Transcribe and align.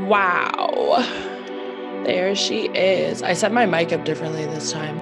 Wow. 0.00 0.96
There 2.04 2.34
she 2.34 2.66
is. 2.68 3.22
I 3.22 3.32
set 3.32 3.52
my 3.52 3.66
mic 3.66 3.92
up 3.92 4.04
differently 4.04 4.44
this 4.46 4.72
time. 4.72 4.98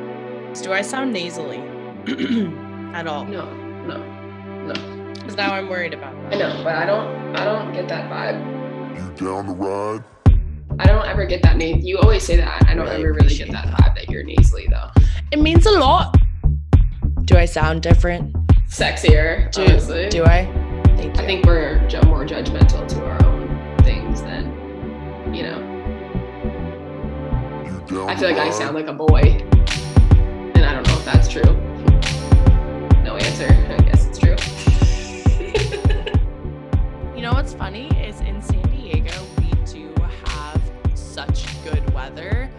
Do 0.62 0.72
I 0.72 0.82
sound 0.82 1.12
nasally 1.12 1.58
at 2.94 3.06
all? 3.06 3.24
No, 3.24 3.52
no, 3.86 3.98
no. 4.66 5.12
Because 5.14 5.36
now 5.36 5.52
I'm 5.54 5.68
worried 5.68 5.94
about 5.94 6.14
that. 6.30 6.34
I 6.34 6.38
know, 6.38 6.64
but 6.64 6.74
I 6.74 6.84
don't. 6.86 7.36
I 7.36 7.44
don't 7.44 7.72
get 7.72 7.88
that 7.88 8.10
vibe. 8.10 8.98
You 9.18 9.26
down 9.26 9.46
to 9.46 9.52
ride? 9.52 10.04
I 10.78 10.86
don't 10.86 11.06
ever 11.06 11.24
get 11.24 11.42
that 11.42 11.56
name. 11.56 11.80
You 11.80 11.98
always 11.98 12.22
say 12.24 12.36
that. 12.36 12.64
I 12.68 12.74
don't 12.74 12.86
Really 12.86 12.96
ever 13.02 13.12
really 13.14 13.34
get 13.36 13.50
that 13.52 13.66
that. 13.66 13.74
vibe 13.80 13.94
that 13.94 14.10
you're 14.10 14.22
nasally 14.24 14.66
though. 14.68 14.90
It 15.32 15.38
means 15.40 15.66
a 15.66 15.70
lot. 15.72 16.16
Do 17.24 17.36
I 17.36 17.44
sound 17.44 17.82
different? 17.82 18.34
Sexier, 18.68 19.50
Do, 19.52 19.62
honestly. 19.62 20.08
do 20.08 20.24
I? 20.24 20.44
Thank 20.96 21.16
you. 21.16 21.22
I 21.22 21.26
think 21.26 21.44
we're 21.46 21.78
more 22.06 22.24
judgmental 22.24 22.86
to 22.88 23.04
our 23.04 23.24
own 23.26 23.76
things 23.84 24.22
than, 24.22 24.49
you 25.34 25.42
know. 25.44 25.58
You 27.90 28.06
I 28.06 28.14
feel 28.16 28.28
like 28.28 28.38
I 28.38 28.50
sound 28.50 28.74
like 28.76 28.86
a 28.86 28.92
boy, 28.92 29.20
and 30.54 30.64
I 30.64 30.72
don't 30.74 30.86
know 30.86 30.94
if 30.94 31.04
that's 31.04 31.28
true. 31.28 31.42
No 33.02 33.16
answer. 33.16 33.48
I 33.48 33.82
guess 33.82 34.06
it's 34.06 34.18
true. 34.18 34.36
You 37.16 37.26
know 37.26 37.32
what's 37.34 37.52
funny 37.52 37.88
is 38.02 38.18
in 38.20 38.40
San 38.40 38.62
Diego, 38.70 39.12
we 39.38 39.50
do 39.70 39.92
have 40.24 40.62
such 40.94 41.44
good 41.62 41.92
weather 41.92 42.50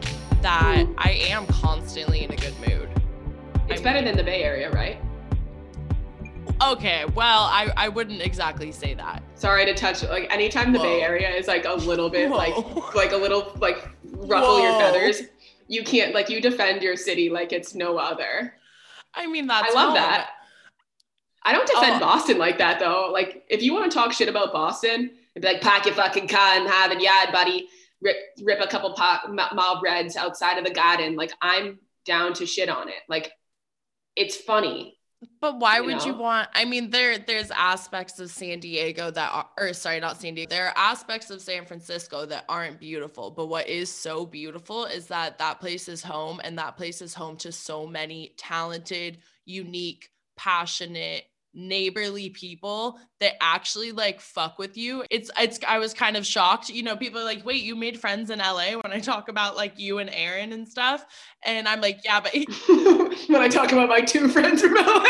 that 0.44 0.82
Ooh. 0.86 0.94
I 1.00 1.14
am 1.30 1.48
constantly 1.48 2.24
in 2.26 2.32
a 2.32 2.36
good 2.36 2.54
mood. 2.60 2.88
It's 3.70 3.82
I 3.82 3.84
better 3.84 3.96
mean- 3.96 4.06
than 4.06 4.18
the 4.18 4.24
Bay 4.24 4.44
Area, 4.44 4.70
right? 4.70 5.00
Okay, 6.64 7.06
well, 7.16 7.44
I, 7.44 7.72
I 7.76 7.90
wouldn't 7.90 8.22
exactly 8.22 8.72
say 8.72 8.94
that. 8.94 9.24
Sorry 9.36 9.66
to 9.66 9.74
touch. 9.74 10.04
Like 10.04 10.32
anytime 10.32 10.72
the 10.72 10.80
Bay 10.80 11.02
Area 11.02 11.30
is 11.30 11.48
like 11.48 11.66
a 11.66 11.74
little 11.74 12.10
bit 12.10 12.30
like 12.30 12.54
Whoa. 12.54 12.92
like 12.96 13.12
a 13.14 13.18
little 13.18 13.52
like 13.60 13.90
ruffle 14.04 14.62
your 14.62 14.74
feathers, 14.80 15.24
you 15.68 15.84
can't 15.84 16.14
like 16.14 16.30
you 16.30 16.40
defend 16.40 16.84
your 16.84 16.96
city 16.96 17.30
like 17.30 17.52
it's 17.52 17.74
no 17.74 17.98
other. 17.98 18.54
I 19.16 19.26
mean, 19.28 19.48
that's 19.48 19.72
I 19.72 19.76
love 19.76 19.88
home. 19.90 19.96
that. 19.96 20.30
I 21.44 21.54
don't 21.54 21.68
oh. 21.74 21.80
defend 21.80 21.96
Oh. 21.96 22.06
Boston 22.06 22.38
like 22.38 22.60
that 22.60 22.80
though. 22.80 23.10
Like 23.12 23.44
if 23.50 23.64
you 23.64 23.74
want 23.74 23.92
to 23.92 23.98
talk 23.98 24.14
shit 24.14 24.30
about 24.30 24.54
Boston, 24.54 25.12
it'd 25.36 25.42
be 25.42 25.48
like 25.48 25.62
pack 25.62 25.86
your 25.86 25.96
fucking 25.96 26.28
car 26.28 26.58
and 26.58 26.68
have 26.70 26.92
it 26.92 27.02
yard, 27.02 27.30
buddy. 27.32 27.68
Rip 28.02 28.18
rip 28.44 28.60
a 28.62 28.68
couple 28.68 28.94
pop, 28.94 29.30
mob 29.30 29.84
reds 29.84 30.16
outside 30.16 30.58
of 30.60 30.66
the 30.66 30.74
garden. 30.74 31.16
Like 31.16 31.32
I'm 31.42 31.80
down 32.06 32.34
to 32.36 32.46
shit 32.46 32.70
on 32.70 32.88
it. 32.88 33.02
Like 33.10 33.32
it's 34.16 34.36
funny. 34.36 35.00
But 35.40 35.60
why 35.60 35.78
you 35.78 35.86
would 35.86 36.04
you 36.04 36.16
want? 36.16 36.50
I 36.54 36.66
mean, 36.66 36.90
there 36.90 37.18
there's 37.18 37.52
aspects 37.52 38.20
of 38.20 38.32
San 38.32 38.60
Diego 38.60 39.12
that 39.12 39.32
are, 39.32 39.50
or 39.58 39.74
sorry, 39.74 40.00
not 40.00 40.20
San 40.20 40.34
Diego. 40.34 40.50
There 40.50 40.68
are 40.68 40.78
aspects 40.78 41.30
of 41.30 41.42
San 41.42 41.66
Francisco 41.66 42.26
that 42.26 42.46
aren't 42.50 42.80
beautiful. 42.80 43.30
But 43.30 43.48
what 43.48 43.68
is 43.68 43.92
so 43.92 44.26
beautiful 44.26 44.86
is 44.86 45.08
that 45.08 45.38
that 45.38 45.60
place 45.60 45.88
is 45.88 46.02
home, 46.02 46.42
and 46.44 46.58
that 46.58 46.76
place 46.76 47.02
is 47.02 47.14
home 47.14 47.38
to 47.38 47.52
so 47.52 47.86
many 47.86 48.34
talented, 48.38 49.20
unique, 49.46 50.10
passionate, 50.38 51.26
neighborly 51.54 52.30
people 52.30 53.00
that 53.20 53.34
actually 53.42 53.92
like 53.92 54.22
fuck 54.22 54.58
with 54.58 54.78
you. 54.78 55.04
It's 55.10 55.30
it's. 55.40 55.60
I 55.68 55.80
was 55.80 55.94
kind 55.94 56.18
of 56.18 56.26
shocked. 56.26 56.70
You 56.70 56.84
know, 56.84 56.96
people 56.96 57.20
are 57.22 57.26
like, 57.26 57.46
"Wait, 57.46 57.64
you 57.64 57.76
made 57.76 58.00
friends 58.00 58.30
in 58.30 58.40
LA?" 58.40 58.74
When 58.74 58.92
I 58.92 59.00
talk 59.00 59.30
about 59.30 59.56
like 59.56 59.78
you 59.78 60.00
and 60.00 60.10
Aaron 60.14 60.54
and 60.54 60.68
stuff, 60.68 61.06
and 61.44 61.68
I'm 61.68 61.82
like, 61.82 62.00
"Yeah, 62.04 62.20
but." 62.20 62.34
when 63.28 63.42
I 63.42 63.48
talk 63.48 63.72
about 63.72 63.90
my 63.90 64.02
two 64.02 64.28
friends 64.28 64.62
from 64.62 64.76
LA. 64.76 65.06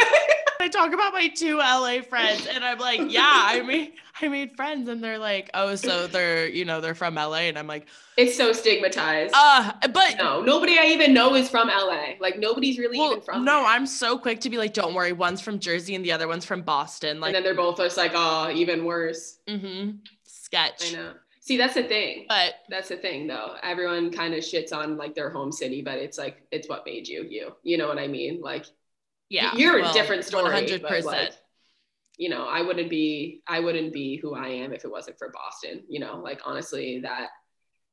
I 0.62 0.68
talk 0.70 0.94
about 0.94 1.14
my 1.14 1.28
two 1.28 1.58
LA 1.58 2.02
friends 2.02 2.48
and 2.48 2.64
I'm 2.64 2.78
like, 2.80 3.12
yeah, 3.12 3.22
I 3.24 3.62
made 3.66 3.94
I 4.22 4.28
made 4.28 4.56
friends 4.56 4.88
and 4.88 5.04
they're 5.04 5.18
like, 5.18 5.50
oh, 5.54 5.76
so 5.76 6.08
they're, 6.08 6.48
you 6.48 6.64
know, 6.66 6.80
they're 6.82 6.96
from 6.96 7.16
LA 7.16 7.48
and 7.50 7.58
I'm 7.58 7.68
like, 7.68 7.88
It's 8.18 8.38
so 8.38 8.54
stigmatized. 8.54 9.34
uh, 9.36 9.72
but 9.92 10.16
no, 10.18 10.42
nobody 10.42 10.78
I 10.78 10.86
even 10.88 11.14
know 11.14 11.36
is 11.36 11.50
from 11.50 11.68
LA. 11.68 12.14
Like 12.20 12.38
nobody's 12.40 12.78
really 12.78 13.00
well, 13.00 13.12
even 13.12 13.22
from 13.22 13.44
no, 13.44 13.58
there. 13.62 13.66
I'm 13.66 13.88
so 13.88 14.18
quick 14.18 14.40
to 14.42 14.50
be 14.50 14.58
like, 14.58 14.74
don't 14.74 14.94
worry, 14.94 15.14
one's 15.14 15.42
from 15.42 15.60
Jersey 15.60 15.96
and 15.96 16.06
the 16.06 16.12
other 16.12 16.28
one's 16.28 16.46
from 16.46 16.62
Boston. 16.62 17.20
Like 17.20 17.30
and 17.30 17.36
then 17.36 17.44
they're 17.44 17.56
both 17.56 17.78
just 17.78 17.98
like, 17.98 18.12
oh, 18.14 18.50
even 18.52 18.86
worse. 18.86 19.40
mm-hmm, 19.48 19.98
sketch. 20.24 20.94
I 20.94 20.98
know. 20.98 21.14
See, 21.44 21.58
that's 21.58 21.74
the 21.74 21.84
thing. 21.84 22.26
But 22.30 22.54
That's 22.70 22.90
the 22.90 22.98
thing, 22.98 23.26
though. 23.26 23.56
Everyone 23.64 24.12
kind 24.12 24.36
of 24.36 24.42
shits 24.42 24.72
on 24.72 24.96
like 24.96 25.16
their 25.16 25.32
home 25.32 25.52
city, 25.52 25.82
but 25.82 25.98
it's 25.98 26.20
like 26.20 26.44
it's 26.52 26.70
what 26.70 26.86
made 26.86 27.08
you 27.08 27.26
you. 27.28 27.54
You 27.64 27.80
know 27.80 27.88
what 27.88 27.98
I 27.98 28.08
mean? 28.08 28.42
Like, 28.42 28.68
yeah, 29.32 29.56
you're 29.56 29.82
well, 29.82 29.92
a 29.92 29.94
different 29.94 30.26
story. 30.26 30.52
100%. 30.52 30.82
But 30.82 31.06
like, 31.06 31.32
you 32.18 32.30
know, 32.30 32.46
I 32.48 32.62
wouldn't 32.62 32.90
be 32.90 33.42
I 33.48 33.60
wouldn't 33.60 33.94
be 33.94 34.18
who 34.18 34.36
I 34.36 34.48
am 34.50 34.74
if 34.74 34.84
it 34.84 34.92
wasn't 34.92 35.18
for 35.18 35.32
Boston. 35.32 35.84
You 35.88 36.02
know, 36.02 36.18
like 36.18 36.42
honestly, 36.46 37.00
that 37.02 37.30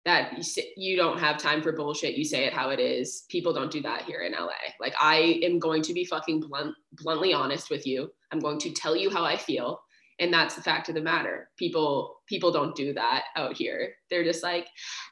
that 0.05 0.37
you, 0.37 0.43
say, 0.43 0.73
you 0.77 0.97
don't 0.97 1.19
have 1.19 1.39
time 1.39 1.63
for 1.63 1.73
bullshit. 1.73 2.17
You 2.17 2.25
say 2.25 2.45
it 2.45 2.53
how 2.53 2.71
it 2.71 2.81
is. 2.81 3.25
People 3.29 3.53
don't 3.53 3.71
do 3.71 3.83
that 3.83 4.03
here 4.03 4.23
in 4.23 4.33
LA. 4.33 4.49
Like, 4.81 4.95
I 4.99 5.41
am 5.43 5.59
going 5.59 5.83
to 5.83 5.93
be 5.93 6.05
fucking 6.05 6.41
blunt, 6.41 6.75
bluntly 6.93 7.35
honest 7.35 7.69
with 7.69 7.87
you. 7.87 8.11
I'm 8.33 8.39
going 8.39 8.59
to 8.61 8.71
tell 8.71 8.97
you 8.97 9.11
how 9.11 9.25
I 9.25 9.37
feel 9.37 9.81
and 10.19 10.33
that's 10.33 10.55
the 10.55 10.63
fact 10.63 10.89
of 10.89 10.95
the 10.95 11.01
matter 11.01 11.49
people 11.57 12.21
people 12.27 12.51
don't 12.51 12.75
do 12.75 12.93
that 12.93 13.25
out 13.37 13.57
here 13.57 13.95
they're 14.11 14.25
just 14.25 14.43
like 14.43 14.67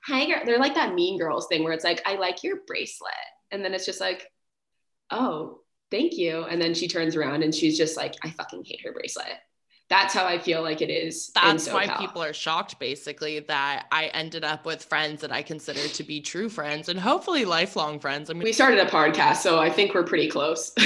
hi 0.04 0.26
girl 0.26 0.40
they're 0.44 0.58
like 0.58 0.74
that 0.74 0.94
mean 0.94 1.18
girls 1.18 1.46
thing 1.46 1.62
where 1.62 1.72
it's 1.72 1.84
like 1.84 2.02
i 2.06 2.14
like 2.16 2.42
your 2.42 2.58
bracelet 2.66 3.12
and 3.50 3.64
then 3.64 3.74
it's 3.74 3.86
just 3.86 4.00
like 4.00 4.30
oh 5.10 5.60
thank 5.90 6.16
you. 6.16 6.44
And 6.44 6.60
then 6.60 6.74
she 6.74 6.88
turns 6.88 7.16
around 7.16 7.42
and 7.42 7.54
she's 7.54 7.76
just 7.76 7.96
like 7.96 8.14
i 8.22 8.30
fucking 8.30 8.64
hate 8.64 8.80
her 8.84 8.92
bracelet. 8.92 9.26
That's 9.88 10.12
how 10.12 10.26
i 10.26 10.38
feel 10.38 10.62
like 10.62 10.80
it 10.82 10.90
is 10.90 11.30
that's 11.32 11.70
why 11.70 11.86
people 11.98 12.20
are 12.22 12.32
shocked 12.32 12.78
basically 12.80 13.38
that 13.40 13.86
I 13.92 14.06
ended 14.06 14.44
up 14.44 14.66
with 14.66 14.82
friends 14.82 15.20
that 15.20 15.30
I 15.30 15.42
consider 15.42 15.86
to 15.86 16.02
be 16.02 16.20
true 16.20 16.48
friends 16.48 16.88
and 16.88 16.98
hopefully 16.98 17.44
lifelong 17.44 18.00
friends. 18.00 18.28
I 18.28 18.32
mean, 18.32 18.42
we 18.42 18.52
started 18.52 18.80
a 18.80 18.90
podcast 18.90 19.36
so 19.36 19.60
i 19.60 19.70
think 19.70 19.94
we're 19.94 20.02
pretty 20.04 20.28
close. 20.28 20.72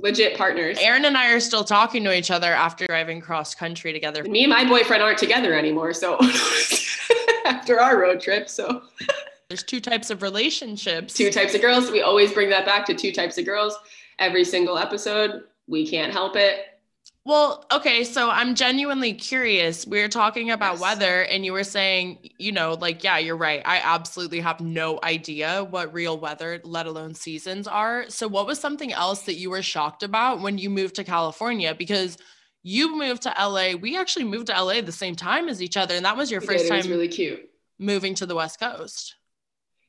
Legit 0.00 0.36
partners. 0.38 0.78
Aaron 0.80 1.04
and 1.06 1.16
I 1.16 1.32
are 1.32 1.40
still 1.40 1.64
talking 1.64 2.04
to 2.04 2.16
each 2.16 2.30
other 2.30 2.52
after 2.52 2.86
driving 2.86 3.20
cross 3.20 3.52
country 3.52 3.92
together. 3.92 4.22
me 4.22 4.44
and 4.44 4.50
my 4.52 4.64
boyfriend 4.64 5.02
aren't 5.02 5.18
together 5.18 5.54
anymore 5.54 5.92
so 5.92 6.16
after 7.44 7.80
our 7.80 7.98
road 7.98 8.20
trip 8.20 8.48
so 8.48 8.82
There's 9.48 9.62
two 9.62 9.80
types 9.80 10.10
of 10.10 10.20
relationships. 10.20 11.14
two 11.14 11.30
types 11.30 11.54
of 11.54 11.62
girls. 11.62 11.90
We 11.90 12.02
always 12.02 12.32
bring 12.32 12.50
that 12.50 12.66
back 12.66 12.84
to 12.86 12.94
two 12.94 13.12
types 13.12 13.38
of 13.38 13.46
girls 13.46 13.74
every 14.18 14.44
single 14.44 14.76
episode. 14.76 15.44
We 15.66 15.86
can't 15.88 16.12
help 16.12 16.36
it. 16.36 16.66
Well, 17.24 17.64
okay, 17.72 18.04
so 18.04 18.28
I'm 18.30 18.54
genuinely 18.54 19.14
curious. 19.14 19.86
We 19.86 20.00
were 20.02 20.08
talking 20.08 20.50
about 20.50 20.74
Yes. 20.74 20.80
weather, 20.82 21.22
and 21.22 21.44
you 21.46 21.52
were 21.52 21.64
saying, 21.64 22.30
you 22.38 22.52
know, 22.52 22.74
like, 22.74 23.02
yeah, 23.02 23.18
you're 23.18 23.36
right. 23.36 23.62
I 23.64 23.80
absolutely 23.82 24.40
have 24.40 24.60
no 24.60 24.98
idea 25.02 25.64
what 25.64 25.92
real 25.94 26.18
weather, 26.18 26.60
let 26.64 26.86
alone 26.86 27.14
seasons 27.14 27.66
are. 27.66 28.04
So, 28.08 28.28
what 28.28 28.46
was 28.46 28.58
something 28.58 28.92
else 28.92 29.22
that 29.22 29.34
you 29.34 29.50
were 29.50 29.62
shocked 29.62 30.02
about 30.02 30.40
when 30.40 30.58
you 30.58 30.68
moved 30.70 30.94
to 30.96 31.04
California? 31.04 31.74
Because 31.74 32.18
you 32.62 32.96
moved 32.96 33.22
to 33.22 33.34
LA. 33.38 33.74
We 33.74 33.96
actually 33.96 34.24
moved 34.24 34.46
to 34.48 34.54
LA 34.62 34.80
the 34.82 34.92
same 34.92 35.14
time 35.16 35.48
as 35.48 35.62
each 35.62 35.76
other, 35.76 35.94
and 35.94 36.04
that 36.04 36.16
was 36.18 36.30
your 36.30 36.40
We 36.40 36.46
first 36.46 36.64
did. 36.64 36.72
It 36.72 36.76
was 36.76 36.84
time 36.84 36.92
really 36.92 37.08
cute. 37.08 37.48
moving 37.78 38.14
to 38.16 38.26
the 38.26 38.34
West 38.34 38.58
Coast. 38.60 39.16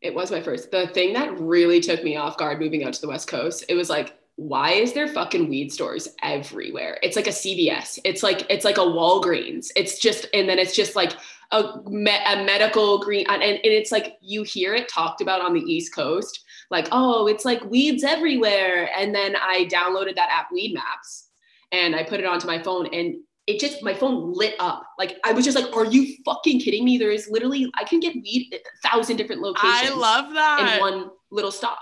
It 0.02 0.16
was 0.16 0.32
my 0.32 0.42
first. 0.42 0.72
The 0.72 0.88
thing 0.88 1.14
that 1.14 1.40
really 1.40 1.82
took 1.82 2.04
me 2.04 2.16
off 2.16 2.38
guard 2.38 2.60
moving 2.60 2.84
out 2.84 2.94
to 2.94 3.02
the 3.02 3.08
West 3.08 3.28
Coast, 3.28 3.66
it 3.68 3.76
was 3.76 3.90
like, 3.90 4.16
why 4.40 4.72
is 4.72 4.94
there 4.94 5.08
fucking 5.10 5.50
weed 5.50 5.70
stores 5.70 6.08
everywhere? 6.24 6.98
It's 7.04 7.18
like 7.18 7.28
a 7.28 7.32
CVS. 7.32 8.00
It's 8.06 8.24
like 8.24 8.46
it's 8.50 8.64
like 8.64 8.78
a 8.78 8.82
Walgreens. 8.82 9.68
It's 9.76 10.00
just 10.00 10.28
and 10.34 10.48
then 10.48 10.58
it's 10.58 10.74
just 10.74 10.96
like 10.96 11.12
a, 11.52 11.82
me- 11.88 12.24
a 12.26 12.46
medical 12.46 13.00
green 13.00 13.26
and, 13.28 13.44
and 13.44 13.60
it's 13.64 13.92
like 13.92 14.18
you 14.22 14.44
hear 14.44 14.74
it 14.76 14.88
talked 14.88 15.20
about 15.20 15.42
on 15.42 15.54
the 15.54 15.60
East 15.60 15.94
Coast, 15.94 16.46
like 16.72 16.88
oh, 16.94 17.28
it's 17.28 17.44
like 17.44 17.62
weeds 17.66 18.06
everywhere. 18.06 18.90
And 18.98 19.14
then 19.14 19.36
I 19.36 19.68
downloaded 19.70 20.16
that 20.16 20.30
app 20.32 20.54
Weed 20.54 20.74
Maps 20.74 21.28
and 21.74 21.94
I 21.94 22.04
put 22.04 22.22
it 22.22 22.26
onto 22.26 22.48
my 22.48 22.64
phone 22.64 22.88
and 22.94 23.16
it 23.50 23.60
just 23.60 23.82
my 23.82 23.96
phone 23.96 24.32
lit 24.32 24.54
up. 24.60 24.84
Like 25.00 25.18
I 25.26 25.34
was 25.34 25.44
just 25.44 25.58
like, 25.58 25.76
are 25.76 25.86
you 25.86 26.16
fucking 26.24 26.60
kidding 26.60 26.86
me? 26.86 27.00
There 27.00 27.10
is 27.10 27.28
literally 27.32 27.68
I 27.76 27.84
can 27.84 28.00
get 28.00 28.14
weed 28.14 28.54
at 28.54 28.60
a 28.60 28.88
thousand 28.88 29.18
different 29.18 29.42
locations 29.42 29.92
I 29.92 29.96
love 29.96 30.34
that. 30.36 30.76
in 30.76 30.80
one 30.80 31.10
little 31.32 31.52
stop. 31.52 31.80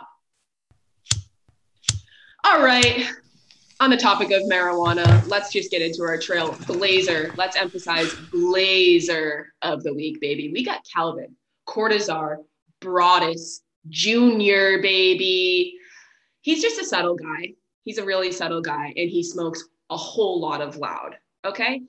All 2.46 2.64
right. 2.64 3.06
On 3.82 3.90
the 3.90 3.98
topic 3.98 4.32
of 4.32 4.44
marijuana, 4.44 5.28
let's 5.28 5.52
just 5.52 5.70
get 5.70 5.82
into 5.82 6.04
our 6.04 6.18
trail 6.18 6.58
blazer. 6.68 7.34
Let's 7.36 7.58
emphasize 7.58 8.14
blazer 8.32 9.54
of 9.62 9.84
the 9.84 9.94
week, 9.94 10.22
baby. 10.22 10.50
We 10.54 10.64
got 10.64 10.88
Calvin, 10.92 11.36
Cordozar, 11.68 12.38
Broadus, 12.80 13.62
Junior, 13.90 14.82
baby. 14.82 15.78
He's 16.42 16.62
just 16.62 16.80
a 16.80 16.86
subtle 16.86 17.16
guy. 17.16 17.54
He's 17.84 17.98
a 17.98 18.06
really 18.06 18.32
subtle 18.32 18.62
guy, 18.62 18.94
and 18.96 19.10
he 19.10 19.22
smokes 19.22 19.64
a 19.90 19.98
whole 19.98 20.40
lot 20.40 20.62
of 20.62 20.78
loud. 20.78 21.18
Okay. 21.46 21.82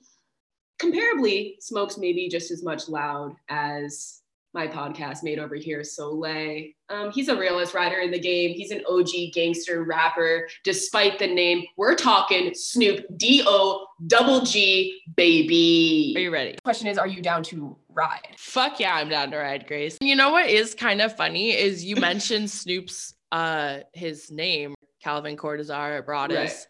Comparably, 0.81 1.55
smokes 1.59 1.97
maybe 1.97 2.29
just 2.29 2.51
as 2.51 2.63
much 2.63 2.87
loud 2.87 3.35
as 3.49 4.19
my 4.53 4.67
podcast 4.67 5.23
made 5.23 5.37
over 5.37 5.55
here, 5.55 5.83
Soleil. 5.83 6.65
Um, 6.89 7.11
he's 7.11 7.27
a 7.27 7.37
realist 7.37 7.73
writer 7.73 7.99
in 7.99 8.11
the 8.11 8.19
game. 8.19 8.55
He's 8.55 8.71
an 8.71 8.83
OG 8.89 9.33
gangster 9.33 9.83
rapper. 9.83 10.47
Despite 10.63 11.19
the 11.19 11.27
name, 11.27 11.65
we're 11.77 11.95
talking 11.95 12.53
Snoop 12.55 13.05
D 13.17 13.43
O 13.45 13.85
double 14.07 14.41
G 14.41 15.01
baby. 15.15 16.13
Are 16.17 16.21
you 16.21 16.31
ready? 16.31 16.57
Question 16.63 16.87
is, 16.87 16.97
are 16.97 17.07
you 17.07 17.21
down 17.21 17.43
to 17.43 17.77
ride? 17.89 18.35
Fuck 18.37 18.79
yeah, 18.79 18.95
I'm 18.95 19.09
down 19.09 19.31
to 19.31 19.37
ride, 19.37 19.67
Grace. 19.67 19.97
You 20.01 20.15
know 20.15 20.31
what 20.31 20.49
is 20.49 20.73
kind 20.73 21.01
of 21.01 21.15
funny 21.15 21.51
is 21.51 21.83
you 21.83 21.95
mentioned 21.97 22.49
Snoop's 22.49 23.13
uh 23.31 23.79
his 23.93 24.31
name, 24.31 24.73
Calvin 25.03 25.37
Cordozar 25.37 26.03
Broadus 26.05 26.37
right. 26.37 26.67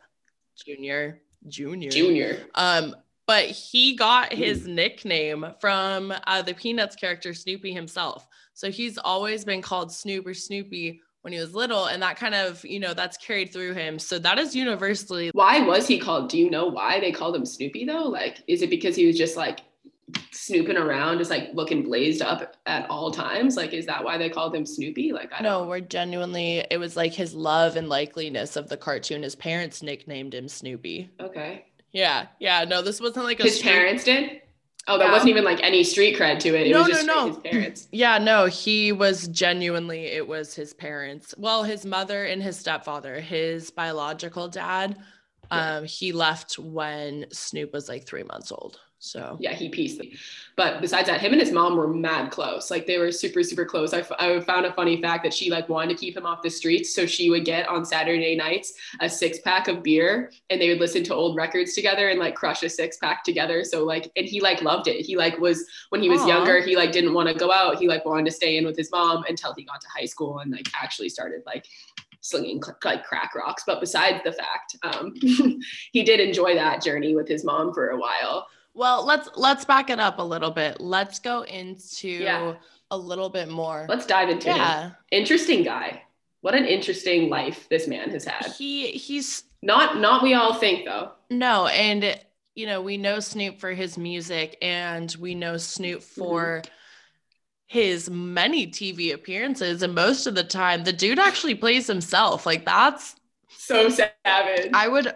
Junior. 0.65 1.21
Junior. 1.47 1.89
Junior. 1.89 2.45
Um, 2.55 2.95
but 3.27 3.45
he 3.45 3.95
got 3.95 4.33
his 4.33 4.65
nickname 4.65 5.45
from 5.59 6.13
uh, 6.25 6.41
the 6.41 6.53
Peanuts 6.53 6.95
character 6.95 7.33
Snoopy 7.33 7.71
himself. 7.71 8.27
So 8.55 8.71
he's 8.71 8.97
always 8.97 9.45
been 9.45 9.61
called 9.61 9.91
Snoop 9.91 10.25
or 10.25 10.33
Snoopy 10.33 10.99
when 11.21 11.33
he 11.33 11.39
was 11.39 11.53
little, 11.53 11.85
and 11.85 12.01
that 12.01 12.15
kind 12.15 12.33
of, 12.33 12.63
you 12.65 12.79
know, 12.79 12.93
that's 12.93 13.17
carried 13.17 13.53
through 13.53 13.73
him. 13.73 13.99
So 13.99 14.19
that 14.19 14.39
is 14.39 14.55
universally. 14.55 15.31
Why 15.33 15.59
was 15.59 15.87
he 15.87 15.99
called? 15.99 16.29
Do 16.29 16.37
you 16.37 16.49
know 16.49 16.67
why 16.67 16.99
they 16.99 17.11
called 17.11 17.35
him 17.35 17.45
Snoopy 17.45 17.85
though? 17.85 18.03
Like, 18.03 18.41
is 18.47 18.61
it 18.61 18.69
because 18.69 18.95
he 18.95 19.05
was 19.05 19.17
just 19.17 19.37
like 19.37 19.59
snooping 20.31 20.77
around, 20.77 21.17
just 21.17 21.29
like 21.29 21.49
looking 21.53 21.83
blazed 21.83 22.21
up 22.21 22.55
at 22.65 22.89
all 22.89 23.11
times? 23.11 23.55
Like, 23.55 23.73
is 23.73 23.85
that 23.85 24.03
why 24.03 24.17
they 24.17 24.29
called 24.29 24.55
him 24.55 24.65
Snoopy? 24.65 25.13
Like, 25.13 25.31
I 25.33 25.41
no, 25.41 25.65
we're 25.65 25.79
genuinely, 25.79 26.65
it 26.69 26.77
was 26.77 26.95
like 26.97 27.13
his 27.13 27.33
love 27.33 27.75
and 27.75 27.87
likeliness 27.87 28.55
of 28.57 28.69
the 28.69 28.77
cartoon. 28.77 29.23
His 29.23 29.35
parents 29.35 29.81
nicknamed 29.83 30.33
him 30.33 30.47
Snoopy. 30.47 31.09
Okay. 31.19 31.65
Yeah, 31.91 32.27
yeah. 32.39 32.65
No, 32.65 32.81
this 32.81 33.01
wasn't 33.01 33.25
like 33.25 33.39
his 33.39 33.57
street- 33.57 33.71
parents 33.71 34.03
did. 34.03 34.41
Oh, 34.87 34.97
that 34.97 35.05
yeah. 35.05 35.11
wasn't 35.11 35.29
even 35.29 35.43
like 35.43 35.61
any 35.61 35.83
street 35.83 36.17
cred 36.17 36.39
to 36.39 36.49
it. 36.49 36.65
It 36.65 36.71
no, 36.71 36.79
was 36.79 36.87
just 36.87 37.05
no, 37.05 37.13
no. 37.13 37.27
his 37.27 37.37
parents. 37.37 37.87
Yeah, 37.91 38.17
no, 38.17 38.45
he 38.47 38.91
was 38.91 39.27
genuinely. 39.27 40.05
It 40.05 40.27
was 40.27 40.55
his 40.55 40.73
parents. 40.73 41.35
Well, 41.37 41.63
his 41.63 41.85
mother 41.85 42.25
and 42.25 42.41
his 42.41 42.57
stepfather. 42.57 43.19
His 43.19 43.69
biological 43.69 44.47
dad. 44.47 44.97
Um, 45.51 45.85
he 45.85 46.11
left 46.11 46.59
when 46.59 47.25
Snoop 47.31 47.73
was 47.73 47.89
like 47.89 48.05
three 48.05 48.23
months 48.23 48.51
old. 48.51 48.79
So 49.01 49.37
yeah, 49.39 49.53
he 49.53 49.69
pieced 49.69 49.97
them. 49.97 50.09
But 50.57 50.81
besides 50.81 51.07
that, 51.07 51.21
him 51.21 51.31
and 51.31 51.39
his 51.39 51.53
mom 51.53 51.77
were 51.77 51.87
mad 51.87 52.31
close. 52.31 52.69
Like 52.69 52.85
they 52.85 52.97
were 52.97 53.13
super, 53.13 53.43
super 53.43 53.63
close. 53.63 53.93
I, 53.93 53.99
f- 53.99 54.11
I 54.19 54.37
found 54.41 54.65
a 54.65 54.73
funny 54.73 55.01
fact 55.01 55.23
that 55.23 55.33
she 55.33 55.49
like 55.49 55.69
wanted 55.69 55.95
to 55.95 55.99
keep 55.99 56.17
him 56.17 56.25
off 56.25 56.41
the 56.41 56.49
streets. 56.49 56.93
So 56.93 57.05
she 57.05 57.29
would 57.29 57.45
get 57.45 57.69
on 57.69 57.85
Saturday 57.85 58.35
nights 58.35 58.73
a 58.99 59.09
six 59.09 59.39
pack 59.39 59.69
of 59.69 59.83
beer 59.83 60.33
and 60.49 60.59
they 60.59 60.67
would 60.67 60.81
listen 60.81 61.01
to 61.05 61.15
old 61.15 61.37
records 61.37 61.73
together 61.73 62.09
and 62.09 62.19
like 62.19 62.35
crush 62.35 62.61
a 62.61 62.69
six 62.69 62.97
pack 62.97 63.23
together. 63.23 63.63
So 63.63 63.85
like, 63.85 64.11
and 64.17 64.25
he 64.25 64.41
like 64.41 64.61
loved 64.61 64.89
it. 64.89 65.05
He 65.05 65.15
like 65.15 65.39
was, 65.39 65.65
when 65.89 66.01
he 66.01 66.09
was 66.09 66.19
Aww. 66.21 66.27
younger, 66.27 66.61
he 66.61 66.75
like 66.75 66.91
didn't 66.91 67.13
want 67.13 67.29
to 67.29 67.35
go 67.35 67.53
out. 67.53 67.77
He 67.77 67.87
like 67.87 68.03
wanted 68.03 68.25
to 68.25 68.31
stay 68.31 68.57
in 68.57 68.65
with 68.65 68.75
his 68.75 68.91
mom 68.91 69.23
until 69.29 69.53
he 69.53 69.63
got 69.63 69.79
to 69.79 69.87
high 69.97 70.05
school 70.05 70.39
and 70.39 70.51
like 70.51 70.67
actually 70.75 71.07
started 71.07 71.41
like 71.45 71.65
slinging 72.21 72.61
like 72.83 73.03
crack 73.03 73.35
rocks. 73.35 73.63
But 73.65 73.79
besides 73.79 74.21
the 74.23 74.31
fact, 74.31 74.75
um, 74.83 75.13
he 75.91 76.03
did 76.03 76.19
enjoy 76.19 76.55
that 76.55 76.81
journey 76.81 77.15
with 77.15 77.27
his 77.27 77.43
mom 77.43 77.73
for 77.73 77.89
a 77.89 77.97
while. 77.97 78.47
Well, 78.73 79.05
let's 79.05 79.29
let's 79.35 79.65
back 79.65 79.89
it 79.89 79.99
up 79.99 80.19
a 80.19 80.23
little 80.23 80.51
bit. 80.51 80.79
Let's 80.79 81.19
go 81.19 81.41
into 81.43 82.09
yeah. 82.09 82.53
a 82.91 82.97
little 82.97 83.29
bit 83.29 83.49
more. 83.49 83.85
Let's 83.89 84.05
dive 84.05 84.29
into 84.29 84.47
yeah. 84.47 84.83
Him. 84.83 84.95
Interesting 85.11 85.63
guy. 85.63 86.03
What 86.41 86.55
an 86.55 86.65
interesting 86.65 87.29
life 87.29 87.67
this 87.69 87.87
man 87.87 88.11
has 88.11 88.23
had. 88.23 88.53
He 88.57 88.91
he's 88.91 89.43
not 89.61 89.97
not 89.97 90.23
we 90.23 90.33
all 90.33 90.53
think 90.53 90.85
though. 90.85 91.11
No, 91.29 91.67
and 91.67 92.19
you 92.55 92.65
know, 92.65 92.81
we 92.81 92.97
know 92.97 93.19
Snoop 93.19 93.59
for 93.59 93.71
his 93.71 93.97
music 93.97 94.57
and 94.61 95.15
we 95.19 95.33
know 95.35 95.57
Snoop 95.57 96.03
for 96.03 96.61
mm-hmm. 96.61 96.71
His 97.69 98.09
many 98.09 98.67
TV 98.67 99.13
appearances 99.13 99.83
and 99.83 99.95
most 99.95 100.25
of 100.27 100.35
the 100.35 100.43
time 100.43 100.83
the 100.83 100.91
dude 100.91 101.19
actually 101.19 101.55
plays 101.55 101.87
himself. 101.87 102.45
Like 102.45 102.65
that's 102.65 103.15
so 103.49 103.89
savage. 103.89 104.71
I 104.73 104.87
would 104.87 105.15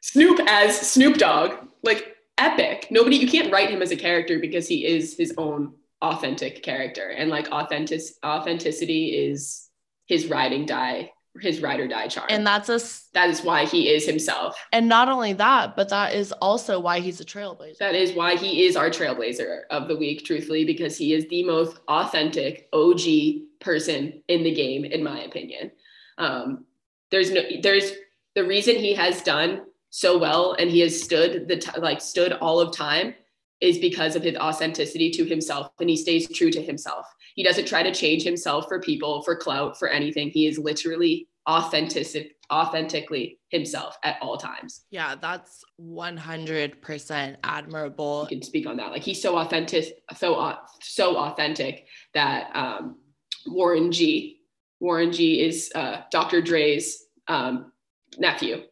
Snoop 0.00 0.40
as 0.48 0.78
Snoop 0.80 1.18
Dogg. 1.18 1.52
Like 1.82 2.16
epic. 2.38 2.88
Nobody, 2.90 3.16
you 3.16 3.28
can't 3.28 3.52
write 3.52 3.70
him 3.70 3.82
as 3.82 3.90
a 3.90 3.96
character 3.96 4.38
because 4.38 4.68
he 4.68 4.86
is 4.86 5.16
his 5.16 5.34
own 5.36 5.74
authentic 6.02 6.62
character. 6.62 7.10
And 7.10 7.30
like 7.30 7.48
authentic 7.48 8.00
authenticity 8.24 9.08
is 9.08 9.68
his 10.06 10.26
riding 10.28 10.66
die, 10.66 11.10
his 11.40 11.60
ride 11.60 11.80
or 11.80 11.88
die 11.88 12.08
charm. 12.08 12.26
And 12.30 12.46
that's 12.46 12.68
a 12.68 12.80
that 13.14 13.30
is 13.30 13.42
why 13.42 13.64
he 13.64 13.88
is 13.88 14.06
himself. 14.06 14.56
And 14.72 14.88
not 14.88 15.08
only 15.08 15.32
that, 15.34 15.76
but 15.76 15.88
that 15.90 16.14
is 16.14 16.32
also 16.32 16.80
why 16.80 17.00
he's 17.00 17.20
a 17.20 17.24
trailblazer. 17.24 17.78
That 17.78 17.94
is 17.94 18.12
why 18.12 18.36
he 18.36 18.64
is 18.64 18.76
our 18.76 18.90
trailblazer 18.90 19.62
of 19.70 19.88
the 19.88 19.96
week, 19.96 20.24
truthfully, 20.24 20.64
because 20.64 20.96
he 20.96 21.12
is 21.14 21.26
the 21.28 21.44
most 21.44 21.78
authentic 21.88 22.68
OG 22.72 23.00
person 23.60 24.22
in 24.28 24.42
the 24.42 24.54
game, 24.54 24.84
in 24.84 25.02
my 25.02 25.22
opinion. 25.22 25.70
Um, 26.18 26.64
there's 27.10 27.30
no 27.30 27.42
there's 27.62 27.92
the 28.34 28.44
reason 28.44 28.76
he 28.76 28.94
has 28.94 29.22
done 29.22 29.62
so 29.90 30.18
well 30.18 30.54
and 30.58 30.70
he 30.70 30.80
has 30.80 31.00
stood 31.00 31.48
the 31.48 31.56
t- 31.56 31.80
like 31.80 32.00
stood 32.00 32.32
all 32.32 32.60
of 32.60 32.76
time 32.76 33.14
is 33.60 33.78
because 33.78 34.16
of 34.16 34.22
his 34.22 34.36
authenticity 34.36 35.10
to 35.10 35.24
himself 35.24 35.70
and 35.80 35.88
he 35.88 35.96
stays 35.96 36.28
true 36.32 36.50
to 36.50 36.62
himself. 36.62 37.06
He 37.34 37.42
doesn't 37.42 37.66
try 37.66 37.82
to 37.82 37.92
change 37.92 38.22
himself 38.22 38.66
for 38.68 38.80
people, 38.80 39.22
for 39.22 39.36
clout, 39.36 39.78
for 39.78 39.88
anything. 39.88 40.30
He 40.30 40.46
is 40.46 40.58
literally 40.58 41.28
authentic 41.46 42.32
authentically 42.52 43.38
himself 43.48 43.96
at 44.04 44.16
all 44.20 44.36
times. 44.36 44.82
Yeah, 44.90 45.14
that's 45.20 45.64
100% 45.80 47.36
admirable. 47.42 48.28
You 48.30 48.36
can 48.36 48.42
speak 48.42 48.66
on 48.66 48.76
that. 48.76 48.90
Like 48.90 49.02
he's 49.02 49.20
so 49.20 49.38
authentic 49.38 49.98
so 50.16 50.56
so 50.80 51.16
authentic 51.16 51.86
that 52.14 52.50
um 52.54 52.96
Warren 53.46 53.90
G 53.90 54.40
Warren 54.80 55.12
G 55.12 55.44
is 55.44 55.72
uh, 55.74 56.02
Dr. 56.10 56.42
Dre's 56.42 57.04
um, 57.28 57.72
nephew 58.18 58.62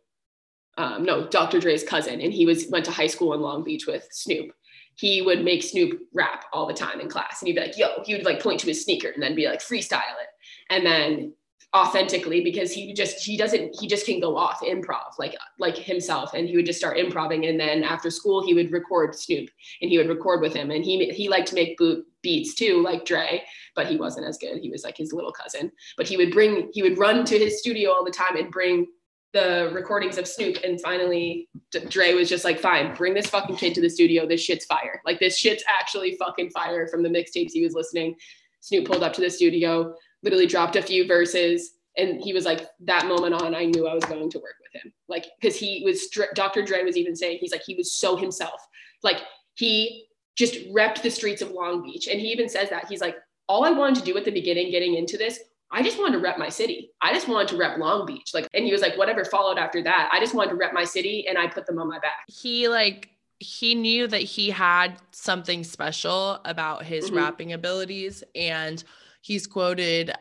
um, 0.77 1.05
no, 1.05 1.27
Dr. 1.29 1.61
Dre's 1.61 1.85
cousin, 1.85 2.21
and 2.21 2.33
he 2.33 2.47
was 2.47 2.67
went 2.69 2.85
to 2.87 2.91
high 2.91 3.07
school 3.07 3.35
in 3.35 3.41
Long 3.41 3.63
Beach 3.63 3.87
with 3.87 4.09
Snoop. 4.11 4.53
He 4.97 5.23
would 5.23 5.45
make 5.45 5.63
Snoop 5.63 6.01
rap 6.13 6.47
all 6.53 6.67
the 6.67 6.75
time 6.75 7.01
in 7.01 7.09
class, 7.09 7.41
and 7.41 7.49
he'd 7.49 7.55
be 7.55 7.61
like, 7.61 7.79
"Yo," 7.79 8.03
he 8.05 8.15
would 8.15 8.25
like 8.25 8.43
point 8.43 8.61
to 8.61 8.67
his 8.67 8.83
sneaker 8.83 9.09
and 9.09 9.23
then 9.23 9.35
be 9.35 9.47
like, 9.47 9.61
"Freestyle 9.61 10.01
it," 10.23 10.29
and 10.71 10.87
then 10.87 11.35
authentically 11.75 12.41
because 12.41 12.71
he 12.71 12.95
just 12.95 13.19
he 13.25 13.37
doesn't 13.37 13.75
he 13.81 13.89
just 13.89 14.07
can 14.07 14.21
go 14.21 14.37
off 14.37 14.61
improv 14.61 15.19
like 15.19 15.35
like 15.59 15.77
himself. 15.77 16.33
And 16.33 16.49
he 16.49 16.57
would 16.57 16.67
just 16.67 16.79
start 16.79 16.99
improvising. 16.99 17.47
And 17.47 17.59
then 17.59 17.83
after 17.83 18.11
school 18.11 18.45
he 18.45 18.55
would 18.55 18.71
record 18.71 19.15
Snoop 19.15 19.51
and 19.83 19.91
he 19.91 19.99
would 19.99 20.09
record 20.09 20.41
with 20.41 20.55
him. 20.55 20.71
And 20.71 20.85
he 20.85 21.11
he 21.11 21.29
liked 21.29 21.49
to 21.49 21.55
make 21.55 21.77
boot 21.77 22.07
beats 22.23 22.55
too 22.55 22.81
like 22.83 23.05
Dre 23.05 23.43
but 23.75 23.89
he 23.89 23.97
wasn't 23.97 24.27
as 24.27 24.39
good. 24.39 24.61
He 24.61 24.71
was 24.71 24.85
like 24.85 24.97
his 24.97 25.13
little 25.13 25.33
cousin. 25.33 25.73
But 25.97 26.07
he 26.07 26.17
would 26.17 26.33
bring 26.33 26.71
he 26.73 26.83
would 26.83 26.99
run 26.99 27.25
to 27.25 27.39
his 27.39 27.59
studio 27.59 27.91
all 27.91 28.05
the 28.05 28.11
time 28.11 28.37
and 28.37 28.51
bring 28.51 28.87
the 29.35 29.69
recordings 29.75 30.17
of 30.17 30.29
Snoop, 30.29 30.59
and 30.65 30.81
finally 30.81 31.49
Dre 31.89 32.15
was 32.15 32.29
just 32.29 32.45
like, 32.45 32.59
"Fine, 32.59 32.95
bring 32.95 33.13
this 33.15 33.27
fucking 33.27 33.57
kid 33.57 33.75
to 33.75 33.81
the 33.81 33.91
studio. 33.91 34.27
This 34.27 34.41
shit's 34.41 34.65
fire. 34.65 35.03
Like 35.05 35.19
this 35.19 35.37
shit's 35.37 35.65
actually 35.69 36.17
fucking 36.17 36.51
fire." 36.51 36.87
From 36.87 37.03
the 37.03 37.09
mixtapes 37.09 37.51
he 37.53 37.65
was 37.65 37.75
listening, 37.75 38.15
Snoop 38.61 38.87
pulled 38.87 39.03
up 39.03 39.13
to 39.15 39.21
the 39.21 39.29
studio, 39.29 39.95
literally 40.23 40.47
dropped 40.47 40.77
a 40.77 40.83
few 40.83 41.07
verses, 41.07 41.73
and 41.97 42.23
he 42.23 42.33
was 42.33 42.45
like, 42.45 42.69
"That 42.81 43.07
moment 43.07 43.35
on, 43.35 43.57
I 43.57 43.65
knew 43.65 43.89
I 43.89 43.95
was 43.95 44.05
going 44.05 44.31
to 44.31 44.39
work 44.39 44.55
with 44.63 44.81
him." 44.81 44.93
Like 45.09 45.27
because 45.41 45.57
he 45.57 45.83
was 45.85 46.09
Dr. 46.35 46.63
Dre 46.63 46.85
was 46.85 46.97
even 46.97 47.17
saying 47.17 47.39
he's 47.41 47.53
like 47.53 47.65
he 47.67 47.75
was 47.75 47.93
so 47.93 48.17
himself. 48.17 48.61
Like 49.03 49.21
he 49.55 50.07
just 50.37 50.55
repped 50.73 51.03
the 51.03 51.11
streets 51.11 51.43
of 51.43 51.51
Long 51.51 51.83
Beach, 51.83 52.07
and 52.07 52.21
he 52.21 52.29
even 52.29 52.49
says 52.49 52.71
that 52.71 52.87
he's 52.89 53.01
like, 53.01 53.17
"All 53.49 53.65
I 53.65 53.73
wanted 53.73 53.97
to 53.97 54.05
do 54.05 54.17
at 54.17 54.25
the 54.25 54.31
beginning, 54.31 54.71
getting 54.71 54.95
into 54.95 55.19
this, 55.19 55.41
I 55.75 55.83
just 55.83 55.99
wanted 55.99 56.13
to 56.13 56.19
rep 56.21 56.39
my 56.39 56.49
city. 56.49 56.93
I 57.03 57.13
just 57.13 57.27
wanted 57.27 57.49
to 57.49 57.57
rep 57.57 57.79
Long 57.79 58.07
Beach. 58.07 58.31
Like, 58.33 58.47
and 58.55 58.65
he 58.65 58.71
was 58.71 58.81
like, 58.81 58.97
whatever 58.97 59.25
followed 59.25 59.59
after 59.59 59.83
that, 59.83 60.09
I 60.13 60.21
just 60.21 60.33
wanted 60.33 60.51
to 60.51 60.57
rep 60.57 60.73
my 60.73 60.85
city 60.85 61.27
and 61.27 61.37
I 61.37 61.49
put 61.49 61.67
them 61.67 61.81
on 61.81 61.89
my 61.89 61.99
back. 61.99 62.25
He 62.29 62.69
like, 62.69 63.11
he 63.41 63.75
knew 63.75 64.07
that 64.07 64.23
he 64.23 64.51
had 64.51 64.97
something 65.11 65.65
special 65.65 66.41
about 66.45 66.85
his 66.85 67.07
mm-hmm. 67.07 67.17
rapping 67.17 67.53
abilities. 67.53 68.23
And 68.37 68.83
he's 69.21 69.49
quoted 69.49 70.13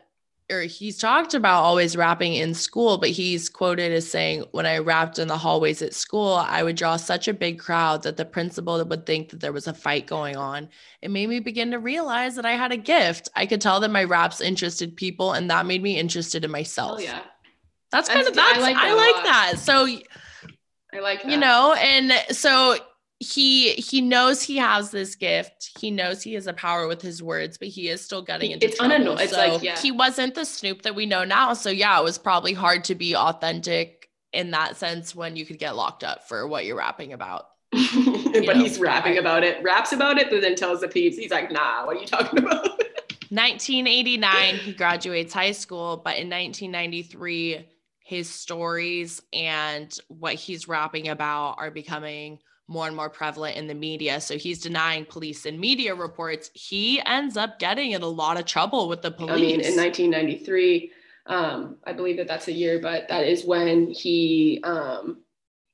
or 0.50 0.62
he's 0.62 0.98
talked 0.98 1.32
about 1.32 1.62
always 1.62 1.96
rapping 1.96 2.34
in 2.34 2.52
school, 2.52 2.98
but 2.98 3.08
he's 3.08 3.48
quoted 3.48 3.92
as 3.92 4.10
saying, 4.10 4.44
When 4.52 4.66
I 4.66 4.78
rapped 4.78 5.18
in 5.18 5.28
the 5.28 5.38
hallways 5.38 5.80
at 5.80 5.94
school, 5.94 6.34
I 6.34 6.62
would 6.62 6.76
draw 6.76 6.96
such 6.96 7.28
a 7.28 7.34
big 7.34 7.58
crowd 7.58 8.02
that 8.02 8.16
the 8.16 8.24
principal 8.24 8.84
would 8.84 9.06
think 9.06 9.30
that 9.30 9.40
there 9.40 9.52
was 9.52 9.66
a 9.66 9.74
fight 9.74 10.06
going 10.06 10.36
on. 10.36 10.68
It 11.00 11.10
made 11.10 11.28
me 11.28 11.40
begin 11.40 11.70
to 11.70 11.78
realize 11.78 12.36
that 12.36 12.44
I 12.44 12.52
had 12.52 12.72
a 12.72 12.76
gift. 12.76 13.30
I 13.34 13.46
could 13.46 13.60
tell 13.60 13.80
that 13.80 13.90
my 13.90 14.04
raps 14.04 14.40
interested 14.40 14.96
people, 14.96 15.32
and 15.32 15.50
that 15.50 15.66
made 15.66 15.82
me 15.82 15.98
interested 15.98 16.44
in 16.44 16.50
myself. 16.50 16.98
Oh, 16.98 17.02
yeah. 17.02 17.20
That's, 17.90 18.08
that's 18.08 18.08
kind 18.08 18.28
of 18.28 18.34
that's 18.34 18.58
I 18.58 18.60
like 18.60 18.76
that. 18.76 18.84
I 18.84 18.94
like 18.94 19.24
that. 19.24 19.58
So 19.58 19.86
I 20.92 21.00
like 21.00 21.22
that. 21.22 21.30
You 21.30 21.38
know, 21.38 21.74
and 21.74 22.12
so 22.36 22.76
he 23.24 23.72
he 23.72 24.00
knows 24.00 24.42
he 24.42 24.56
has 24.58 24.90
this 24.90 25.14
gift. 25.14 25.70
He 25.78 25.90
knows 25.90 26.22
he 26.22 26.34
has 26.34 26.46
a 26.46 26.52
power 26.52 26.86
with 26.86 27.00
his 27.00 27.22
words, 27.22 27.58
but 27.58 27.68
he 27.68 27.88
is 27.88 28.04
still 28.04 28.22
getting 28.22 28.50
into 28.50 28.66
it's 28.66 28.76
trouble. 28.76 29.18
It's 29.18 29.32
so 29.32 29.42
it's 29.42 29.52
like 29.52 29.62
yeah. 29.62 29.78
he 29.78 29.90
wasn't 29.90 30.34
the 30.34 30.44
Snoop 30.44 30.82
that 30.82 30.94
we 30.94 31.06
know 31.06 31.24
now. 31.24 31.54
So 31.54 31.70
yeah, 31.70 31.98
it 31.98 32.04
was 32.04 32.18
probably 32.18 32.52
hard 32.52 32.84
to 32.84 32.94
be 32.94 33.16
authentic 33.16 34.08
in 34.32 34.50
that 34.50 34.76
sense 34.76 35.14
when 35.14 35.36
you 35.36 35.46
could 35.46 35.58
get 35.58 35.76
locked 35.76 36.04
up 36.04 36.28
for 36.28 36.46
what 36.46 36.64
you're 36.64 36.76
rapping 36.76 37.12
about. 37.12 37.46
but 37.72 37.82
know, 37.94 38.54
he's 38.54 38.78
rapping 38.78 39.18
about 39.18 39.42
it, 39.42 39.62
raps 39.62 39.92
about 39.92 40.18
it, 40.18 40.30
but 40.30 40.40
then 40.40 40.54
tells 40.54 40.80
the 40.80 40.88
peeps, 40.88 41.16
he's 41.16 41.30
like, 41.30 41.50
nah, 41.50 41.84
what 41.86 41.96
are 41.96 42.00
you 42.00 42.06
talking 42.06 42.38
about? 42.40 42.64
1989, 43.30 44.56
he 44.56 44.72
graduates 44.72 45.32
high 45.32 45.52
school, 45.52 45.96
but 45.96 46.18
in 46.18 46.30
1993, 46.30 47.66
his 47.98 48.28
stories 48.28 49.22
and 49.32 49.98
what 50.08 50.34
he's 50.34 50.68
rapping 50.68 51.08
about 51.08 51.56
are 51.58 51.70
becoming 51.70 52.38
more 52.66 52.86
and 52.86 52.96
more 52.96 53.10
prevalent 53.10 53.56
in 53.56 53.66
the 53.66 53.74
media. 53.74 54.20
So 54.20 54.38
he's 54.38 54.60
denying 54.60 55.04
police 55.04 55.44
and 55.46 55.58
media 55.58 55.94
reports. 55.94 56.50
He 56.54 57.00
ends 57.04 57.36
up 57.36 57.58
getting 57.58 57.92
in 57.92 58.02
a 58.02 58.08
lot 58.08 58.38
of 58.38 58.46
trouble 58.46 58.88
with 58.88 59.02
the 59.02 59.10
police. 59.10 59.30
I 59.30 59.36
mean, 59.36 59.60
in 59.60 59.76
1993, 59.76 60.90
um, 61.26 61.76
I 61.84 61.92
believe 61.92 62.16
that 62.18 62.26
that's 62.26 62.48
a 62.48 62.52
year, 62.52 62.80
but 62.80 63.08
that 63.08 63.26
is 63.26 63.44
when 63.44 63.90
he 63.90 64.60
um, 64.64 65.22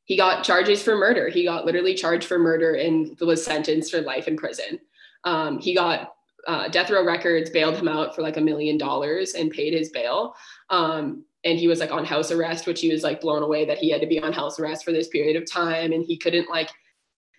he 0.04 0.16
got 0.16 0.42
charges 0.42 0.82
for 0.82 0.97
murder. 0.97 1.28
He 1.28 1.44
got 1.44 1.64
literally 1.64 1.94
charged 1.94 2.26
for 2.26 2.38
murder 2.38 2.75
and 2.75 3.16
was 3.20 3.44
sentenced 3.44 3.92
for 3.92 4.00
life 4.00 4.26
in 4.26 4.37
prison. 4.37 4.80
Um, 5.25 5.59
he 5.59 5.75
got 5.75 6.14
uh, 6.47 6.68
Death 6.68 6.90
Row 6.90 7.04
Records 7.04 7.50
bailed 7.50 7.76
him 7.76 7.88
out 7.88 8.14
for 8.14 8.23
like 8.23 8.37
a 8.37 8.40
million 8.40 8.78
dollars 8.78 9.35
and 9.35 9.50
paid 9.50 9.73
his 9.75 9.90
bail. 9.90 10.35
Um, 10.70 11.25
and 11.44 11.59
he 11.59 11.68
was 11.68 11.80
like 11.80 11.92
on 11.92 12.04
house 12.04 12.30
arrest, 12.30 12.66
which 12.66 12.80
he 12.80 12.92
was 12.92 13.02
like 13.02 13.20
blown 13.20 13.42
away 13.42 13.64
that 13.64 13.78
he 13.78 13.90
had 13.90 14.00
to 14.00 14.06
be 14.06 14.20
on 14.20 14.32
house 14.32 14.59
arrest 14.59 14.85
for 14.85 14.92
this 14.92 15.09
period 15.09 15.40
of 15.40 15.50
time. 15.50 15.92
And 15.92 16.04
he 16.04 16.16
couldn't 16.16 16.50
like 16.50 16.70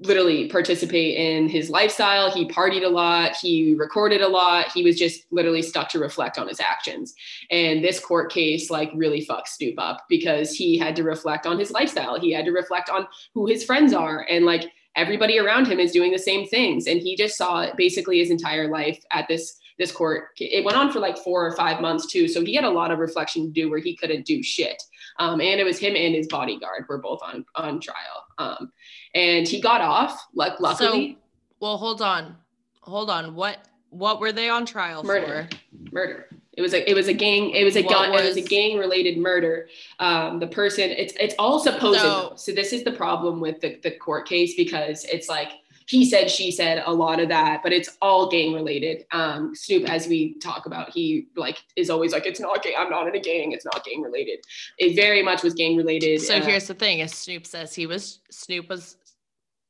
literally 0.02 0.48
participate 0.50 1.18
in 1.18 1.48
his 1.48 1.70
lifestyle. 1.70 2.32
He 2.32 2.48
partied 2.48 2.84
a 2.84 2.90
lot, 2.90 3.36
he 3.36 3.76
recorded 3.76 4.22
a 4.22 4.28
lot. 4.28 4.72
He 4.72 4.84
was 4.84 4.98
just 4.98 5.26
literally 5.32 5.62
stuck 5.62 5.90
to 5.90 6.00
reflect 6.00 6.38
on 6.38 6.48
his 6.48 6.60
actions. 6.60 7.14
And 7.52 7.84
this 7.84 8.00
court 8.00 8.32
case 8.32 8.70
like 8.70 8.92
really 8.96 9.22
fucked 9.22 9.50
Snoop 9.50 9.76
up 9.78 10.06
because 10.10 10.54
he 10.54 10.78
had 10.78 10.96
to 10.96 11.04
reflect 11.04 11.46
on 11.46 11.60
his 11.60 11.72
lifestyle. 11.72 12.20
He 12.20 12.32
had 12.32 12.46
to 12.46 12.52
reflect 12.52 12.90
on 12.90 13.08
who 13.34 13.46
his 13.46 13.64
friends 13.64 13.94
are 13.94 14.26
and 14.30 14.46
like 14.46 14.64
everybody 14.96 15.40
around 15.40 15.68
him 15.68 15.80
is 15.80 15.92
doing 15.92 16.12
the 16.12 16.20
same 16.20 16.46
things 16.48 16.88
and 16.88 17.00
he 17.00 17.16
just 17.16 17.38
saw 17.38 17.68
basically 17.76 18.20
his 18.20 18.30
entire 18.30 18.68
life 18.68 19.04
at 19.12 19.28
this 19.28 19.58
this 19.80 19.92
court 19.92 20.26
it 20.38 20.66
went 20.66 20.78
on 20.78 20.92
for 20.92 21.00
like 21.00 21.18
four 21.18 21.46
or 21.46 21.56
five 21.56 21.82
months 21.82 22.06
too 22.06 22.28
so 22.28 22.44
he 22.44 22.54
had 22.54 22.66
a 22.66 22.70
lot 22.70 22.92
of 22.92 23.00
reflection 23.00 23.46
to 23.46 23.52
do 23.52 23.70
where 23.70 23.80
he 23.80 23.96
couldn't 23.96 24.26
do 24.26 24.44
shit 24.44 24.82
um, 25.20 25.40
and 25.40 25.60
it 25.60 25.64
was 25.64 25.80
him 25.80 25.96
and 25.96 26.14
his 26.14 26.28
bodyguard 26.28 26.86
were 26.90 26.98
both 26.98 27.20
on 27.24 27.46
on 27.56 27.80
trial 27.80 28.26
um, 28.38 28.72
and 29.14 29.48
he 29.48 29.60
got 29.60 29.82
off 29.82 30.28
like 30.34 30.60
luckily. 30.60 31.14
so, 31.14 31.18
well 31.60 31.78
hold 31.78 32.02
on 32.02 32.36
hold 32.82 33.10
on. 33.10 33.36
What 33.36 33.60
what 33.90 34.20
were 34.20 34.32
they 34.32 34.50
on 34.50 34.66
trial 34.66 35.04
murder. 35.04 35.48
for? 35.52 35.92
Murder. 35.92 36.28
It 36.58 36.62
was 36.62 36.74
a 36.74 36.90
it 36.90 36.94
was 36.94 37.08
a 37.08 37.14
gang 37.14 37.52
it 37.52 37.64
was 37.64 37.76
a 37.76 37.84
gun 37.84 38.12
was, 38.12 38.22
it 38.22 38.28
was 38.36 38.38
a 38.38 38.48
gang 38.48 38.78
related 38.78 39.18
murder. 39.18 39.70
Um, 40.00 40.40
the 40.40 40.48
person 40.48 40.90
it's 40.90 41.14
it's 41.20 41.36
all 41.40 41.60
supposed. 41.60 42.02
So, 42.02 42.34
so 42.36 42.52
this 42.52 42.74
is 42.74 42.84
the 42.84 42.92
problem 42.92 43.40
with 43.40 43.62
the, 43.62 43.80
the 43.84 43.92
court 43.92 44.28
case 44.28 44.56
because 44.56 45.06
it's 45.06 45.30
like 45.30 45.50
he 45.88 46.10
said 46.10 46.30
she 46.30 46.52
said 46.52 46.84
a 46.86 46.94
lot 46.94 47.20
of 47.20 47.28
that 47.28 47.62
but 47.62 47.74
it's 47.74 47.98
all 48.02 48.30
gang 48.30 48.54
related 48.54 49.06
um, 49.12 49.54
snoop 49.54 49.90
as 49.90 50.08
we 50.08 50.36
talk 50.36 50.66
about 50.66 50.90
he 50.90 51.28
like 51.36 51.58
is 51.76 51.90
always 51.90 52.14
like 52.14 52.26
it's 52.26 52.40
not 52.40 52.64
gang 52.64 52.74
i'm 52.78 52.90
not 52.90 53.08
in 53.08 53.16
a 53.16 53.20
gang 53.20 53.52
it's 53.52 53.66
not 53.66 53.84
gang 53.84 54.02
related 54.02 54.40
it 54.78 54.96
very 54.96 55.22
much 55.22 55.44
was 55.44 55.54
gang 55.54 55.76
related 55.76 56.22
so 56.22 56.38
uh, 56.38 56.42
here's 56.42 56.68
the 56.68 56.74
thing 56.74 57.02
as 57.02 57.12
snoop 57.12 57.46
says 57.46 57.76
he 57.76 57.88
was 57.88 58.20
snoop 58.30 58.70
was 58.70 58.96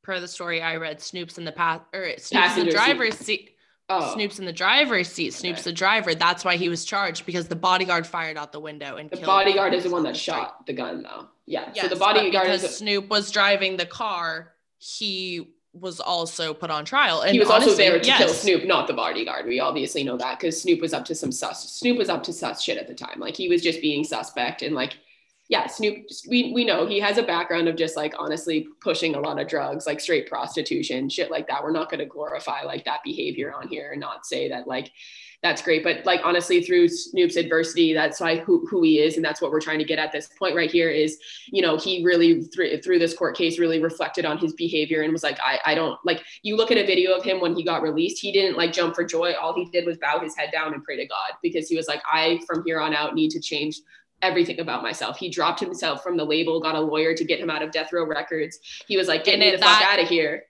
per 0.02 0.20
the 0.20 0.28
story 0.28 0.60
i 0.60 0.76
read 0.76 1.00
snoop's 1.00 1.38
in 1.38 1.44
the 1.44 1.52
path 1.52 1.80
or 1.92 2.10
snoop's 2.18 2.56
in 2.56 2.66
the 2.66 2.72
driver's 2.72 3.16
seat, 3.16 3.24
seat 3.24 3.48
Oh. 3.88 4.14
Snoop's 4.14 4.38
in 4.38 4.46
the 4.46 4.52
driver's 4.52 5.08
seat. 5.08 5.34
Snoop's 5.34 5.60
okay. 5.60 5.70
the 5.70 5.74
driver. 5.74 6.14
That's 6.14 6.44
why 6.44 6.56
he 6.56 6.68
was 6.68 6.84
charged 6.84 7.26
because 7.26 7.48
the 7.48 7.56
bodyguard 7.56 8.06
fired 8.06 8.36
out 8.36 8.52
the 8.52 8.60
window 8.60 8.96
and 8.96 9.10
the 9.10 9.18
bodyguard 9.18 9.74
is 9.74 9.84
the 9.84 9.90
one 9.90 10.02
that 10.04 10.16
shot 10.16 10.66
the 10.66 10.72
gun, 10.72 11.02
though. 11.02 11.26
Yeah. 11.46 11.70
Yes, 11.74 11.84
so 11.84 11.94
the 11.94 12.00
bodyguard 12.00 12.46
because 12.46 12.64
is 12.64 12.76
Snoop 12.76 13.10
was 13.10 13.30
driving 13.30 13.76
the 13.76 13.84
car. 13.84 14.54
He 14.78 15.54
was 15.74 16.00
also 16.00 16.54
put 16.54 16.70
on 16.70 16.84
trial. 16.84 17.22
And 17.22 17.32
he 17.32 17.38
was 17.38 17.50
honestly, 17.50 17.72
also 17.72 17.82
there 17.82 18.00
to 18.00 18.06
yes. 18.06 18.18
kill 18.18 18.28
Snoop, 18.28 18.64
not 18.64 18.86
the 18.86 18.94
bodyguard. 18.94 19.46
We 19.46 19.60
obviously 19.60 20.04
know 20.04 20.16
that 20.16 20.38
because 20.38 20.60
Snoop 20.60 20.80
was 20.80 20.92
up 20.92 21.04
to 21.06 21.14
some 21.14 21.32
sus. 21.32 21.70
Snoop 21.72 21.98
was 21.98 22.08
up 22.08 22.22
to 22.24 22.32
sus 22.32 22.62
shit 22.62 22.78
at 22.78 22.88
the 22.88 22.94
time. 22.94 23.18
Like 23.18 23.36
he 23.36 23.48
was 23.48 23.62
just 23.62 23.80
being 23.80 24.04
suspect 24.04 24.62
and 24.62 24.74
like 24.74 24.96
yeah, 25.48 25.66
Snoop, 25.66 26.06
we, 26.28 26.52
we 26.54 26.64
know 26.64 26.86
he 26.86 27.00
has 27.00 27.18
a 27.18 27.22
background 27.22 27.68
of 27.68 27.76
just 27.76 27.96
like 27.96 28.14
honestly 28.18 28.66
pushing 28.80 29.16
a 29.16 29.20
lot 29.20 29.40
of 29.40 29.48
drugs, 29.48 29.86
like 29.86 30.00
straight 30.00 30.28
prostitution, 30.28 31.08
shit 31.08 31.30
like 31.30 31.48
that. 31.48 31.62
We're 31.62 31.72
not 31.72 31.90
going 31.90 32.00
to 32.00 32.06
glorify 32.06 32.62
like 32.62 32.84
that 32.84 33.00
behavior 33.04 33.52
on 33.52 33.68
here 33.68 33.90
and 33.90 34.00
not 34.00 34.24
say 34.24 34.48
that 34.48 34.66
like 34.66 34.90
that's 35.42 35.60
great. 35.60 35.82
But 35.82 36.06
like 36.06 36.20
honestly, 36.22 36.62
through 36.62 36.88
Snoop's 36.88 37.34
adversity, 37.34 37.92
that's 37.92 38.20
why 38.20 38.38
who, 38.38 38.64
who 38.70 38.82
he 38.84 39.00
is. 39.00 39.16
And 39.16 39.24
that's 39.24 39.42
what 39.42 39.50
we're 39.50 39.60
trying 39.60 39.80
to 39.80 39.84
get 39.84 39.98
at 39.98 40.12
this 40.12 40.28
point 40.38 40.54
right 40.54 40.70
here 40.70 40.88
is, 40.88 41.18
you 41.48 41.60
know, 41.60 41.76
he 41.76 42.04
really 42.04 42.44
through, 42.44 42.80
through 42.80 43.00
this 43.00 43.12
court 43.12 43.36
case 43.36 43.58
really 43.58 43.82
reflected 43.82 44.24
on 44.24 44.38
his 44.38 44.52
behavior 44.52 45.02
and 45.02 45.12
was 45.12 45.24
like, 45.24 45.38
I, 45.44 45.58
I 45.66 45.74
don't 45.74 45.98
like 46.04 46.22
you 46.42 46.56
look 46.56 46.70
at 46.70 46.78
a 46.78 46.86
video 46.86 47.12
of 47.12 47.24
him 47.24 47.40
when 47.40 47.56
he 47.56 47.64
got 47.64 47.82
released, 47.82 48.22
he 48.22 48.30
didn't 48.30 48.56
like 48.56 48.72
jump 48.72 48.94
for 48.94 49.04
joy. 49.04 49.34
All 49.34 49.52
he 49.52 49.64
did 49.66 49.84
was 49.84 49.98
bow 49.98 50.20
his 50.20 50.36
head 50.36 50.50
down 50.52 50.72
and 50.74 50.84
pray 50.84 50.96
to 50.96 51.06
God 51.06 51.32
because 51.42 51.68
he 51.68 51.76
was 51.76 51.88
like, 51.88 52.02
I 52.10 52.40
from 52.46 52.62
here 52.64 52.80
on 52.80 52.94
out 52.94 53.16
need 53.16 53.30
to 53.32 53.40
change 53.40 53.80
everything 54.22 54.60
about 54.60 54.82
myself. 54.82 55.18
He 55.18 55.28
dropped 55.28 55.60
himself 55.60 56.02
from 56.02 56.16
the 56.16 56.24
label, 56.24 56.60
got 56.60 56.74
a 56.74 56.80
lawyer 56.80 57.14
to 57.14 57.24
get 57.24 57.40
him 57.40 57.50
out 57.50 57.62
of 57.62 57.70
Death 57.70 57.92
Row 57.92 58.06
Records. 58.06 58.58
He 58.86 58.96
was 58.96 59.08
like, 59.08 59.24
get 59.24 59.34
and 59.34 59.40
me 59.40 59.50
the 59.50 59.58
that, 59.58 59.80
fuck 59.80 59.88
out 59.88 60.00
of 60.00 60.08
here 60.08 60.44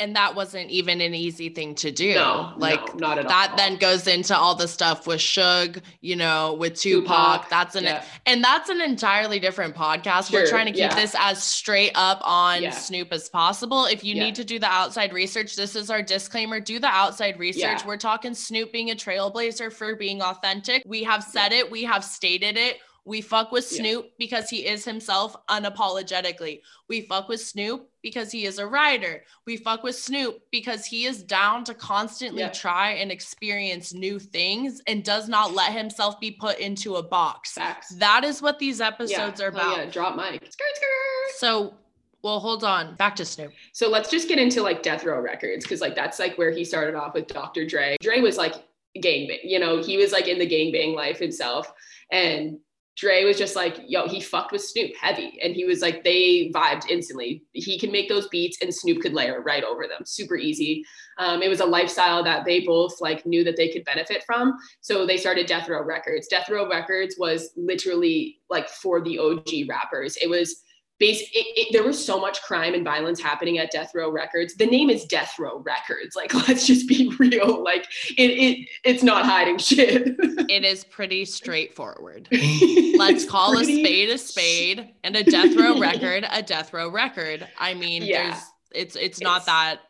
and 0.00 0.14
that 0.14 0.34
wasn't 0.34 0.70
even 0.70 1.00
an 1.00 1.14
easy 1.14 1.48
thing 1.48 1.74
to 1.76 1.90
do. 1.90 2.14
No, 2.14 2.52
like 2.56 2.80
no, 2.94 3.08
not 3.08 3.18
at 3.18 3.28
that 3.28 3.50
all. 3.50 3.56
then 3.56 3.76
goes 3.76 4.06
into 4.06 4.36
all 4.36 4.54
the 4.54 4.68
stuff 4.68 5.06
with 5.06 5.20
Suge, 5.20 5.82
you 6.00 6.14
know, 6.14 6.54
with 6.54 6.74
Tupac. 6.74 7.42
Tupac 7.42 7.50
that's 7.50 7.74
an 7.74 7.84
yeah. 7.84 8.04
and 8.26 8.42
that's 8.42 8.68
an 8.68 8.80
entirely 8.80 9.40
different 9.40 9.74
podcast. 9.74 10.30
Sure, 10.30 10.42
We're 10.42 10.48
trying 10.48 10.66
to 10.66 10.72
keep 10.72 10.80
yeah. 10.80 10.94
this 10.94 11.16
as 11.18 11.42
straight 11.42 11.92
up 11.94 12.20
on 12.22 12.62
yeah. 12.62 12.70
Snoop 12.70 13.12
as 13.12 13.28
possible. 13.28 13.86
If 13.86 14.04
you 14.04 14.14
need 14.14 14.34
to 14.36 14.44
do 14.44 14.58
the 14.58 14.66
outside 14.66 15.12
research, 15.12 15.56
this 15.56 15.74
is 15.74 15.90
our 15.90 16.02
disclaimer. 16.02 16.60
Do 16.60 16.78
the 16.78 16.86
outside 16.86 17.38
research. 17.38 17.84
We're 17.84 17.96
talking 17.96 18.34
Snoop 18.34 18.72
being 18.72 18.90
a 18.90 18.94
trailblazer 18.94 19.72
for 19.72 19.96
being 19.96 20.22
authentic. 20.22 20.82
We 20.86 21.02
have 21.04 21.24
said 21.24 21.52
it, 21.52 21.70
we 21.70 21.84
have 21.84 22.04
stated 22.04 22.56
it. 22.56 22.78
We 23.04 23.20
fuck 23.20 23.52
with 23.52 23.64
Snoop 23.64 24.04
yeah. 24.04 24.10
because 24.18 24.50
he 24.50 24.66
is 24.66 24.84
himself 24.84 25.36
unapologetically. 25.48 26.60
We 26.88 27.02
fuck 27.02 27.28
with 27.28 27.40
Snoop 27.40 27.88
because 28.02 28.30
he 28.30 28.44
is 28.44 28.58
a 28.58 28.66
writer. 28.66 29.24
We 29.46 29.56
fuck 29.56 29.82
with 29.82 29.94
Snoop 29.94 30.40
because 30.50 30.84
he 30.84 31.06
is 31.06 31.22
down 31.22 31.64
to 31.64 31.74
constantly 31.74 32.42
yeah. 32.42 32.50
try 32.50 32.90
and 32.92 33.10
experience 33.10 33.94
new 33.94 34.18
things 34.18 34.82
and 34.86 35.02
does 35.02 35.28
not 35.28 35.54
let 35.54 35.72
himself 35.72 36.20
be 36.20 36.32
put 36.32 36.58
into 36.58 36.96
a 36.96 37.02
box. 37.02 37.52
Facts. 37.52 37.88
That 37.96 38.24
is 38.24 38.42
what 38.42 38.58
these 38.58 38.80
episodes 38.80 39.40
yeah. 39.40 39.46
are 39.46 39.48
about. 39.48 39.78
Oh, 39.78 39.82
yeah, 39.82 39.90
drop 39.90 40.16
mic. 40.16 40.34
Skirt, 40.34 40.76
skirt. 40.76 41.38
So 41.38 41.74
well, 42.22 42.40
hold 42.40 42.64
on. 42.64 42.96
Back 42.96 43.16
to 43.16 43.24
Snoop. 43.24 43.52
So 43.72 43.88
let's 43.88 44.10
just 44.10 44.28
get 44.28 44.38
into 44.38 44.62
like 44.62 44.82
Death 44.82 45.04
Row 45.04 45.20
Records 45.20 45.64
because 45.64 45.80
like 45.80 45.94
that's 45.94 46.18
like 46.18 46.36
where 46.36 46.50
he 46.50 46.64
started 46.64 46.94
off 46.94 47.14
with 47.14 47.28
Dr. 47.28 47.64
Dre. 47.64 47.96
Dre 48.00 48.20
was 48.20 48.36
like 48.36 48.54
gang, 49.00 49.30
you 49.44 49.58
know, 49.58 49.82
he 49.82 49.96
was 49.96 50.12
like 50.12 50.26
in 50.26 50.38
the 50.38 50.46
gang 50.46 50.72
bang 50.72 50.94
life 50.94 51.18
himself. 51.18 51.72
And 52.10 52.58
Dre 52.98 53.24
was 53.24 53.38
just 53.38 53.54
like, 53.54 53.78
yo, 53.86 54.08
he 54.08 54.20
fucked 54.20 54.50
with 54.50 54.60
Snoop 54.60 54.90
heavy. 55.00 55.38
And 55.40 55.54
he 55.54 55.64
was 55.64 55.80
like, 55.80 56.02
they 56.02 56.50
vibed 56.52 56.88
instantly. 56.90 57.44
He 57.52 57.78
can 57.78 57.92
make 57.92 58.08
those 58.08 58.26
beats 58.28 58.58
and 58.60 58.74
Snoop 58.74 59.00
could 59.00 59.14
layer 59.14 59.40
right 59.40 59.62
over 59.62 59.86
them. 59.86 60.04
Super 60.04 60.36
easy. 60.36 60.84
Um, 61.16 61.40
it 61.40 61.48
was 61.48 61.60
a 61.60 61.64
lifestyle 61.64 62.24
that 62.24 62.44
they 62.44 62.60
both 62.66 63.00
like 63.00 63.24
knew 63.24 63.44
that 63.44 63.56
they 63.56 63.68
could 63.68 63.84
benefit 63.84 64.24
from. 64.26 64.52
So 64.80 65.06
they 65.06 65.16
started 65.16 65.46
Death 65.46 65.68
Row 65.68 65.84
Records. 65.84 66.26
Death 66.26 66.48
Row 66.48 66.68
Records 66.68 67.14
was 67.20 67.50
literally 67.56 68.40
like 68.50 68.68
for 68.68 69.00
the 69.00 69.16
OG 69.16 69.68
rappers. 69.68 70.16
It 70.16 70.28
was 70.28 70.64
base 70.98 71.20
it, 71.20 71.46
it, 71.56 71.68
there 71.72 71.84
was 71.84 72.02
so 72.02 72.20
much 72.20 72.42
crime 72.42 72.74
and 72.74 72.84
violence 72.84 73.20
happening 73.20 73.58
at 73.58 73.70
death 73.70 73.92
row 73.94 74.10
records. 74.10 74.54
The 74.54 74.66
name 74.66 74.90
is 74.90 75.04
death 75.04 75.38
row 75.38 75.58
records. 75.58 76.16
Like 76.16 76.34
let's 76.48 76.66
just 76.66 76.88
be 76.88 77.14
real. 77.18 77.62
Like 77.62 77.86
it, 78.16 78.30
it 78.30 78.68
it's 78.84 79.02
not 79.02 79.24
hiding 79.24 79.58
shit. 79.58 80.16
It 80.48 80.64
is 80.64 80.82
pretty 80.82 81.26
straightforward. 81.26 82.26
Let's 82.96 83.26
call 83.26 83.58
a 83.58 83.64
spade 83.64 84.08
a 84.08 84.16
spade 84.16 84.88
and 85.04 85.14
a 85.14 85.22
death 85.22 85.54
row 85.54 85.78
record 85.78 86.24
a 86.30 86.42
death 86.42 86.72
row 86.72 86.88
record. 86.90 87.46
I 87.58 87.74
mean 87.74 88.02
yeah. 88.02 88.30
there's 88.30 88.42
it's 88.72 88.96
it's 88.96 89.20
not 89.20 89.38
it's, 89.38 89.46
that 89.46 89.80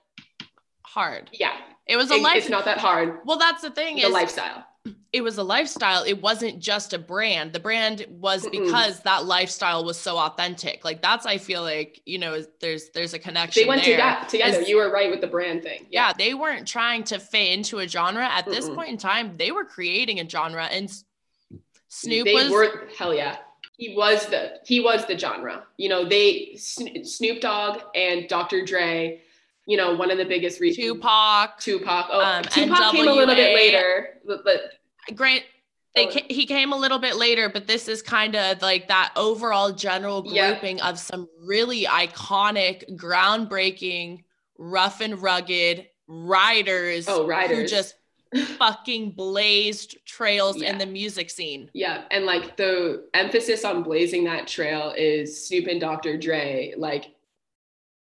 hard. 0.82 1.30
Yeah. 1.32 1.54
It 1.86 1.96
was 1.96 2.10
a 2.10 2.14
it, 2.14 2.22
life 2.22 2.36
it's 2.36 2.48
not 2.48 2.64
that 2.64 2.78
hard. 2.78 3.20
Well 3.24 3.38
that's 3.38 3.62
the 3.62 3.70
thing 3.70 3.96
the 3.96 4.02
is 4.02 4.12
lifestyle 4.12 4.64
it 5.12 5.22
was 5.22 5.38
a 5.38 5.42
lifestyle. 5.42 6.04
It 6.04 6.20
wasn't 6.20 6.60
just 6.60 6.92
a 6.92 6.98
brand. 6.98 7.52
The 7.52 7.60
brand 7.60 8.06
was 8.08 8.44
Mm-mm. 8.44 8.52
because 8.52 9.00
that 9.00 9.24
lifestyle 9.24 9.84
was 9.84 9.98
so 9.98 10.18
authentic. 10.18 10.84
Like 10.84 11.02
that's 11.02 11.26
I 11.26 11.38
feel 11.38 11.62
like, 11.62 12.00
you 12.04 12.18
know, 12.18 12.42
there's 12.60 12.90
there's 12.90 13.14
a 13.14 13.18
connection. 13.18 13.62
They 13.62 13.68
went 13.68 13.84
there. 13.84 13.96
together. 13.96 14.28
together. 14.28 14.62
You 14.62 14.76
were 14.76 14.92
right 14.92 15.10
with 15.10 15.20
the 15.20 15.26
brand 15.26 15.62
thing. 15.62 15.86
Yeah. 15.90 16.08
yeah 16.08 16.12
they 16.16 16.34
weren't 16.34 16.66
trying 16.66 17.04
to 17.04 17.18
fit 17.18 17.52
into 17.52 17.78
a 17.78 17.88
genre. 17.88 18.24
At 18.24 18.46
Mm-mm. 18.46 18.52
this 18.52 18.68
point 18.68 18.90
in 18.90 18.98
time, 18.98 19.36
they 19.36 19.50
were 19.50 19.64
creating 19.64 20.20
a 20.20 20.28
genre 20.28 20.64
and 20.64 20.90
Snoop 21.88 22.26
they 22.26 22.34
was 22.34 22.50
were 22.50 22.88
hell 22.96 23.14
yeah. 23.14 23.36
He 23.76 23.94
was 23.96 24.26
the 24.26 24.58
he 24.64 24.80
was 24.80 25.06
the 25.06 25.18
genre. 25.18 25.64
You 25.76 25.88
know, 25.88 26.08
they 26.08 26.56
Snoop 26.56 27.40
Dogg 27.40 27.80
and 27.94 28.28
Dr. 28.28 28.64
Dre 28.64 29.22
you 29.68 29.76
know, 29.76 29.94
one 29.94 30.10
of 30.10 30.16
the 30.16 30.24
biggest 30.24 30.60
reasons. 30.60 30.86
Tupac. 30.86 31.58
Tupac. 31.60 32.06
Oh, 32.10 32.24
um, 32.24 32.42
Tupac 32.42 32.78
NWA. 32.78 32.90
came 32.90 33.06
a 33.06 33.12
little 33.12 33.34
bit 33.34 33.54
later, 33.54 34.08
but, 34.26 34.42
but 34.42 34.60
Grant. 35.14 35.44
They 35.94 36.06
oh. 36.06 36.20
he 36.28 36.46
came 36.46 36.72
a 36.72 36.76
little 36.76 36.98
bit 36.98 37.16
later, 37.16 37.48
but 37.48 37.66
this 37.66 37.88
is 37.88 38.02
kind 38.02 38.36
of 38.36 38.60
like 38.62 38.88
that 38.88 39.12
overall 39.16 39.72
general 39.72 40.22
grouping 40.22 40.80
of 40.80 40.98
some 40.98 41.28
really 41.44 41.84
iconic, 41.84 42.96
groundbreaking, 42.96 44.24
rough 44.58 45.00
and 45.00 45.20
rugged 45.20 45.86
riders. 46.06 47.06
Oh, 47.08 47.26
riders! 47.26 47.58
Who 47.58 47.66
just 47.66 47.94
fucking 48.58 49.12
blazed 49.12 49.96
trails 50.04 50.60
Yeah. 50.60 50.70
in 50.70 50.78
the 50.78 50.86
music 50.86 51.30
scene. 51.30 51.70
Yeah, 51.72 52.04
and 52.10 52.26
like 52.26 52.56
the 52.56 53.08
emphasis 53.14 53.64
on 53.64 53.82
blazing 53.82 54.24
that 54.24 54.46
trail 54.46 54.92
is 54.96 55.46
Snoop 55.48 55.66
and 55.66 55.80
Dr. 55.80 56.18
Dre, 56.18 56.74
like 56.76 57.14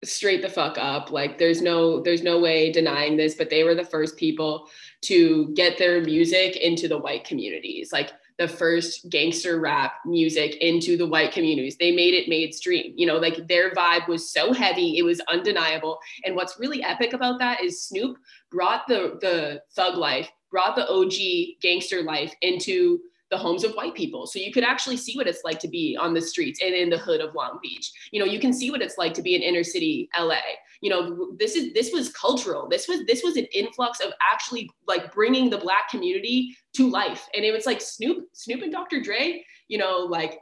straight 0.03 0.41
the 0.41 0.49
fuck 0.49 0.77
up. 0.77 1.11
Like 1.11 1.37
there's 1.37 1.61
no 1.61 2.01
there's 2.01 2.23
no 2.23 2.39
way 2.39 2.71
denying 2.71 3.17
this, 3.17 3.35
but 3.35 3.49
they 3.49 3.63
were 3.63 3.75
the 3.75 3.83
first 3.83 4.17
people 4.17 4.69
to 5.01 5.53
get 5.53 5.77
their 5.77 6.01
music 6.01 6.57
into 6.57 6.87
the 6.87 6.97
white 6.97 7.25
communities. 7.25 7.91
Like 7.91 8.11
the 8.37 8.47
first 8.47 9.09
gangster 9.09 9.59
rap 9.59 9.95
music 10.05 10.55
into 10.61 10.95
the 10.95 11.05
white 11.05 11.33
communities. 11.33 11.75
They 11.75 11.91
made 11.91 12.13
it 12.13 12.29
mainstream. 12.29 12.93
You 12.95 13.05
know, 13.05 13.17
like 13.17 13.47
their 13.47 13.71
vibe 13.71 14.07
was 14.07 14.31
so 14.31 14.53
heavy, 14.53 14.97
it 14.97 15.03
was 15.03 15.19
undeniable. 15.27 15.99
And 16.23 16.35
what's 16.35 16.57
really 16.57 16.81
epic 16.81 17.11
about 17.11 17.37
that 17.39 17.61
is 17.61 17.83
Snoop 17.83 18.17
brought 18.49 18.87
the 18.87 19.17
the 19.19 19.61
thug 19.75 19.97
life, 19.97 20.29
brought 20.49 20.77
the 20.77 20.89
OG 20.89 21.59
gangster 21.61 22.01
life 22.01 22.33
into 22.41 22.99
the 23.29 23.37
homes 23.37 23.63
of 23.63 23.73
white 23.73 23.93
people. 23.93 24.25
So 24.25 24.39
you 24.39 24.51
could 24.51 24.63
actually 24.63 24.97
see 24.97 25.15
what 25.15 25.27
it's 25.27 25.43
like 25.43 25.59
to 25.59 25.67
be 25.67 25.97
on 25.99 26.13
the 26.13 26.21
streets 26.21 26.61
and 26.63 26.73
in 26.73 26.89
the 26.89 26.97
hood 26.97 27.21
of 27.21 27.35
Long 27.35 27.59
Beach. 27.61 27.91
You 28.11 28.19
know, 28.19 28.25
you 28.25 28.39
can 28.39 28.53
see 28.53 28.71
what 28.71 28.81
it's 28.81 28.97
like 28.97 29.13
to 29.15 29.21
be 29.21 29.35
in 29.35 29.41
inner 29.41 29.63
city 29.63 30.09
LA. 30.17 30.39
You 30.81 30.89
know, 30.89 31.31
this 31.37 31.55
is 31.55 31.73
this 31.73 31.91
was 31.93 32.09
cultural. 32.13 32.67
This 32.67 32.87
was 32.87 33.05
this 33.05 33.21
was 33.23 33.37
an 33.37 33.45
influx 33.53 33.99
of 33.99 34.13
actually 34.21 34.69
like 34.87 35.13
bringing 35.13 35.49
the 35.49 35.57
black 35.57 35.89
community 35.89 36.55
to 36.73 36.89
life. 36.89 37.27
And 37.35 37.45
it 37.45 37.51
was 37.51 37.65
like 37.65 37.81
Snoop, 37.81 38.25
Snoop 38.33 38.61
and 38.61 38.71
Dr. 38.71 39.01
Dre, 39.01 39.43
you 39.67 39.77
know, 39.77 39.99
like 39.99 40.39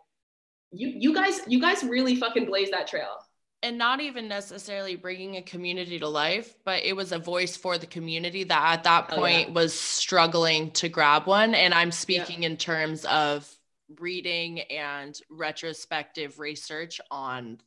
you 0.72 0.94
you 0.96 1.13
guys 1.13 1.41
you 1.48 1.60
guys 1.60 1.84
really 1.84 2.15
fucking 2.15 2.46
blaze 2.46 2.72
that 2.72 2.88
trail. 2.88 3.17
And 3.64 3.78
not 3.78 4.00
even 4.02 4.28
necessarily 4.28 4.96
bringing 4.96 5.36
a 5.38 5.42
community 5.42 6.00
to 6.00 6.08
life, 6.08 6.56
but 6.64 6.84
it 6.84 6.96
was 6.96 7.12
a 7.12 7.20
voice 7.20 7.58
for 7.58 7.78
the 7.78 7.88
community 7.88 8.44
that 8.44 8.74
at 8.74 8.84
that 8.84 9.08
Oh, 9.12 9.16
yeah. 9.16 9.20
point 9.44 9.54
was 9.54 9.74
struggling 9.74 10.72
to 10.72 10.90
grab 10.90 11.26
one. 11.26 11.56
And 11.56 11.74
I'm 11.74 11.92
speaking 11.92 12.44
in 12.44 12.58
terms 12.58 13.04
of 13.06 13.52
reading 14.00 14.60
and 14.62 15.20
retrospective 15.30 16.40
research 16.40 17.00
on 17.10 17.60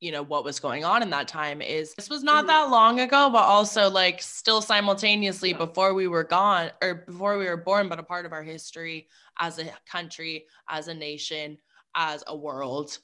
you 0.00 0.12
know 0.12 0.22
what 0.22 0.44
was 0.44 0.60
going 0.60 0.84
on 0.84 1.02
in 1.02 1.10
that 1.10 1.26
time 1.26 1.60
is 1.60 1.92
this 1.94 2.08
was 2.10 2.22
not 2.22 2.44
Mhm. 2.44 2.48
that 2.48 2.70
long 2.70 3.00
ago 3.00 3.30
but 3.30 3.42
also 3.42 3.88
like 3.90 4.22
still 4.22 4.60
simultaneously 4.60 5.50
Yeah. 5.50 5.56
before 5.58 5.92
we 5.94 6.06
were 6.06 6.22
gone 6.24 6.70
or 6.82 6.94
before 7.06 7.36
we 7.38 7.46
were 7.46 7.56
born 7.56 7.88
but 7.88 7.98
a 7.98 8.02
part 8.04 8.24
of 8.26 8.32
our 8.32 8.42
history 8.44 9.08
as 9.38 9.58
a 9.58 9.72
country 9.90 10.46
as 10.68 10.86
a 10.88 10.94
nation 10.94 11.58
as 11.96 12.22
a 12.28 12.36
world 12.36 12.98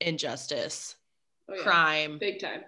injustice 0.00 0.96
Oh, 1.48 1.54
yeah. 1.54 1.62
crime. 1.62 2.18
Big 2.18 2.40
time. 2.40 2.62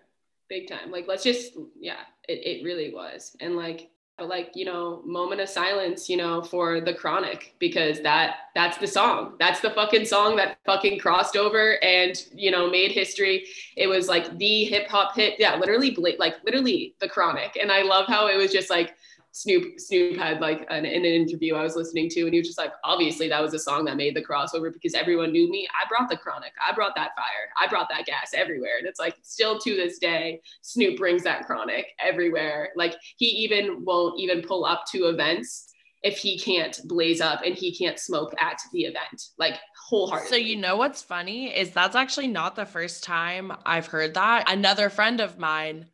Big 0.49 0.69
time. 0.69 0.91
Like 0.91 1.07
let's 1.09 1.25
just 1.25 1.53
yeah 1.79 2.01
it, 2.29 2.61
it 2.61 2.65
really 2.65 2.93
was. 2.93 3.37
And 3.41 3.57
like 3.57 3.91
but 4.19 4.29
like 4.29 4.53
you 4.55 4.65
know 4.65 5.03
moment 5.05 5.41
of 5.43 5.49
silence 5.49 6.09
you 6.09 6.17
know 6.17 6.43
for 6.43 6.81
the 6.81 6.95
chronic 6.95 7.55
because 7.59 8.01
that 8.03 8.37
that's 8.55 8.79
the 8.79 8.87
song. 8.87 9.35
That's 9.39 9.61
the 9.61 9.71
fucking 9.71 10.05
song 10.05 10.37
that 10.37 10.59
fucking 10.65 11.01
crossed 11.01 11.37
over 11.37 11.83
and 11.83 12.25
you 12.35 12.51
know 12.51 12.71
made 12.71 12.93
history. 12.93 13.47
It 13.77 13.89
was 13.89 14.09
like 14.09 14.39
the 14.39 14.65
hip 14.65 14.89
hop 14.89 15.15
hit. 15.17 15.35
Yeah 15.39 15.57
literally 15.57 15.97
like 16.19 16.37
literally 16.45 16.95
the 17.01 17.09
chronic. 17.09 17.59
And 17.61 17.73
i 17.73 17.83
love 17.83 18.07
how 18.07 18.29
it 18.29 18.37
was 18.37 18.53
just 18.53 18.71
like 18.71 18.95
Snoop 19.37 19.79
Snoop 19.79 20.17
had 20.17 20.41
like 20.41 20.67
an, 20.71 20.87
in 20.87 21.05
an 21.05 21.13
interview 21.13 21.57
I 21.57 21.63
was 21.63 21.77
listening 21.77 22.09
to, 22.09 22.23
and 22.23 22.33
he 22.33 22.41
was 22.41 22.47
just 22.47 22.57
like, 22.57 22.73
obviously 22.85 23.29
that 23.29 23.43
was 23.43 23.53
a 23.53 23.59
song 23.59 23.85
that 23.85 23.99
made 23.99 24.17
the 24.17 24.25
crossover 24.25 24.73
because 24.73 24.95
everyone 24.95 25.31
knew 25.31 25.51
me. 25.51 25.69
I 25.75 25.87
brought 25.91 26.09
the 26.09 26.17
chronic, 26.17 26.53
I 26.67 26.75
brought 26.75 26.95
that 26.97 27.11
fire, 27.15 27.51
I 27.61 27.69
brought 27.69 27.91
that 27.91 28.07
gas 28.07 28.31
everywhere, 28.35 28.79
and 28.79 28.87
it's 28.87 28.99
like 28.99 29.15
still 29.21 29.59
to 29.59 29.75
this 29.75 29.99
day, 29.99 30.41
Snoop 30.63 30.97
brings 30.97 31.23
that 31.25 31.45
chronic 31.45 31.89
everywhere. 32.01 32.71
Like 32.77 32.95
he 33.19 33.27
even 33.27 33.85
won't 33.85 34.19
even 34.19 34.41
pull 34.41 34.65
up 34.65 34.85
to 34.93 35.09
events 35.09 35.71
if 36.03 36.17
he 36.17 36.39
can't 36.39 36.81
blaze 36.87 37.21
up 37.21 37.43
and 37.45 37.55
he 37.55 37.77
can't 37.77 37.99
smoke 37.99 38.35
at 38.41 38.59
the 38.73 38.85
event, 38.85 39.23
like 39.37 39.59
wholeheartedly. 39.87 40.31
So 40.31 40.37
you 40.37 40.57
know 40.57 40.79
what's 40.79 41.03
funny 41.03 41.55
is 41.55 41.73
that's 41.73 41.97
actually 41.97 42.29
not 42.29 42.57
the 42.57 42.65
first 42.65 43.05
time 43.05 43.53
I've 43.67 43.89
heard 43.89 44.15
that. 44.15 44.51
Another 44.51 44.89
friend 44.89 45.21
of 45.21 45.39
mine 45.39 45.89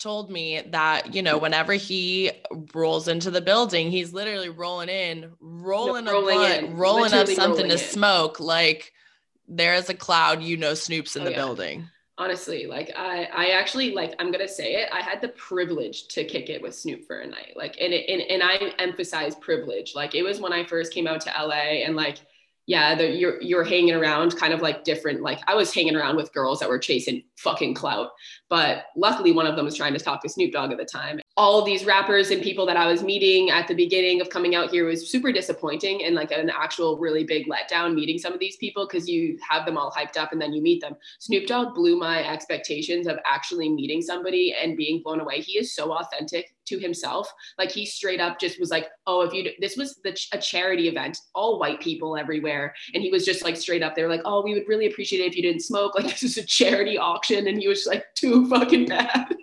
told 0.00 0.30
me 0.30 0.62
that, 0.70 1.14
you 1.14 1.22
know, 1.22 1.38
whenever 1.38 1.74
he 1.74 2.32
rolls 2.74 3.08
into 3.08 3.30
the 3.30 3.40
building, 3.40 3.90
he's 3.90 4.12
literally 4.12 4.48
rolling 4.48 4.88
in, 4.88 5.32
rolling 5.40 6.08
a 6.08 6.12
rolling 6.12 6.38
blunt, 6.38 6.64
in, 6.64 6.76
rolling 6.76 7.12
up 7.14 7.28
something 7.28 7.66
rolling 7.66 7.68
to 7.68 7.72
in. 7.74 7.78
smoke. 7.78 8.40
Like 8.40 8.92
there's 9.48 9.88
a 9.90 9.94
cloud, 9.94 10.42
you 10.42 10.56
know, 10.56 10.74
Snoop's 10.74 11.16
in 11.16 11.22
Oh, 11.22 11.24
the 11.24 11.30
yeah. 11.32 11.36
building. 11.36 11.90
honestly 12.18 12.66
like 12.66 12.90
i 12.96 13.24
i 13.34 13.46
actually 13.50 13.92
like 13.94 14.12
i'm 14.18 14.30
gonna 14.30 14.46
say 14.48 14.74
it 14.74 14.88
i 14.92 15.00
had 15.00 15.22
the 15.22 15.28
privilege 15.30 16.06
to 16.08 16.22
kick 16.24 16.50
it 16.50 16.60
with 16.60 16.74
snoop 16.74 17.06
for 17.06 17.20
a 17.20 17.26
night 17.26 17.54
like 17.56 17.76
and 17.80 17.94
it 17.94 18.04
and, 18.10 18.20
and 18.30 18.42
i 18.42 18.56
emphasize 18.78 19.34
privilege 19.36 19.94
like 19.94 20.14
it 20.14 20.22
was 20.22 20.38
when 20.38 20.52
i 20.52 20.62
first 20.64 20.92
came 20.92 21.06
out 21.06 21.20
to 21.22 21.30
la 21.42 21.52
and 21.54 21.96
like 21.96 22.18
yeah 22.66 22.94
the, 22.94 23.08
you're 23.08 23.40
you're 23.40 23.64
hanging 23.64 23.94
around 23.94 24.36
kind 24.36 24.52
of 24.52 24.60
like 24.60 24.84
different 24.84 25.22
like 25.22 25.40
i 25.48 25.54
was 25.54 25.72
hanging 25.72 25.96
around 25.96 26.14
with 26.16 26.30
girls 26.34 26.60
that 26.60 26.68
were 26.68 26.78
chasing 26.78 27.22
fucking 27.38 27.72
clout 27.74 28.10
but 28.50 28.84
luckily 28.96 29.32
one 29.32 29.46
of 29.46 29.56
them 29.56 29.64
was 29.64 29.76
trying 29.76 29.94
to 29.94 30.00
talk 30.00 30.20
to 30.20 30.28
snoop 30.28 30.52
dogg 30.52 30.70
at 30.70 30.76
the 30.76 30.84
time 30.84 31.18
all 31.36 31.64
these 31.64 31.86
rappers 31.86 32.30
and 32.30 32.42
people 32.42 32.66
that 32.66 32.76
i 32.76 32.86
was 32.86 33.02
meeting 33.02 33.48
at 33.48 33.66
the 33.66 33.74
beginning 33.74 34.20
of 34.20 34.28
coming 34.28 34.54
out 34.54 34.70
here 34.70 34.84
was 34.84 35.10
super 35.10 35.32
disappointing 35.32 36.04
and 36.04 36.14
like 36.14 36.30
an 36.30 36.50
actual 36.50 36.98
really 36.98 37.24
big 37.24 37.46
letdown 37.48 37.94
meeting 37.94 38.18
some 38.18 38.32
of 38.32 38.40
these 38.40 38.56
people 38.56 38.86
because 38.86 39.08
you 39.08 39.38
have 39.48 39.64
them 39.64 39.78
all 39.78 39.90
hyped 39.90 40.18
up 40.18 40.32
and 40.32 40.42
then 40.42 40.52
you 40.52 40.60
meet 40.60 40.80
them 40.82 40.94
Snoop 41.20 41.46
Dogg 41.46 41.74
blew 41.74 41.98
my 41.98 42.26
expectations 42.26 43.06
of 43.06 43.18
actually 43.30 43.68
meeting 43.68 44.02
somebody 44.02 44.54
and 44.60 44.76
being 44.76 45.02
blown 45.02 45.20
away. 45.20 45.40
He 45.40 45.58
is 45.58 45.74
so 45.74 45.92
authentic 45.92 46.54
to 46.66 46.78
himself. 46.78 47.32
Like 47.58 47.70
he 47.70 47.84
straight 47.84 48.20
up 48.20 48.40
just 48.40 48.58
was 48.58 48.70
like, 48.70 48.88
"Oh, 49.06 49.22
if 49.22 49.32
you 49.32 49.50
this 49.60 49.76
was 49.76 49.96
the, 50.02 50.18
a 50.32 50.38
charity 50.38 50.88
event, 50.88 51.18
all 51.34 51.58
white 51.58 51.80
people 51.80 52.16
everywhere," 52.16 52.74
and 52.94 53.02
he 53.02 53.10
was 53.10 53.24
just 53.24 53.44
like 53.44 53.56
straight 53.56 53.82
up. 53.82 53.94
They 53.94 54.02
were 54.02 54.08
like, 54.08 54.22
"Oh, 54.24 54.42
we 54.42 54.54
would 54.54 54.68
really 54.68 54.86
appreciate 54.86 55.20
it 55.20 55.28
if 55.28 55.36
you 55.36 55.42
didn't 55.42 55.62
smoke. 55.62 55.94
Like 56.00 56.08
this 56.08 56.22
is 56.22 56.38
a 56.38 56.44
charity 56.44 56.96
auction," 56.96 57.46
and 57.46 57.60
he 57.60 57.68
was 57.68 57.86
like, 57.86 58.04
"Too 58.14 58.39
fucking 58.48 58.86
bad." 58.86 59.36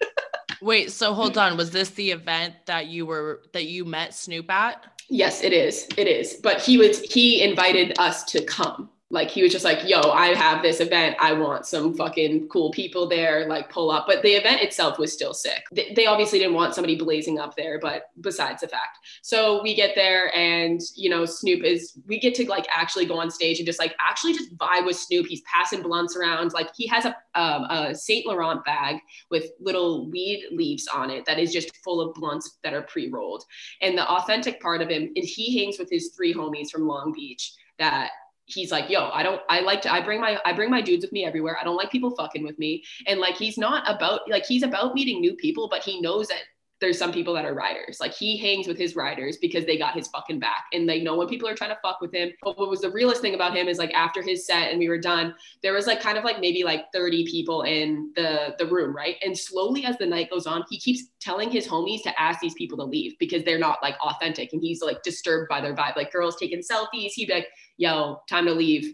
Wait, 0.62 0.91
so 0.91 1.13
hold 1.13 1.38
on. 1.43 1.57
Was 1.57 1.71
this 1.71 1.91
the 1.91 2.12
event 2.12 2.55
that 2.65 2.88
you 2.88 3.05
were 3.05 3.43
that 3.53 3.65
you 3.65 3.86
met 3.86 4.13
Snoop 4.13 4.49
at? 4.49 4.86
Yes, 5.10 5.43
it 5.43 5.53
is. 5.53 5.88
It 5.97 6.07
is. 6.07 6.36
But 6.43 6.62
he 6.62 6.77
was 6.77 7.01
he 7.01 7.41
invited 7.41 7.97
us 7.99 8.23
to 8.25 8.43
come. 8.43 8.89
Like 9.10 9.32
he 9.32 9.41
was 9.41 9.54
just 9.54 9.63
like, 9.63 9.88
"Yo, 9.88 10.02
I 10.02 10.34
have 10.34 10.62
this 10.62 10.82
event. 10.82 11.15
I 11.20 11.32
want 11.32 11.65
some 11.65 11.96
fucking 11.96 12.50
cool 12.50 12.72
people 12.72 13.08
there. 13.08 13.48
Like 13.48 13.70
pull 13.70 13.89
up." 13.89 14.06
But 14.06 14.22
the 14.22 14.32
event 14.32 14.62
itself 14.62 15.00
was 15.00 15.13
still 15.13 15.34
sick. 15.34 15.63
They, 15.72 16.06
obviously 16.06 16.39
didn't 16.39 16.56
want 16.56 16.76
somebody 16.76 16.96
blazing 16.98 17.39
up 17.39 17.56
there, 17.56 17.80
but 17.80 18.10
besides 18.22 18.62
the 18.62 18.67
fact. 18.67 18.98
So 19.22 19.62
we 19.62 19.76
get 19.76 19.93
there 19.96 20.36
and, 20.36 20.82
you 20.96 21.10
know, 21.10 21.26
Snoop 21.26 21.63
is 21.63 21.98
we 22.06 22.20
get 22.20 22.34
to 22.36 22.50
like 22.50 22.65
actually 22.70 23.06
go 23.06 23.20
on 23.20 23.30
stage 23.30 23.60
and 23.60 23.65
just 23.65 23.80
like 23.80 23.96
actually 24.00 24.34
just 24.34 24.56
vibe 24.58 24.86
with 24.86 24.98
Snoop. 24.98 25.28
He's 25.28 25.41
passing 25.41 25.82
blunts 25.82 26.17
around. 26.17 26.52
Like 26.54 26.70
he 26.76 26.88
has 26.88 27.06
a 27.06 27.15
um, 27.36 27.63
a 27.70 27.96
Saint 27.96 28.26
Laurent 28.26 28.63
bag 28.65 28.98
with 29.32 29.52
little 29.60 30.10
weed 30.10 30.46
leaves 30.52 30.88
on 30.93 31.10
it 31.10 31.26
that 31.26 31.39
is 31.39 31.54
just 31.54 31.76
full 31.78 32.02
of 32.02 32.13
blunts 32.15 32.58
that 32.63 32.74
are 32.74 32.82
pre-rolled. 32.82 33.43
And 33.82 33.98
the 33.98 34.10
authentic 34.10 34.60
part 34.60 34.82
of 34.82 34.89
him 34.89 35.12
is 35.15 35.34
he 35.34 35.60
hangs 35.60 35.80
with 35.80 35.89
his 35.89 36.12
three 36.15 36.34
homies 36.34 36.70
from 36.70 36.88
Long 36.88 37.13
Beach 37.13 37.54
that 37.80 38.10
he's 38.47 38.71
like, 38.71 38.89
yo, 38.89 39.10
I 39.10 39.23
don't, 39.23 39.41
I 39.49 39.60
like 39.60 39.81
to, 39.83 39.93
I 39.93 40.01
bring 40.01 40.19
my, 40.19 40.39
I 40.45 40.53
bring 40.53 40.71
my 40.71 40.81
dudes 40.81 41.03
with 41.03 41.12
me 41.12 41.25
everywhere. 41.25 41.57
I 41.60 41.63
don't 41.63 41.75
like 41.75 41.91
people 41.91 42.15
fucking 42.15 42.43
with 42.43 42.57
me. 42.57 42.83
And 43.05 43.19
like, 43.19 43.36
he's 43.36 43.57
not 43.57 43.83
about, 43.88 44.21
like, 44.29 44.45
he's 44.45 44.63
about 44.63 44.95
meeting 44.95 45.19
new 45.21 45.36
people, 45.36 45.67
but 45.69 45.83
he 45.83 46.01
knows 46.01 46.27
that 46.29 46.41
there's 46.79 46.97
some 46.97 47.12
people 47.12 47.33
that 47.33 47.45
are 47.45 47.53
riders. 47.53 47.99
Like 47.99 48.13
he 48.13 48.38
hangs 48.38 48.67
with 48.67 48.77
his 48.77 48.95
riders 48.95 49.38
because 49.38 49.65
they 49.65 49.77
got 49.77 49.95
his 49.95 50.07
fucking 50.10 50.39
back 50.39 50.65
and 50.73 50.88
they 50.88 51.01
know 51.01 51.15
when 51.15 51.27
people 51.27 51.47
are 51.49 51.55
trying 51.55 51.71
to 51.71 51.79
fuck 51.81 52.01
with 52.01 52.13
him. 52.13 52.31
But 52.43 52.57
what 52.57 52.69
was 52.69 52.81
the 52.81 52.91
realest 52.91 53.21
thing 53.21 53.33
about 53.33 53.55
him 53.55 53.67
is 53.67 53.79
like 53.79 53.93
after 53.93 54.21
his 54.21 54.45
set 54.45 54.69
and 54.69 54.79
we 54.79 54.88
were 54.88 54.99
done, 54.99 55.33
there 55.63 55.73
was 55.73 55.88
like 55.88 56.01
kind 56.01 56.17
of 56.17 56.23
like 56.23 56.39
maybe 56.39 56.63
like 56.63 56.86
30 56.93 57.25
people 57.25 57.63
in 57.63 58.12
the 58.15 58.55
the 58.60 58.65
room, 58.67 58.95
right? 58.95 59.15
And 59.23 59.38
slowly 59.38 59.86
as 59.86 59.97
the 59.97 60.05
night 60.05 60.29
goes 60.29 60.45
on, 60.45 60.63
he 60.69 60.79
keeps 60.79 61.05
telling 61.19 61.49
his 61.49 61.67
homies 61.67 62.03
to 62.03 62.21
ask 62.21 62.39
these 62.39 62.53
people 62.53 62.77
to 62.77 62.83
leave 62.83 63.17
because 63.19 63.43
they're 63.43 63.57
not 63.57 63.79
like 63.81 63.95
authentic 64.01 64.53
and 64.53 64.62
he's 64.62 64.81
like 64.81 65.01
disturbed 65.01 65.49
by 65.49 65.62
their 65.62 65.75
vibe. 65.75 65.95
Like 65.95 66.12
girls 66.12 66.36
taking 66.36 66.60
selfies, 66.60 67.12
he'd 67.13 67.27
be 67.27 67.33
like, 67.33 67.47
yo, 67.77 68.21
time 68.29 68.45
to 68.45 68.53
leave 68.53 68.93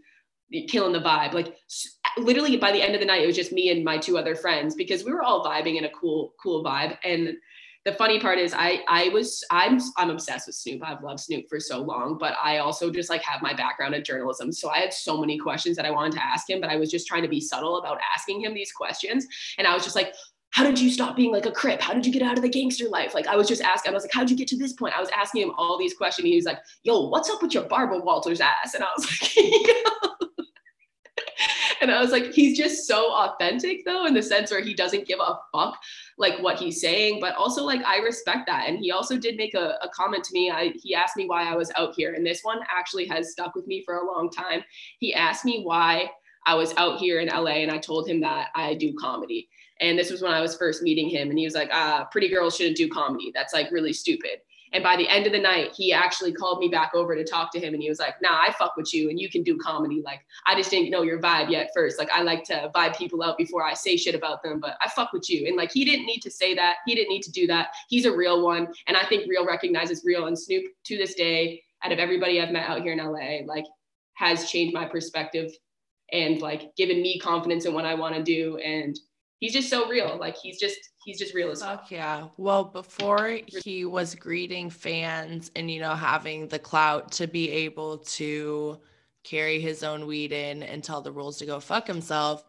killing 0.67 0.93
the 0.93 0.99
vibe. 0.99 1.33
Like 1.33 1.57
literally 2.17 2.57
by 2.57 2.71
the 2.71 2.81
end 2.81 2.93
of 2.93 2.99
the 2.99 3.05
night, 3.05 3.23
it 3.23 3.27
was 3.27 3.35
just 3.35 3.51
me 3.51 3.69
and 3.69 3.83
my 3.83 3.97
two 3.97 4.17
other 4.17 4.35
friends 4.35 4.75
because 4.75 5.03
we 5.03 5.11
were 5.11 5.23
all 5.23 5.43
vibing 5.43 5.77
in 5.77 5.85
a 5.85 5.89
cool, 5.89 6.33
cool 6.41 6.63
vibe. 6.63 6.97
And 7.03 7.35
the 7.85 7.93
funny 7.93 8.17
part 8.17 8.37
is 8.37 8.53
I 8.53 8.81
I 8.87 9.09
was 9.09 9.43
I'm 9.49 9.79
I'm 9.97 10.09
obsessed 10.09 10.47
with 10.47 10.55
Snoop. 10.55 10.81
I've 10.85 11.03
loved 11.03 11.19
Snoop 11.19 11.45
for 11.49 11.59
so 11.59 11.79
long, 11.79 12.17
but 12.17 12.35
I 12.41 12.59
also 12.59 12.89
just 12.89 13.09
like 13.09 13.21
have 13.23 13.41
my 13.41 13.53
background 13.53 13.93
in 13.93 14.03
journalism. 14.03 14.53
So 14.53 14.69
I 14.69 14.79
had 14.79 14.93
so 14.93 15.19
many 15.19 15.37
questions 15.37 15.75
that 15.75 15.85
I 15.85 15.91
wanted 15.91 16.13
to 16.13 16.23
ask 16.23 16.49
him, 16.49 16.61
but 16.61 16.69
I 16.69 16.77
was 16.77 16.89
just 16.89 17.07
trying 17.07 17.23
to 17.23 17.27
be 17.27 17.41
subtle 17.41 17.77
about 17.79 17.99
asking 18.15 18.41
him 18.41 18.53
these 18.53 18.71
questions. 18.71 19.27
And 19.57 19.67
I 19.67 19.73
was 19.73 19.83
just 19.83 19.97
like, 19.97 20.13
how 20.53 20.63
did 20.63 20.79
you 20.79 20.89
stop 20.91 21.15
being 21.15 21.31
like 21.31 21.47
a 21.47 21.51
crip? 21.51 21.81
How 21.81 21.93
did 21.93 22.05
you 22.05 22.13
get 22.13 22.21
out 22.21 22.37
of 22.37 22.43
the 22.43 22.49
gangster 22.49 22.87
life? 22.87 23.15
Like 23.15 23.25
I 23.25 23.35
was 23.35 23.47
just 23.47 23.63
asking, 23.63 23.91
I 23.91 23.95
was 23.95 24.03
like, 24.03 24.13
how 24.13 24.19
did 24.19 24.29
you 24.29 24.37
get 24.37 24.47
to 24.49 24.57
this 24.57 24.73
point? 24.73 24.95
I 24.95 24.99
was 24.99 25.09
asking 25.09 25.41
him 25.41 25.51
all 25.57 25.79
these 25.79 25.95
questions. 25.95 26.27
He 26.27 26.35
was 26.35 26.45
like, 26.45 26.59
yo, 26.83 27.07
what's 27.07 27.27
up 27.27 27.41
with 27.41 27.55
your 27.55 27.63
Barbara 27.63 27.97
Walters 27.99 28.39
ass? 28.39 28.75
And 28.75 28.83
I 28.83 28.87
was 28.95 29.09
like, 29.09 29.35
and 31.81 31.89
I 31.89 31.99
was 31.99 32.11
like, 32.11 32.33
he's 32.33 32.55
just 32.55 32.87
so 32.87 33.11
authentic 33.15 33.83
though, 33.83 34.05
in 34.05 34.13
the 34.13 34.21
sense 34.21 34.51
where 34.51 34.61
he 34.61 34.75
doesn't 34.75 35.07
give 35.07 35.19
a 35.19 35.39
fuck 35.51 35.75
like 36.19 36.39
what 36.39 36.59
he's 36.59 36.79
saying, 36.79 37.19
but 37.19 37.33
also 37.33 37.63
like 37.63 37.83
I 37.83 37.97
respect 37.97 38.45
that. 38.45 38.67
And 38.67 38.77
he 38.77 38.91
also 38.91 39.17
did 39.17 39.37
make 39.37 39.55
a, 39.55 39.79
a 39.81 39.89
comment 39.89 40.23
to 40.25 40.33
me. 40.33 40.51
I 40.51 40.71
he 40.83 40.93
asked 40.93 41.17
me 41.17 41.25
why 41.25 41.51
I 41.51 41.55
was 41.55 41.71
out 41.77 41.95
here, 41.95 42.13
and 42.13 42.23
this 42.23 42.41
one 42.43 42.59
actually 42.69 43.07
has 43.07 43.31
stuck 43.31 43.55
with 43.55 43.65
me 43.65 43.81
for 43.83 43.95
a 43.95 44.05
long 44.05 44.29
time. 44.29 44.63
He 44.99 45.15
asked 45.15 45.45
me 45.45 45.63
why 45.63 46.11
I 46.45 46.53
was 46.53 46.75
out 46.77 46.99
here 46.99 47.21
in 47.21 47.29
LA, 47.29 47.63
and 47.63 47.71
I 47.71 47.79
told 47.79 48.07
him 48.07 48.21
that 48.21 48.49
I 48.53 48.75
do 48.75 48.93
comedy. 48.93 49.49
And 49.79 49.97
this 49.97 50.11
was 50.11 50.21
when 50.21 50.33
I 50.33 50.41
was 50.41 50.55
first 50.55 50.83
meeting 50.83 51.09
him, 51.09 51.29
and 51.29 51.37
he 51.37 51.45
was 51.45 51.55
like, 51.55 51.69
"Ah, 51.71 52.07
pretty 52.11 52.29
girls 52.29 52.55
shouldn't 52.55 52.77
do 52.77 52.89
comedy. 52.89 53.31
That's 53.33 53.53
like 53.53 53.71
really 53.71 53.93
stupid." 53.93 54.41
And 54.73 54.83
by 54.83 54.97
the 54.97 55.07
end 55.07 55.27
of 55.27 55.31
the 55.31 55.39
night, 55.39 55.71
he 55.75 55.93
actually 55.93 56.33
called 56.33 56.59
me 56.59 56.67
back 56.67 56.93
over 56.95 57.15
to 57.15 57.23
talk 57.23 57.51
to 57.51 57.59
him. 57.59 57.75
And 57.75 57.81
he 57.81 57.89
was 57.89 57.99
like, 57.99 58.15
nah, 58.21 58.41
I 58.41 58.51
fuck 58.57 58.75
with 58.75 58.91
you 58.91 59.09
and 59.09 59.19
you 59.19 59.29
can 59.29 59.43
do 59.43 59.55
comedy. 59.55 60.01
Like, 60.03 60.21
I 60.47 60.55
just 60.55 60.71
didn't 60.71 60.89
know 60.89 61.03
your 61.03 61.21
vibe 61.21 61.51
yet 61.51 61.69
first. 61.75 61.99
Like, 61.99 62.09
I 62.09 62.23
like 62.23 62.43
to 62.45 62.71
vibe 62.75 62.97
people 62.97 63.21
out 63.21 63.37
before 63.37 63.63
I 63.63 63.75
say 63.75 63.95
shit 63.95 64.15
about 64.15 64.41
them, 64.41 64.59
but 64.59 64.75
I 64.81 64.89
fuck 64.89 65.13
with 65.13 65.29
you. 65.29 65.47
And 65.47 65.55
like, 65.55 65.71
he 65.71 65.85
didn't 65.85 66.07
need 66.07 66.21
to 66.21 66.31
say 66.31 66.55
that. 66.55 66.77
He 66.87 66.95
didn't 66.95 67.09
need 67.09 67.21
to 67.21 67.31
do 67.31 67.45
that. 67.47 67.69
He's 67.87 68.05
a 68.05 68.15
real 68.15 68.43
one. 68.43 68.67
And 68.87 68.97
I 68.97 69.05
think 69.05 69.29
real 69.29 69.45
recognizes 69.45 70.03
real. 70.03 70.25
And 70.25 70.37
Snoop 70.37 70.65
to 70.85 70.97
this 70.97 71.13
day, 71.13 71.61
out 71.83 71.91
of 71.91 71.99
everybody 71.99 72.41
I've 72.41 72.51
met 72.51 72.67
out 72.67 72.81
here 72.81 72.93
in 72.93 72.99
LA, 72.99 73.45
like, 73.45 73.65
has 74.15 74.49
changed 74.49 74.73
my 74.73 74.85
perspective 74.85 75.51
and 76.11 76.39
like 76.41 76.75
given 76.75 77.01
me 77.01 77.19
confidence 77.19 77.65
in 77.65 77.73
what 77.73 77.85
I 77.85 77.95
want 77.95 78.15
to 78.15 78.23
do. 78.23 78.57
And 78.57 78.97
he's 79.43 79.51
just 79.51 79.69
so 79.69 79.89
real. 79.89 80.17
Like 80.17 80.37
he's 80.37 80.57
just 80.57 80.91
he's 81.03 81.19
just 81.19 81.33
real 81.33 81.51
as 81.51 81.61
fuck. 81.61 81.81
Fuck 81.81 81.91
yeah. 81.91 82.27
Well, 82.37 82.63
before 82.63 83.39
he 83.63 83.83
was 83.83 84.15
greeting 84.15 84.69
fans 84.69 85.51
and 85.55 85.69
you 85.69 85.81
know 85.81 85.95
having 85.95 86.47
the 86.47 86.59
clout 86.59 87.11
to 87.13 87.27
be 87.27 87.51
able 87.51 87.97
to 87.97 88.79
carry 89.25 89.59
his 89.59 89.83
own 89.83 90.05
weed 90.05 90.31
in 90.31 90.63
and 90.63 90.81
tell 90.83 91.01
the 91.01 91.11
rules 91.11 91.37
to 91.37 91.45
go 91.45 91.59
fuck 91.59 91.87
himself, 91.87 92.45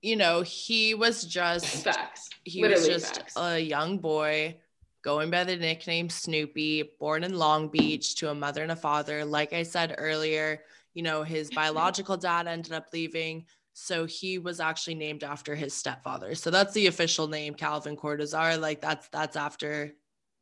you 0.00 0.16
know, 0.16 0.42
he 0.42 0.94
was 0.94 1.24
just 1.24 1.84
facts. 1.84 2.28
He 2.42 2.62
Literally 2.62 2.88
was 2.88 2.88
just 2.88 3.16
facts. 3.18 3.36
a 3.36 3.60
young 3.60 3.98
boy 3.98 4.56
going 5.04 5.30
by 5.30 5.44
the 5.44 5.56
nickname 5.56 6.08
Snoopy, 6.08 6.90
born 6.98 7.22
in 7.22 7.38
Long 7.38 7.68
Beach 7.68 8.16
to 8.16 8.30
a 8.30 8.34
mother 8.34 8.64
and 8.64 8.72
a 8.72 8.76
father. 8.76 9.24
Like 9.24 9.52
I 9.52 9.62
said 9.62 9.94
earlier, 9.96 10.62
you 10.94 11.02
know, 11.04 11.22
his 11.22 11.50
biological 11.54 12.16
dad 12.16 12.48
ended 12.48 12.72
up 12.72 12.86
leaving. 12.92 13.46
So 13.74 14.04
he 14.06 14.38
was 14.38 14.60
actually 14.60 14.94
named 14.96 15.24
after 15.24 15.54
his 15.54 15.72
stepfather. 15.74 16.34
So 16.34 16.50
that's 16.50 16.74
the 16.74 16.86
official 16.88 17.26
name, 17.28 17.54
Calvin 17.54 17.96
Cordozar. 17.96 18.60
Like 18.60 18.80
that's 18.80 19.08
that's 19.08 19.36
after 19.36 19.92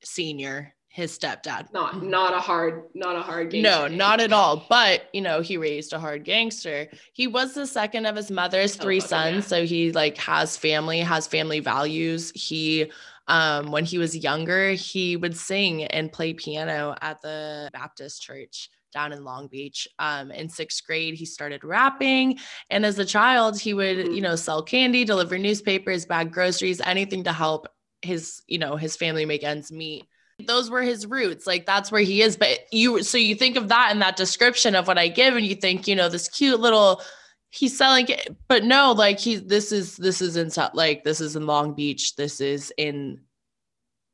senior, 0.02 0.74
his 0.88 1.16
stepdad. 1.16 1.72
Not 1.72 2.02
not 2.02 2.34
a 2.34 2.40
hard 2.40 2.84
not 2.94 3.16
a 3.16 3.22
hard 3.22 3.50
game. 3.50 3.62
No, 3.62 3.86
not 3.86 4.20
at 4.20 4.32
all. 4.32 4.66
But 4.68 5.02
you 5.12 5.20
know, 5.20 5.40
he 5.40 5.56
raised 5.56 5.92
a 5.92 5.98
hard 6.00 6.24
gangster. 6.24 6.88
He 7.12 7.26
was 7.28 7.54
the 7.54 7.66
second 7.66 8.06
of 8.06 8.16
his 8.16 8.30
mother's 8.30 8.76
Oh, 8.78 8.82
three 8.82 8.98
fucking 9.00 9.08
sons, 9.08 9.44
yeah. 9.44 9.48
so 9.48 9.64
he 9.64 9.92
like 9.92 10.16
has 10.18 10.56
family, 10.56 11.00
has 11.00 11.26
family 11.26 11.60
values. 11.60 12.32
He 12.34 12.90
um 13.28 13.70
when 13.70 13.84
he 13.84 13.98
was 13.98 14.16
younger, 14.16 14.72
he 14.72 15.16
would 15.16 15.36
sing 15.36 15.84
and 15.84 16.10
play 16.10 16.32
piano 16.32 16.96
at 17.00 17.22
the 17.22 17.70
Baptist 17.72 18.22
church 18.22 18.70
down 18.92 19.12
in 19.12 19.24
Long 19.24 19.48
Beach. 19.48 19.88
Um 19.98 20.30
in 20.30 20.48
6th 20.48 20.84
grade, 20.86 21.14
he 21.14 21.24
started 21.24 21.64
rapping, 21.64 22.38
and 22.70 22.84
as 22.84 22.98
a 22.98 23.04
child, 23.04 23.58
he 23.60 23.74
would, 23.74 23.98
Mhm. 23.98 24.14
you 24.14 24.20
know, 24.20 24.36
sell 24.36 24.62
candy, 24.62 25.04
deliver 25.04 25.38
newspapers, 25.38 26.06
bag 26.06 26.32
groceries, 26.32 26.80
anything 26.80 27.24
to 27.24 27.32
help 27.32 27.66
his, 28.02 28.42
you 28.46 28.58
know, 28.58 28.76
his 28.76 28.96
family 28.96 29.24
make 29.26 29.44
ends 29.44 29.70
meet 29.70 30.04
those 30.46 30.70
were 30.70 30.80
his 30.80 31.04
roots 31.06 31.46
like 31.46 31.66
that's 31.66 31.92
where 31.92 32.00
he 32.00 32.22
is 32.22 32.34
but 32.34 32.60
you 32.72 33.02
so 33.02 33.18
you 33.18 33.34
think 33.34 33.56
of 33.56 33.68
that 33.68 33.90
in 33.92 33.98
that 33.98 34.16
description 34.16 34.74
of 34.74 34.88
what 34.88 34.96
i 34.96 35.06
give 35.06 35.36
and 35.36 35.44
you 35.44 35.54
think 35.54 35.86
you 35.86 35.94
know 35.94 36.08
this 36.08 36.28
cute 36.28 36.58
little 36.58 37.02
he's 37.50 37.76
selling 37.76 38.08
it 38.08 38.34
but 38.48 38.64
no 38.64 38.92
like 38.92 39.18
he 39.18 39.36
this 39.36 39.70
is 39.70 39.98
this 39.98 40.22
is 40.22 40.36
in 40.38 40.50
like 40.72 41.04
this 41.04 41.20
is 41.20 41.36
in 41.36 41.46
long 41.46 41.74
beach 41.74 42.16
this 42.16 42.40
is 42.40 42.72
in 42.78 43.20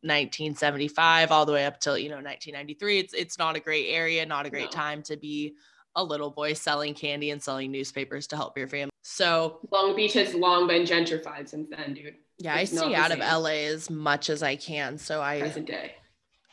1975 0.02 1.30
all 1.32 1.46
the 1.46 1.52
way 1.52 1.64
up 1.64 1.80
till 1.80 1.96
you 1.98 2.09
know 2.09 2.16
1993 2.16 2.98
it's 2.98 3.14
it's 3.14 3.38
not 3.38 3.56
a 3.56 3.61
great 3.61 3.87
area 3.88 4.24
not 4.26 4.46
a 4.46 4.50
great 4.50 4.64
No. 4.64 4.70
time 4.70 5.02
to 5.04 5.16
be 5.16 5.54
a 5.94 6.04
little 6.04 6.30
boy 6.30 6.52
selling 6.52 6.94
candy 6.94 7.30
and 7.30 7.42
selling 7.42 7.70
newspapers 7.72 8.26
to 8.28 8.37
help 8.37 8.56
your 8.59 8.68
family 8.68 8.90
so 9.02 9.61
Long 9.70 9.94
Beach 9.96 10.12
has 10.14 10.35
long 10.35 10.66
been 10.66 10.82
gentrified 10.82 11.48
since 11.48 11.68
then, 11.70 11.94
dude. 11.94 12.14
yeah 12.38 12.54
i 12.54 12.61
It's 12.61 12.72
not 12.72 12.85
stay 12.87 12.94
out 12.94 13.12
of 13.12 13.18
la 13.20 13.46
as 13.50 13.88
much 13.90 14.28
as 14.30 14.42
i 14.42 14.56
can 14.56 14.98
so 14.98 15.22
i 15.22 15.40
Present 15.40 15.66
day. 15.66 15.94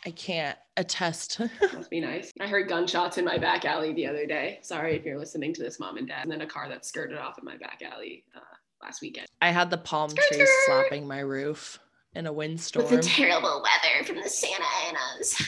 i 0.06 0.12
can't 0.12 0.58
attest 0.78 1.40
Must 1.74 1.90
be 1.92 2.00
nice. 2.00 2.32
I 2.40 2.48
heard 2.48 2.68
gunshots 2.68 3.18
in 3.20 3.26
my 3.26 3.38
back 3.38 3.64
alley 3.66 3.94
the 3.94 4.08
other 4.08 4.26
day. 4.26 4.58
Sorry 4.64 4.96
if 4.96 5.06
you're 5.06 5.20
listening 5.20 5.54
to 5.54 5.62
this, 5.62 5.80
mom 5.80 5.98
and 5.98 6.08
dad. 6.08 6.24
And 6.24 6.32
then 6.32 6.42
a 6.42 6.48
car 6.48 6.68
that 6.70 6.84
skirted 6.84 7.18
off 7.20 7.38
in 7.38 7.46
my 7.46 7.58
back 7.58 7.84
alley 7.86 8.24
uh, 8.36 8.40
last 8.82 9.00
weekend. 9.04 9.28
I 9.40 9.52
had 9.52 9.70
the 9.70 9.78
palm 9.78 10.10
Skirt, 10.10 10.24
trees 10.32 10.50
slapping 10.66 11.08
my 11.08 11.20
roof 11.20 11.78
in 12.16 12.28
a 12.28 12.34
windstorm. 12.34 13.02
terrible 13.02 13.64
weather 13.64 14.06
from 14.06 14.18
the 14.18 14.30
Santa 14.30 14.66
Anas. 14.88 15.42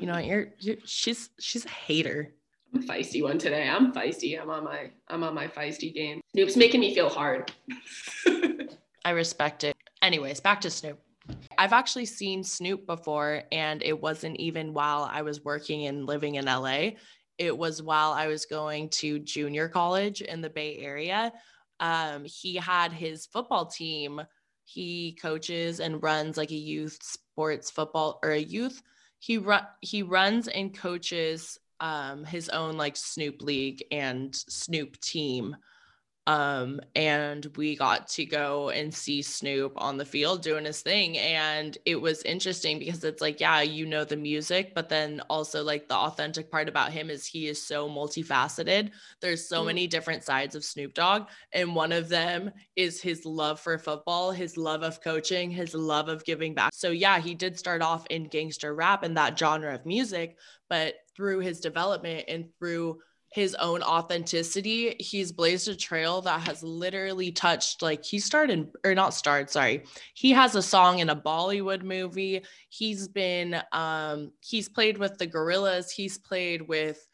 You 0.00 0.06
know, 0.06 0.18
you're, 0.18 0.48
you're 0.58 0.76
she's 0.84 1.30
she's 1.40 1.64
a 1.64 1.70
hater. 1.70 2.32
I'm 2.74 2.82
a 2.82 2.86
feisty 2.86 3.22
one 3.22 3.38
today. 3.38 3.68
I'm 3.68 3.92
feisty. 3.92 4.40
I'm 4.40 4.50
on 4.50 4.64
my 4.64 4.90
I'm 5.08 5.24
on 5.24 5.34
my 5.34 5.48
feisty 5.48 5.92
game. 5.92 6.20
Snoop's 6.32 6.56
making 6.56 6.80
me 6.80 6.94
feel 6.94 7.08
hard. 7.08 7.52
I 9.04 9.10
respect 9.10 9.64
it. 9.64 9.76
Anyways, 10.02 10.40
back 10.40 10.60
to 10.62 10.70
Snoop. 10.70 11.00
I've 11.56 11.72
actually 11.72 12.06
seen 12.06 12.44
Snoop 12.44 12.86
before, 12.86 13.42
and 13.50 13.82
it 13.82 14.00
wasn't 14.00 14.36
even 14.36 14.72
while 14.72 15.08
I 15.10 15.22
was 15.22 15.44
working 15.44 15.86
and 15.86 16.06
living 16.06 16.36
in 16.36 16.46
LA. 16.46 16.90
It 17.38 17.56
was 17.56 17.82
while 17.82 18.12
I 18.12 18.26
was 18.26 18.46
going 18.46 18.88
to 18.90 19.18
junior 19.18 19.68
college 19.68 20.20
in 20.20 20.40
the 20.40 20.50
Bay 20.50 20.78
Area. 20.78 21.32
Um, 21.80 22.24
he 22.24 22.56
had 22.56 22.92
his 22.92 23.26
football 23.26 23.66
team. 23.66 24.20
He 24.70 25.12
coaches 25.12 25.80
and 25.80 26.02
runs 26.02 26.36
like 26.36 26.50
a 26.50 26.54
youth 26.54 26.98
sports 27.02 27.70
football 27.70 28.20
or 28.22 28.32
a 28.32 28.38
youth. 28.38 28.82
He 29.18 29.38
run 29.38 29.66
he 29.80 30.02
runs 30.02 30.46
and 30.46 30.76
coaches 30.76 31.58
um, 31.80 32.22
his 32.24 32.50
own 32.50 32.76
like 32.76 32.94
Snoop 32.94 33.40
League 33.40 33.82
and 33.90 34.34
Snoop 34.34 35.00
team 35.00 35.56
um 36.28 36.78
and 36.94 37.46
we 37.56 37.74
got 37.74 38.06
to 38.06 38.26
go 38.26 38.68
and 38.68 38.94
see 38.94 39.22
Snoop 39.22 39.72
on 39.76 39.96
the 39.96 40.04
field 40.04 40.42
doing 40.42 40.66
his 40.66 40.82
thing. 40.82 41.16
And 41.18 41.76
it 41.86 41.96
was 42.00 42.22
interesting 42.22 42.78
because 42.78 43.02
it's 43.02 43.22
like 43.22 43.40
yeah 43.40 43.62
you 43.62 43.86
know 43.86 44.04
the 44.04 44.16
music 44.16 44.74
but 44.74 44.90
then 44.90 45.22
also 45.30 45.64
like 45.64 45.88
the 45.88 45.94
authentic 45.96 46.50
part 46.50 46.68
about 46.68 46.92
him 46.92 47.08
is 47.10 47.26
he 47.26 47.48
is 47.48 47.62
so 47.66 47.88
multifaceted. 47.88 48.90
There's 49.22 49.48
so 49.48 49.62
Mhm. 49.62 49.66
many 49.66 49.86
different 49.86 50.22
sides 50.22 50.54
of 50.54 50.64
Snoop 50.64 50.92
Dogg 50.94 51.28
and 51.52 51.74
one 51.74 51.92
of 51.92 52.10
them 52.10 52.50
is 52.76 53.00
his 53.00 53.24
love 53.24 53.58
for 53.58 53.78
football 53.78 54.30
his 54.30 54.56
love 54.58 54.82
of 54.82 55.00
coaching 55.02 55.50
his 55.50 55.74
love 55.74 56.08
of 56.08 56.24
giving 56.26 56.54
back. 56.54 56.72
So 56.74 56.90
yeah 56.90 57.20
he 57.20 57.34
did 57.34 57.58
start 57.58 57.80
off 57.82 58.06
in 58.10 58.28
gangster 58.28 58.74
rap 58.74 59.02
and 59.02 59.16
that 59.16 59.38
genre 59.38 59.74
of 59.74 59.86
music 59.86 60.36
but 60.68 60.94
through 61.16 61.40
his 61.40 61.60
development 61.60 62.26
and 62.28 62.46
through 62.58 63.00
his 63.30 63.54
own 63.56 63.82
authenticity 63.82 64.96
he's 64.98 65.32
blazed 65.32 65.68
a 65.68 65.76
trail 65.76 66.22
that 66.22 66.40
has 66.40 66.62
literally 66.62 67.30
touched 67.30 67.82
like 67.82 68.04
he 68.04 68.18
started 68.18 68.70
or 68.84 68.94
not 68.94 69.12
started 69.12 69.50
sorry 69.50 69.84
he 70.14 70.30
has 70.32 70.54
a 70.54 70.62
song 70.62 71.00
in 71.00 71.10
a 71.10 71.16
bollywood 71.16 71.82
movie 71.82 72.42
he's 72.70 73.06
been 73.06 73.60
um 73.72 74.32
he's 74.40 74.68
played 74.68 74.96
with 74.96 75.18
the 75.18 75.26
Gorillaz 75.26 75.90
he's 75.90 76.16
played 76.18 76.62
with 76.62 77.06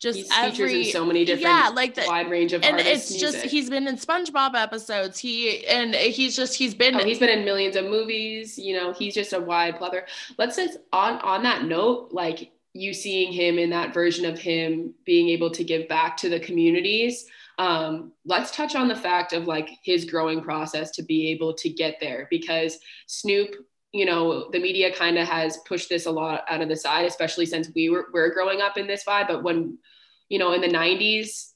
just 0.00 0.18
He's 0.18 0.28
every 0.36 0.86
in 0.88 0.92
so 0.92 1.06
many 1.06 1.24
different 1.24 1.42
yeah 1.42 1.70
like 1.72 1.94
the 1.94 2.04
wide 2.06 2.30
range 2.30 2.52
of 2.52 2.62
and 2.62 2.76
artists. 2.76 3.10
it's 3.12 3.20
just 3.20 3.34
music. 3.36 3.50
he's 3.50 3.70
been 3.70 3.86
in 3.86 3.96
spongebob 3.96 4.54
episodes 4.54 5.18
he 5.18 5.66
and 5.66 5.94
he's 5.94 6.36
just 6.36 6.54
he's 6.56 6.74
been 6.74 6.94
Oh, 6.96 7.04
he's 7.04 7.18
been 7.18 7.30
in 7.30 7.44
millions 7.44 7.74
of 7.74 7.84
movies. 7.86 8.58
You 8.58 8.76
know, 8.76 8.92
he's 8.92 9.14
just 9.14 9.32
a 9.32 9.40
wide 9.40 9.76
plethora. 9.76 10.02
Let's 10.36 10.56
just 10.56 10.78
on 10.92 11.20
on 11.20 11.42
that 11.44 11.64
note, 11.64 12.08
like 12.12 12.50
you 12.74 12.92
seeing 12.92 13.32
him 13.32 13.58
in 13.58 13.70
that 13.70 13.94
version 13.94 14.24
of 14.24 14.38
him 14.38 14.92
being 15.06 15.28
able 15.28 15.50
to 15.52 15.64
give 15.64 15.88
back 15.88 16.16
to 16.18 16.28
the 16.28 16.40
communities. 16.40 17.24
Um, 17.56 18.12
let's 18.26 18.50
touch 18.50 18.74
on 18.74 18.88
the 18.88 18.96
fact 18.96 19.32
of 19.32 19.46
like 19.46 19.70
his 19.84 20.04
growing 20.04 20.42
process 20.42 20.90
to 20.92 21.04
be 21.04 21.30
able 21.30 21.54
to 21.54 21.70
get 21.70 21.98
there 22.00 22.26
because 22.30 22.78
Snoop. 23.06 23.54
You 23.96 24.06
know, 24.06 24.50
the 24.50 24.58
media 24.58 24.92
kind 24.92 25.16
of 25.18 25.28
has 25.28 25.58
pushed 25.68 25.88
this 25.88 26.06
a 26.06 26.10
lot 26.10 26.42
out 26.48 26.60
of 26.60 26.68
the 26.68 26.74
side, 26.74 27.06
especially 27.06 27.46
since 27.46 27.70
we 27.76 27.90
were 27.90 28.08
we're 28.12 28.34
growing 28.34 28.60
up 28.60 28.76
in 28.76 28.88
this 28.88 29.04
vibe. 29.04 29.28
But 29.28 29.44
when, 29.44 29.78
you 30.28 30.40
know, 30.40 30.52
in 30.52 30.60
the 30.60 30.66
'90s, 30.66 31.53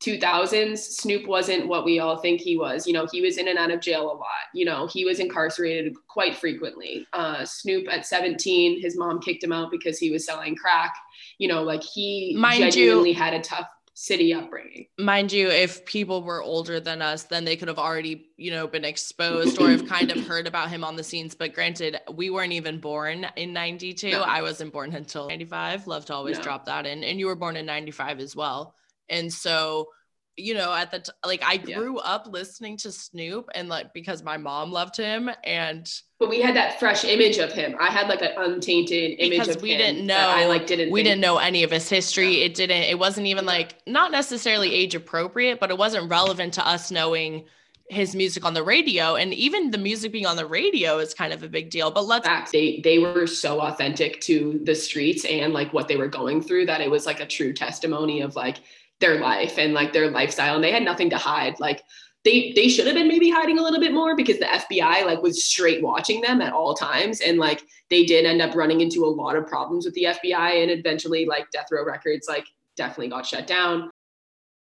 2000s 0.00 0.78
snoop 0.78 1.26
wasn't 1.26 1.68
what 1.68 1.84
we 1.84 1.98
all 1.98 2.16
think 2.18 2.40
he 2.40 2.56
was. 2.56 2.86
You 2.86 2.92
know 2.92 3.06
he 3.10 3.20
was 3.22 3.38
in 3.38 3.48
and 3.48 3.58
out 3.58 3.70
of 3.70 3.80
jail 3.80 4.02
a 4.10 4.12
lot. 4.14 4.26
You 4.54 4.64
know 4.64 4.86
he 4.86 5.04
was 5.04 5.18
incarcerated 5.20 5.94
quite 6.06 6.36
frequently. 6.36 7.06
Uh, 7.12 7.44
snoop 7.44 7.86
at 7.90 8.06
17 8.06 8.80
his 8.80 8.96
mom 8.96 9.20
kicked 9.20 9.42
him 9.42 9.52
out 9.52 9.70
because 9.70 9.98
he 9.98 10.10
was 10.10 10.24
selling 10.24 10.54
crack. 10.56 10.94
You 11.38 11.48
know 11.48 11.62
like 11.62 11.82
he 11.82 12.34
Mind 12.38 12.62
you- 12.64 12.70
genuinely 12.70 13.12
had 13.12 13.34
a 13.34 13.40
tough 13.40 13.68
city 13.98 14.34
upbringing. 14.34 14.86
Mind 14.98 15.32
you 15.32 15.48
if 15.48 15.82
people 15.86 16.22
were 16.22 16.42
older 16.42 16.78
than 16.78 17.00
us 17.00 17.22
then 17.22 17.46
they 17.46 17.56
could 17.56 17.68
have 17.68 17.78
already 17.78 18.26
you 18.36 18.50
know 18.50 18.66
been 18.66 18.84
exposed 18.84 19.58
or 19.58 19.70
have 19.70 19.86
kind 19.88 20.10
of 20.12 20.26
heard 20.26 20.46
about 20.46 20.68
him 20.68 20.84
on 20.84 20.96
the 20.96 21.02
scenes. 21.04 21.34
But 21.34 21.54
granted 21.54 21.98
we 22.12 22.28
weren't 22.28 22.52
even 22.52 22.78
born 22.78 23.26
in 23.36 23.54
92 23.54 24.10
No. 24.10 24.20
i 24.22 24.42
wasn't 24.42 24.74
born 24.74 24.94
until 24.94 25.28
95 25.28 25.86
love 25.86 26.04
to 26.06 26.14
always 26.14 26.36
No. 26.36 26.42
drop 26.42 26.66
that 26.66 26.84
in. 26.84 27.02
And 27.02 27.18
you 27.18 27.24
were 27.26 27.34
born 27.36 27.56
in 27.56 27.64
95 27.64 28.20
as 28.20 28.36
well 28.36 28.74
and 29.08 29.32
so 29.32 29.88
you 30.36 30.52
know, 30.52 30.72
at 30.72 30.90
the 30.90 30.98
t- 30.98 31.12
like 31.24 31.42
I 31.42 31.56
grew 31.56 31.96
yeah. 31.96 32.12
up 32.12 32.26
listening 32.30 32.76
to 32.78 32.92
Snoop 32.92 33.48
and 33.54 33.68
like 33.68 33.94
because 33.94 34.22
my 34.22 34.36
mom 34.36 34.70
loved 34.70 34.96
him 34.96 35.30
and 35.44 35.90
but 36.18 36.28
we 36.28 36.40
had 36.40 36.56
that 36.56 36.78
fresh 36.78 37.04
image 37.04 37.38
of 37.38 37.52
him. 37.52 37.74
I 37.80 37.90
had 37.90 38.08
like 38.08 38.22
an 38.22 38.32
untainted 38.36 39.18
image 39.18 39.48
of 39.48 39.56
him 39.56 39.62
we 39.62 39.76
didn't 39.76 40.06
know 40.06 40.16
I 40.16 40.46
like 40.46 40.66
didn't 40.66 40.90
we 40.90 41.00
think. 41.00 41.06
didn't 41.06 41.20
know 41.22 41.38
any 41.38 41.62
of 41.62 41.70
his 41.70 41.88
history. 41.88 42.38
Yeah. 42.38 42.46
It 42.46 42.54
didn't 42.54 42.82
it 42.82 42.98
wasn't 42.98 43.26
even 43.28 43.46
like 43.46 43.76
not 43.86 44.12
necessarily 44.12 44.74
age 44.74 44.94
appropriate, 44.94 45.58
but 45.58 45.70
it 45.70 45.78
wasn't 45.78 46.10
relevant 46.10 46.54
to 46.54 46.66
us 46.66 46.90
knowing 46.90 47.46
his 47.88 48.16
music 48.16 48.44
on 48.44 48.52
the 48.52 48.64
radio 48.64 49.14
and 49.14 49.32
even 49.32 49.70
the 49.70 49.78
music 49.78 50.10
being 50.10 50.26
on 50.26 50.34
the 50.34 50.44
radio 50.44 50.98
is 50.98 51.14
kind 51.14 51.32
of 51.32 51.44
a 51.44 51.48
big 51.48 51.70
deal 51.70 51.88
but 51.88 52.04
let's 52.04 52.50
they 52.50 52.80
they 52.82 52.98
were 52.98 53.28
so 53.28 53.60
authentic 53.60 54.20
to 54.20 54.60
the 54.64 54.74
streets 54.74 55.24
and 55.24 55.52
like 55.52 55.72
what 55.72 55.86
they 55.86 55.96
were 55.96 56.08
going 56.08 56.42
through 56.42 56.66
that 56.66 56.80
it 56.80 56.90
was 56.90 57.06
like 57.06 57.20
a 57.20 57.26
true 57.26 57.52
testimony 57.52 58.22
of 58.22 58.34
like 58.34 58.56
their 59.00 59.20
life 59.20 59.58
and 59.58 59.74
like 59.74 59.92
their 59.92 60.10
lifestyle 60.10 60.54
and 60.54 60.64
they 60.64 60.72
had 60.72 60.82
nothing 60.82 61.10
to 61.10 61.18
hide. 61.18 61.58
Like 61.60 61.82
they 62.24 62.52
they 62.56 62.68
should 62.68 62.86
have 62.86 62.96
been 62.96 63.08
maybe 63.08 63.30
hiding 63.30 63.58
a 63.58 63.62
little 63.62 63.80
bit 63.80 63.92
more 63.92 64.16
because 64.16 64.38
the 64.38 64.46
FBI 64.46 65.04
like 65.06 65.22
was 65.22 65.44
straight 65.44 65.82
watching 65.82 66.20
them 66.20 66.40
at 66.40 66.52
all 66.52 66.74
times 66.74 67.20
and 67.20 67.38
like 67.38 67.62
they 67.88 68.04
did 68.04 68.26
end 68.26 68.42
up 68.42 68.54
running 68.54 68.80
into 68.80 69.04
a 69.04 69.06
lot 69.06 69.36
of 69.36 69.46
problems 69.46 69.84
with 69.84 69.94
the 69.94 70.04
FBI 70.04 70.62
and 70.62 70.70
eventually 70.70 71.24
like 71.24 71.50
Death 71.50 71.68
Row 71.70 71.84
Records 71.84 72.26
like 72.28 72.46
definitely 72.76 73.08
got 73.08 73.24
shut 73.24 73.46
down 73.46 73.90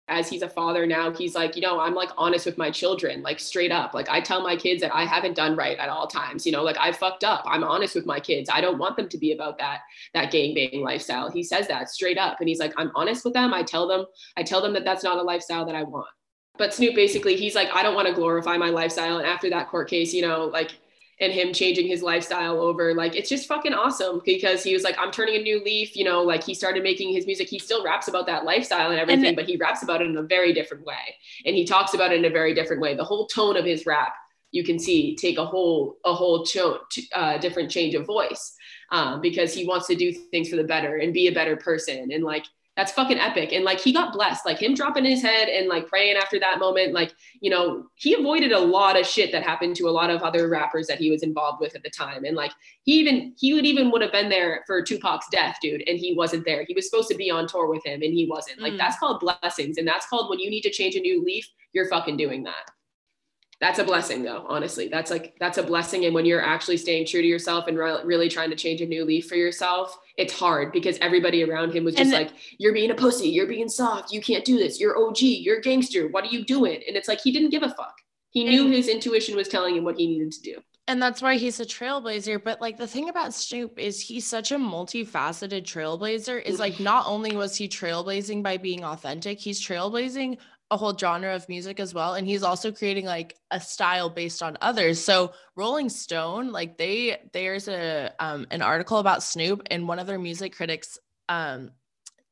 as 0.09 0.29
he's 0.29 0.41
a 0.41 0.49
father 0.49 0.87
now, 0.87 1.11
he's 1.11 1.35
like, 1.35 1.55
you 1.55 1.61
know, 1.61 1.79
I'm 1.79 1.93
like 1.93 2.09
honest 2.17 2.45
with 2.45 2.57
my 2.57 2.71
children, 2.71 3.21
like 3.21 3.39
straight 3.39 3.71
up. 3.71 3.93
Like 3.93 4.09
I 4.09 4.21
tell 4.21 4.41
my 4.41 4.55
kids 4.55 4.81
that 4.81 4.95
I 4.95 5.05
haven't 5.05 5.35
done 5.35 5.55
right 5.55 5.77
at 5.77 5.89
all 5.89 6.07
times, 6.07 6.45
you 6.45 6.51
know, 6.51 6.63
like 6.63 6.77
I 6.79 6.91
fucked 6.93 7.25
up. 7.25 7.43
I'm 7.45 7.63
honest 7.63 7.93
with 7.93 8.05
my 8.05 8.19
kids. 8.19 8.49
I 8.51 8.61
don't 8.61 8.77
want 8.77 8.95
them 8.95 9.09
to 9.09 9.17
be 9.17 9.33
about 9.33 9.57
that, 9.57 9.81
that 10.13 10.31
gang 10.31 10.55
bang 10.55 10.81
lifestyle. 10.81 11.29
He 11.29 11.43
says 11.43 11.67
that 11.67 11.89
straight 11.89 12.17
up. 12.17 12.37
And 12.39 12.47
he's 12.47 12.59
like, 12.59 12.73
I'm 12.77 12.91
honest 12.95 13.25
with 13.25 13.33
them. 13.33 13.53
I 13.53 13.63
tell 13.63 13.87
them, 13.87 14.05
I 14.37 14.43
tell 14.43 14.61
them 14.61 14.73
that 14.73 14.85
that's 14.85 15.03
not 15.03 15.17
a 15.17 15.21
lifestyle 15.23 15.65
that 15.65 15.75
I 15.75 15.83
want. 15.83 16.07
But 16.57 16.73
Snoop 16.73 16.95
basically, 16.95 17.35
he's 17.35 17.53
like, 17.53 17.69
I 17.73 17.83
don't 17.83 17.95
want 17.95 18.07
to 18.07 18.13
glorify 18.13 18.57
my 18.57 18.69
lifestyle. 18.69 19.17
And 19.17 19.27
after 19.27 19.49
that 19.49 19.69
court 19.69 19.89
case, 19.89 20.13
you 20.13 20.21
know, 20.21 20.45
like 20.45 20.71
and 21.19 21.33
him 21.33 21.51
changing 21.51 21.87
his 21.87 22.01
lifestyle 22.01 22.61
over 22.61 22.93
like 22.93 23.15
it's 23.15 23.29
just 23.29 23.47
fucking 23.47 23.73
awesome 23.73 24.21
because 24.25 24.63
he 24.63 24.73
was 24.73 24.83
like 24.83 24.95
i'm 24.99 25.11
turning 25.11 25.35
a 25.35 25.41
new 25.41 25.63
leaf 25.63 25.95
you 25.95 26.03
know 26.03 26.21
like 26.21 26.43
he 26.43 26.53
started 26.53 26.83
making 26.83 27.13
his 27.13 27.25
music. 27.25 27.47
He 27.47 27.59
still 27.59 27.83
raps 27.83 28.07
about 28.07 28.25
that 28.27 28.45
lifestyle 28.45 28.91
and 28.91 28.99
everything 28.99 29.25
and 29.25 29.35
but 29.35 29.45
he 29.45 29.57
raps 29.57 29.83
about 29.83 30.01
it 30.01 30.07
in 30.07 30.17
a 30.17 30.23
very 30.23 30.53
different 30.53 30.85
way. 30.85 31.15
And 31.45 31.55
he 31.55 31.65
talks 31.65 31.93
about 31.93 32.11
it 32.11 32.19
in 32.19 32.25
a 32.25 32.29
very 32.29 32.53
different 32.53 32.81
way. 32.81 32.95
The 32.95 33.03
whole 33.03 33.27
tone 33.27 33.57
of 33.57 33.65
his 33.65 33.85
rap 33.85 34.13
you 34.51 34.63
can 34.63 34.79
see 34.79 35.15
take 35.15 35.37
a 35.37 35.45
whole 35.45 35.97
a 36.05 36.13
whole 36.13 36.45
cho- 36.45 36.79
uh, 37.13 37.37
different 37.37 37.69
change 37.69 37.95
of 37.95 38.05
voice 38.05 38.55
um, 38.91 39.21
because 39.21 39.53
he 39.53 39.65
wants 39.65 39.87
to 39.87 39.95
do 39.95 40.11
things 40.11 40.49
for 40.49 40.55
the 40.55 40.63
better 40.63 40.97
and 40.97 41.13
be 41.13 41.27
a 41.27 41.33
better 41.33 41.57
person. 41.57 42.11
And 42.11 42.23
like 42.23 42.45
that's 42.77 42.91
fucking 42.91 43.17
epic. 43.17 43.51
And 43.51 43.65
like 43.65 43.79
he 43.79 43.91
got 43.91 44.13
blessed, 44.13 44.45
like 44.45 44.59
him 44.59 44.75
dropping 44.75 45.03
his 45.03 45.21
head 45.21 45.49
and 45.49 45.67
like 45.67 45.87
praying 45.87 46.15
after 46.15 46.39
that 46.39 46.59
moment. 46.59 46.93
Like, 46.93 47.11
you 47.41 47.49
know, 47.49 47.87
he 47.95 48.13
avoided 48.13 48.51
a 48.51 48.59
lot 48.59 48.97
of 48.97 49.05
shit 49.05 49.31
that 49.31 49.41
happened 49.41 49.75
to 49.77 49.87
a 49.87 49.89
lot 49.89 50.11
of 50.11 50.21
other 50.21 50.47
rappers 50.47 50.85
that 50.85 50.99
he 50.99 51.09
was 51.09 51.23
involved 51.23 51.59
with 51.59 51.75
at 51.75 51.81
the 51.81 51.89
time. 51.89 52.23
And 52.23 52.35
like 52.35 52.51
he 52.83 52.93
even 52.99 53.33
he 53.35 53.55
would 53.55 53.65
even 53.65 53.89
would 53.89 54.03
have 54.03 54.11
been 54.11 54.29
there 54.29 54.63
for 54.67 54.83
Tupac's 54.83 55.27
death, 55.31 55.57
dude, 55.59 55.83
and 55.87 55.97
he 55.97 56.13
wasn't 56.13 56.45
there. 56.45 56.63
He 56.67 56.75
was 56.75 56.87
supposed 56.87 57.09
to 57.09 57.17
be 57.17 57.31
on 57.31 57.47
tour 57.47 57.67
with 57.67 57.83
him 57.83 58.03
and 58.03 58.13
he 58.13 58.27
wasn't. 58.29 58.61
Like 58.61 58.73
mm. 58.73 58.77
that's 58.77 58.99
called 58.99 59.19
blessings. 59.19 59.79
And 59.79 59.87
that's 59.87 60.07
called 60.07 60.29
when 60.29 60.39
you 60.39 60.51
need 60.51 60.61
to 60.61 60.71
change 60.71 60.95
a 60.95 60.99
new 60.99 61.25
leaf, 61.25 61.49
you're 61.73 61.89
fucking 61.89 62.15
doing 62.15 62.43
that 62.43 62.69
that's 63.59 63.79
a 63.79 63.83
blessing 63.83 64.23
though 64.23 64.45
honestly. 64.47 64.87
That's 64.87 65.11
like 65.11 65.35
that's 65.39 65.57
a 65.57 65.63
blessing 65.63 66.05
and 66.05 66.13
when 66.13 66.25
you're 66.25 66.43
actually 66.43 66.77
staying 66.77 67.07
true 67.07 67.21
to 67.21 67.27
yourself 67.27 67.67
and 67.67 67.77
re- 67.77 68.03
really 68.03 68.29
trying 68.29 68.49
to 68.51 68.55
change 68.55 68.81
a 68.81 68.85
new 68.85 69.03
leaf 69.05 69.27
for 69.27 69.35
yourself 69.35 69.97
it's 70.17 70.33
hard 70.33 70.71
because 70.71 70.97
everybody 70.99 71.43
around 71.43 71.73
him 71.73 71.83
was 71.83 71.95
just 71.95 72.11
like 72.11 72.31
you're 72.57 72.73
being 72.73 72.89
a 72.89 72.95
pussy. 72.95 73.29
You're 73.29 73.47
being 73.47 73.69
soft. 73.69 74.11
You 74.11 74.19
can't 74.19 74.43
do 74.43 74.57
this. 74.57 74.79
You're 74.79 74.97
og 74.97 75.21
you're 75.21 75.61
gangster. 75.61 76.07
What 76.07 76.23
are 76.25 76.27
you 76.27 76.43
doing? 76.43 76.81
And 76.87 76.97
it's 76.97 77.07
like 77.07 77.21
he 77.21 77.31
didn't 77.31 77.51
give 77.51 77.63
a 77.63 77.69
fuck. 77.69 77.95
He 78.31 78.43
knew 78.43 78.67
his 78.67 78.87
intuition 78.87 79.35
was 79.35 79.47
telling 79.47 79.75
him 79.75 79.83
what 79.83 79.95
he 79.95 80.07
needed 80.07 80.31
to 80.33 80.41
do. 80.41 80.57
And 80.89 81.01
that's 81.01 81.21
why 81.21 81.35
he's 81.35 81.59
a 81.59 81.65
trailblazer 81.65 82.41
but 82.41 82.61
like 82.61 82.77
the 82.77 82.87
thing 82.87 83.09
about 83.09 83.33
snoop 83.33 83.77
is 83.77 83.99
he's 83.99 84.25
such 84.25 84.53
a 84.53 84.55
multifaceted 84.55 85.63
trailblazer 85.63 86.41
is 86.41 86.55
mm. 86.55 86.59
like 86.59 86.79
not 86.79 87.05
only 87.07 87.35
was 87.35 87.57
he 87.57 87.67
trailblazing 87.67 88.41
by 88.41 88.55
being 88.55 88.85
authentic 88.85 89.37
he's 89.37 89.61
trailblazing 89.61 90.37
a 90.69 90.77
whole 90.77 90.97
genre 90.97 91.33
of 91.33 91.47
music 91.47 91.79
as 91.79 91.93
well 91.93 92.15
and 92.15 92.27
he's 92.27 92.43
also 92.43 92.71
creating 92.71 93.05
like 93.05 93.37
a 93.51 93.59
style 93.59 94.09
based 94.09 94.43
on 94.43 94.57
others. 94.61 95.01
So 95.01 95.31
rolling 95.55 95.89
stone 95.89 96.51
like 96.51 96.77
they 96.77 97.21
there's 97.33 97.67
a 97.67 98.11
um 98.19 98.47
an 98.51 98.61
article 98.61 98.97
about 98.97 99.23
snoop 99.23 99.61
and 99.71 99.87
one 99.87 99.99
of 99.99 100.07
their 100.07 100.19
music 100.19 100.55
critics 100.55 100.99
um 101.29 101.71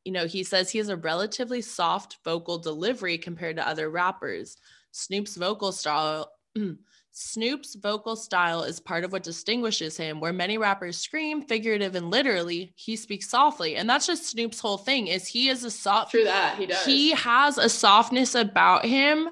you 0.03 0.11
know 0.11 0.27
he 0.27 0.43
says 0.43 0.69
he 0.69 0.77
has 0.77 0.89
a 0.89 0.97
relatively 0.97 1.61
soft 1.61 2.17
vocal 2.23 2.57
delivery 2.57 3.17
compared 3.17 3.55
to 3.55 3.67
other 3.67 3.89
rappers. 3.89 4.57
Snoop's 4.91 5.35
vocal 5.35 5.71
style 5.71 6.31
Snoop's 7.17 7.75
vocal 7.75 8.17
style 8.17 8.63
is 8.63 8.81
part 8.81 9.05
of 9.05 9.13
what 9.13 9.23
distinguishes 9.23 9.95
him. 9.95 10.19
Where 10.19 10.33
many 10.33 10.57
rappers 10.57 10.97
scream, 10.97 11.41
figurative 11.41 11.95
and 11.95 12.11
literally, 12.11 12.73
he 12.75 12.97
speaks 12.97 13.29
softly. 13.29 13.77
And 13.77 13.89
that's 13.89 14.05
just 14.05 14.29
Snoop's 14.29 14.59
whole 14.59 14.77
thing 14.77 15.07
is 15.07 15.25
he 15.25 15.47
is 15.47 15.63
a 15.63 15.71
soft 15.71 16.11
True 16.11 16.25
that, 16.25 16.57
he 16.57 16.65
does. 16.65 16.83
He 16.83 17.11
has 17.11 17.57
a 17.57 17.69
softness 17.69 18.35
about 18.35 18.83
him, 18.83 19.29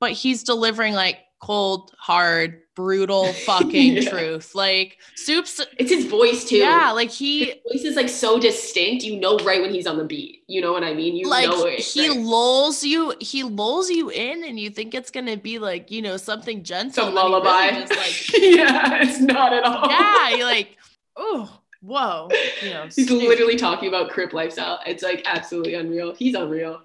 but 0.00 0.12
he's 0.12 0.42
delivering 0.42 0.94
like 0.94 1.18
cold, 1.40 1.92
hard, 1.98 2.62
brutal 2.74 3.32
fucking 3.46 3.96
yeah. 3.96 4.08
truth. 4.08 4.54
Like 4.54 4.98
Soup's 5.16 5.60
it's 5.78 5.90
his 5.90 6.06
voice 6.06 6.44
too. 6.44 6.58
Yeah, 6.58 6.92
like 6.92 7.10
he 7.10 7.46
his 7.46 7.54
voice 7.72 7.84
is 7.84 7.96
like 7.96 8.08
so 8.08 8.38
distinct. 8.38 9.04
You 9.04 9.18
know 9.18 9.38
right 9.38 9.60
when 9.60 9.72
he's 9.72 9.86
on 9.86 9.96
the 9.96 10.04
beat. 10.04 10.44
You 10.46 10.60
know 10.60 10.72
what 10.72 10.84
I 10.84 10.94
mean? 10.94 11.16
You 11.16 11.28
like, 11.28 11.48
know 11.48 11.64
it. 11.64 11.80
He 11.80 12.08
right? 12.08 12.20
lulls 12.20 12.84
you, 12.84 13.14
he 13.20 13.42
lulls 13.42 13.90
you 13.90 14.10
in 14.10 14.44
and 14.44 14.60
you 14.60 14.70
think 14.70 14.94
it's 14.94 15.10
gonna 15.10 15.36
be 15.36 15.58
like, 15.58 15.90
you 15.90 16.02
know, 16.02 16.16
something 16.16 16.62
gentle. 16.62 17.06
Some 17.06 17.14
lullaby. 17.14 17.68
Really 17.68 17.80
like, 17.80 18.32
yeah, 18.34 19.02
it's 19.02 19.20
not 19.20 19.52
at 19.52 19.64
all. 19.64 19.90
Yeah, 19.90 20.36
you're 20.36 20.46
like, 20.46 20.76
oh, 21.16 21.60
whoa. 21.80 22.28
You 22.62 22.70
know, 22.70 22.84
he's 22.94 23.10
literally 23.10 23.56
talking 23.56 23.88
about 23.88 24.10
crip 24.10 24.32
lifestyle. 24.32 24.80
It's 24.86 25.02
like 25.02 25.22
absolutely 25.24 25.74
unreal. 25.74 26.14
He's 26.14 26.34
unreal. 26.34 26.82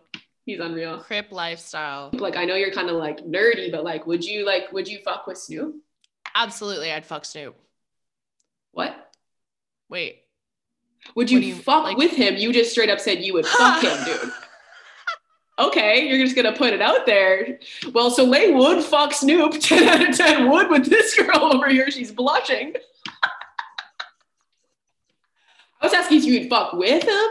He's 0.51 0.59
unreal. 0.59 0.97
Crip 0.97 1.31
lifestyle. 1.31 2.09
Like 2.11 2.35
I 2.35 2.43
know 2.43 2.55
you're 2.55 2.73
kind 2.73 2.89
of 2.89 2.97
like 2.97 3.25
nerdy, 3.25 3.71
but 3.71 3.85
like, 3.85 4.05
would 4.05 4.21
you 4.21 4.45
like, 4.45 4.69
would 4.73 4.85
you 4.85 4.99
fuck 4.99 5.25
with 5.25 5.37
Snoop? 5.37 5.75
Absolutely, 6.35 6.91
I'd 6.91 7.05
fuck 7.05 7.23
Snoop. 7.23 7.55
What? 8.73 8.93
Wait. 9.87 10.23
Would 11.15 11.31
you, 11.31 11.39
you 11.39 11.55
fuck 11.55 11.85
like- 11.85 11.95
with 11.95 12.11
him? 12.11 12.35
You 12.35 12.51
just 12.51 12.71
straight 12.71 12.89
up 12.89 12.99
said 12.99 13.19
you 13.19 13.33
would 13.33 13.45
fuck 13.45 13.81
him, 13.81 14.03
dude. 14.05 14.31
Okay, 15.59 16.07
you're 16.07 16.17
just 16.17 16.35
gonna 16.35 16.53
put 16.53 16.73
it 16.73 16.81
out 16.81 17.05
there. 17.05 17.59
Well, 17.93 18.09
so 18.09 18.23
Soleil 18.25 18.55
would 18.57 18.83
fuck 18.83 19.13
Snoop. 19.13 19.59
10 19.59 19.87
out 19.87 20.09
of 20.09 20.17
10 20.17 20.49
would 20.49 20.71
with 20.71 20.85
this 20.87 21.13
girl 21.13 21.53
over 21.53 21.69
here. 21.69 21.91
She's 21.91 22.11
blushing. 22.11 22.73
I 25.79 25.85
was 25.85 25.93
asking 25.93 26.17
if 26.17 26.25
you 26.25 26.39
would 26.39 26.49
fuck 26.49 26.73
with 26.73 27.03
him, 27.03 27.25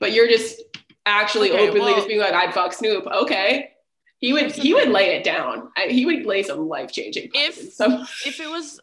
but 0.00 0.12
you're 0.12 0.26
just 0.26 0.60
actually 1.06 1.52
okay, 1.52 1.68
openly 1.68 1.86
well, 1.86 1.96
just 1.96 2.08
being 2.08 2.20
like, 2.20 2.34
I'd 2.34 2.52
fuck 2.52 2.72
Snoop. 2.72 3.06
Okay. 3.06 3.70
He 4.18 4.32
would 4.32 4.52
he 4.52 4.74
would 4.74 4.88
lay 4.88 5.14
it 5.14 5.24
down. 5.24 5.70
I, 5.76 5.88
he 5.88 6.06
would 6.06 6.24
lay 6.24 6.42
some 6.42 6.68
life 6.68 6.90
changing. 6.90 7.30
If 7.34 7.72
so. 7.72 8.02
if 8.24 8.40
it 8.40 8.50
was 8.50 8.80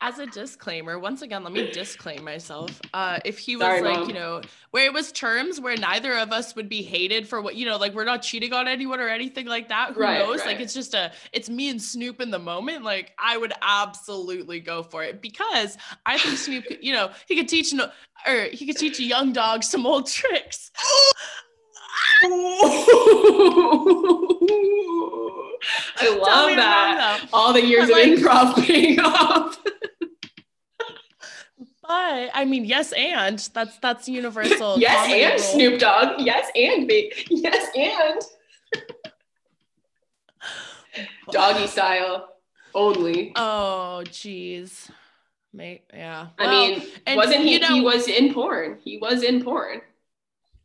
as 0.00 0.18
a 0.18 0.26
disclaimer, 0.26 0.98
once 0.98 1.22
again, 1.22 1.42
let 1.42 1.52
me 1.52 1.70
disclaim 1.70 2.24
myself. 2.24 2.80
Uh, 2.92 3.18
if 3.24 3.38
he 3.38 3.56
was 3.56 3.66
Sorry, 3.66 3.82
like, 3.82 4.00
Mom. 4.00 4.08
you 4.08 4.14
know, 4.14 4.42
where 4.70 4.84
it 4.84 4.92
was 4.92 5.12
terms 5.12 5.60
where 5.60 5.76
neither 5.76 6.14
of 6.14 6.32
us 6.32 6.54
would 6.54 6.68
be 6.68 6.82
hated 6.82 7.26
for 7.26 7.40
what, 7.40 7.56
you 7.56 7.66
know, 7.66 7.76
like 7.76 7.94
we're 7.94 8.04
not 8.04 8.22
cheating 8.22 8.52
on 8.52 8.68
anyone 8.68 9.00
or 9.00 9.08
anything 9.08 9.46
like 9.46 9.68
that. 9.68 9.94
Who 9.94 10.00
right, 10.00 10.18
knows? 10.18 10.40
Right. 10.40 10.48
Like 10.48 10.60
it's 10.60 10.74
just 10.74 10.94
a, 10.94 11.12
it's 11.32 11.48
me 11.48 11.70
and 11.70 11.80
Snoop 11.80 12.20
in 12.20 12.30
the 12.30 12.38
moment. 12.38 12.84
Like 12.84 13.12
I 13.18 13.36
would 13.36 13.52
absolutely 13.62 14.60
go 14.60 14.82
for 14.82 15.02
it 15.02 15.22
because 15.22 15.78
I 16.04 16.18
think 16.18 16.38
Snoop, 16.38 16.64
you 16.80 16.92
know, 16.92 17.10
he 17.26 17.36
could 17.36 17.48
teach, 17.48 17.72
no, 17.72 17.90
or 18.26 18.48
he 18.52 18.66
could 18.66 18.76
teach 18.76 18.98
a 18.98 19.04
young 19.04 19.32
dog 19.32 19.62
some 19.62 19.86
old 19.86 20.08
tricks. 20.08 20.70
I 22.22 22.28
love 26.00 26.56
that. 26.56 27.28
All 27.32 27.52
the 27.52 27.64
years 27.64 27.84
of 27.84 27.90
like, 27.90 28.06
improv 28.06 28.64
paying 28.64 28.98
off. 29.00 29.45
But 31.88 32.30
I 32.34 32.44
mean, 32.44 32.64
yes, 32.64 32.92
and 32.92 33.38
that's 33.52 33.78
that's 33.78 34.08
universal. 34.08 34.78
yes, 34.80 35.10
and. 35.10 35.40
Snoop 35.40 35.80
Dogg. 35.80 36.20
Yes, 36.20 36.50
and 36.54 36.86
me. 36.86 37.12
Yes, 37.30 37.70
and 37.76 38.22
doggy 41.30 41.66
style 41.66 42.28
only. 42.74 43.32
Oh, 43.36 44.04
geez. 44.10 44.90
Mate, 45.52 45.84
yeah. 45.92 46.28
I 46.38 46.46
well, 46.46 46.68
mean, 46.68 46.82
wasn't 47.16 47.44
he? 47.44 47.58
Know, 47.58 47.68
he 47.68 47.80
was 47.80 48.08
in 48.08 48.34
porn. 48.34 48.78
He 48.84 48.98
was 48.98 49.22
in 49.22 49.42
porn. 49.42 49.80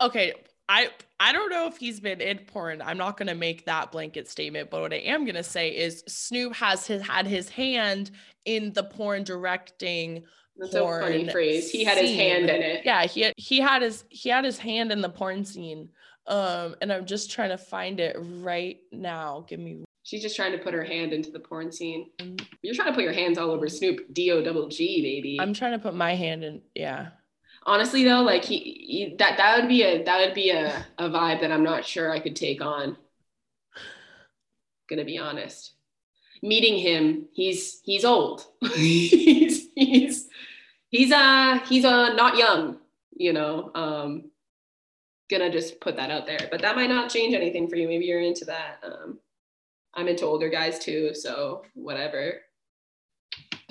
Okay, 0.02 0.34
I 0.68 0.90
I 1.22 1.32
don't 1.34 1.52
know 1.52 1.68
if 1.68 1.78
he's 1.78 2.00
been 2.00 2.20
in 2.20 2.40
porn. 2.40 2.82
I'm 2.82 2.98
not 2.98 3.16
gonna 3.16 3.36
make 3.36 3.66
that 3.66 3.92
blanket 3.92 4.28
statement, 4.28 4.72
but 4.72 4.82
what 4.82 4.92
I 4.92 4.98
am 4.98 5.24
gonna 5.24 5.44
say 5.44 5.70
is 5.70 6.04
Snoop 6.08 6.56
has 6.56 6.88
his 6.88 7.04
had 7.04 7.28
his 7.28 7.48
hand 7.48 8.10
in 8.46 8.74
the 8.74 8.86
porn 8.86 9.24
directing. 9.24 10.24
That's 10.58 10.74
a 10.74 10.80
funny 10.80 11.30
phrase. 11.30 11.70
He 11.70 11.84
had 11.84 12.00
scene. 12.00 12.08
his 12.08 12.16
hand 12.16 12.50
in 12.50 12.64
it. 12.64 12.82
Yeah, 12.84 13.06
he 13.06 13.22
had, 13.22 13.34
he 13.38 13.60
had 13.60 13.84
his 13.84 14.04
he 14.10 14.30
had 14.30 14.44
his 14.44 14.58
hand 14.58 14.92
in 14.92 15.00
the 15.00 15.10
porn 15.10 15.46
scene. 15.46 15.90
Um, 16.26 16.76
and 16.82 16.92
I'm 16.92 17.06
just 17.06 17.30
trying 17.30 17.50
to 17.50 17.58
find 17.58 18.00
it 18.00 18.18
right 18.20 18.80
now. 18.92 19.46
Give 19.48 19.60
me. 19.60 19.84
She's 20.02 20.24
just 20.24 20.36
trying 20.36 20.54
to 20.54 20.58
put 20.58 20.74
her 20.74 20.84
hand 20.84 21.14
into 21.14 21.30
the 21.30 21.40
porn 21.40 21.72
scene. 21.72 22.10
Mm. 22.18 22.44
You're 22.64 22.74
trying 22.74 22.88
to 22.88 22.96
put 22.96 23.04
your 23.04 23.14
hands 23.14 23.38
all 23.38 23.52
over 23.52 23.70
Snoop 23.70 24.12
D 24.12 24.32
O 24.32 24.44
double 24.44 24.70
G 24.70 25.04
baby. 25.04 25.38
I'm 25.40 25.54
trying 25.54 25.74
to 25.74 25.80
put 25.80 25.94
my 25.94 26.16
hand 26.16 26.44
in. 26.44 26.64
Yeah 26.74 27.10
honestly 27.66 28.04
though 28.04 28.22
like 28.22 28.44
he, 28.44 28.58
he, 28.58 29.16
that 29.20 29.38
that 29.38 29.60
would 29.60 29.68
be 29.68 29.84
a 29.84 30.04
that 30.04 30.26
would 30.26 30.34
be 30.34 30.50
a, 30.50 30.86
a 30.98 31.10
vibe 31.10 31.42
that 31.42 31.52
i'm 31.52 31.64
not 31.64 31.86
sure 31.86 32.12
i 32.12 32.20
could 32.20 32.36
take 32.36 32.62
on. 32.62 32.98
Gonna 34.90 35.06
be 35.06 35.18
honest. 35.18 35.74
Meeting 36.42 36.78
him 36.78 37.28
he's 37.32 37.82
he's 37.84 38.04
old. 38.04 38.46
He's 38.76 39.70
he's 39.76 40.28
he's 40.90 41.12
uh 41.12 41.60
he's 41.70 41.86
uh 41.86 42.14
not 42.14 42.38
young 42.38 42.78
you 43.16 43.32
know 43.32 43.72
um 43.76 44.32
gonna 45.30 45.52
just 45.52 45.80
put 45.80 45.96
that 45.96 46.12
out 46.12 46.26
there. 46.26 46.50
But 46.50 46.62
that 46.64 46.76
might 46.76 46.90
not 46.90 47.10
change 47.10 47.34
anything 47.34 47.70
for 47.70 47.78
you. 47.78 47.88
Maybe 47.88 48.06
you're 48.06 48.22
into 48.22 48.46
that 48.46 48.80
um 48.84 49.20
i'm 49.94 50.08
into 50.08 50.26
older 50.26 50.50
guys 50.50 50.80
too 50.80 51.14
so 51.14 51.64
whatever 51.74 52.42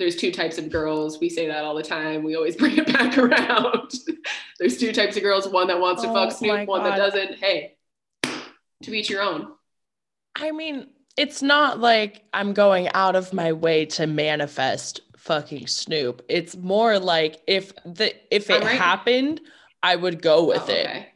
there's 0.01 0.15
two 0.15 0.31
types 0.31 0.57
of 0.57 0.71
girls. 0.71 1.19
We 1.19 1.29
say 1.29 1.47
that 1.47 1.63
all 1.63 1.75
the 1.75 1.83
time. 1.83 2.23
We 2.23 2.35
always 2.35 2.55
bring 2.57 2.75
it 2.77 2.87
back 2.87 3.17
around. 3.17 3.93
there's 4.59 4.77
two 4.77 4.91
types 4.91 5.15
of 5.15 5.23
girls, 5.23 5.47
one 5.47 5.67
that 5.67 5.79
wants 5.79 6.01
to 6.01 6.09
oh 6.09 6.13
fuck 6.13 6.31
Snoop, 6.31 6.67
one 6.67 6.83
that 6.83 6.97
doesn't. 6.97 7.35
Hey, 7.35 7.77
to 8.23 8.93
each 8.93 9.09
your 9.09 9.21
own. 9.21 9.53
I 10.35 10.51
mean, 10.51 10.87
it's 11.17 11.43
not 11.43 11.79
like 11.79 12.23
I'm 12.33 12.53
going 12.53 12.89
out 12.95 13.15
of 13.15 13.31
my 13.31 13.53
way 13.53 13.85
to 13.85 14.07
manifest 14.07 15.01
fucking 15.17 15.67
Snoop. 15.67 16.23
It's 16.27 16.57
more 16.57 16.97
like 16.97 17.41
if 17.47 17.71
the 17.85 18.13
if 18.35 18.49
it 18.49 18.63
right. 18.63 18.75
happened, 18.75 19.39
I 19.83 19.95
would 19.95 20.21
go 20.21 20.45
with 20.45 20.61
oh, 20.61 20.63
okay. 20.63 20.99
it. 20.99 21.07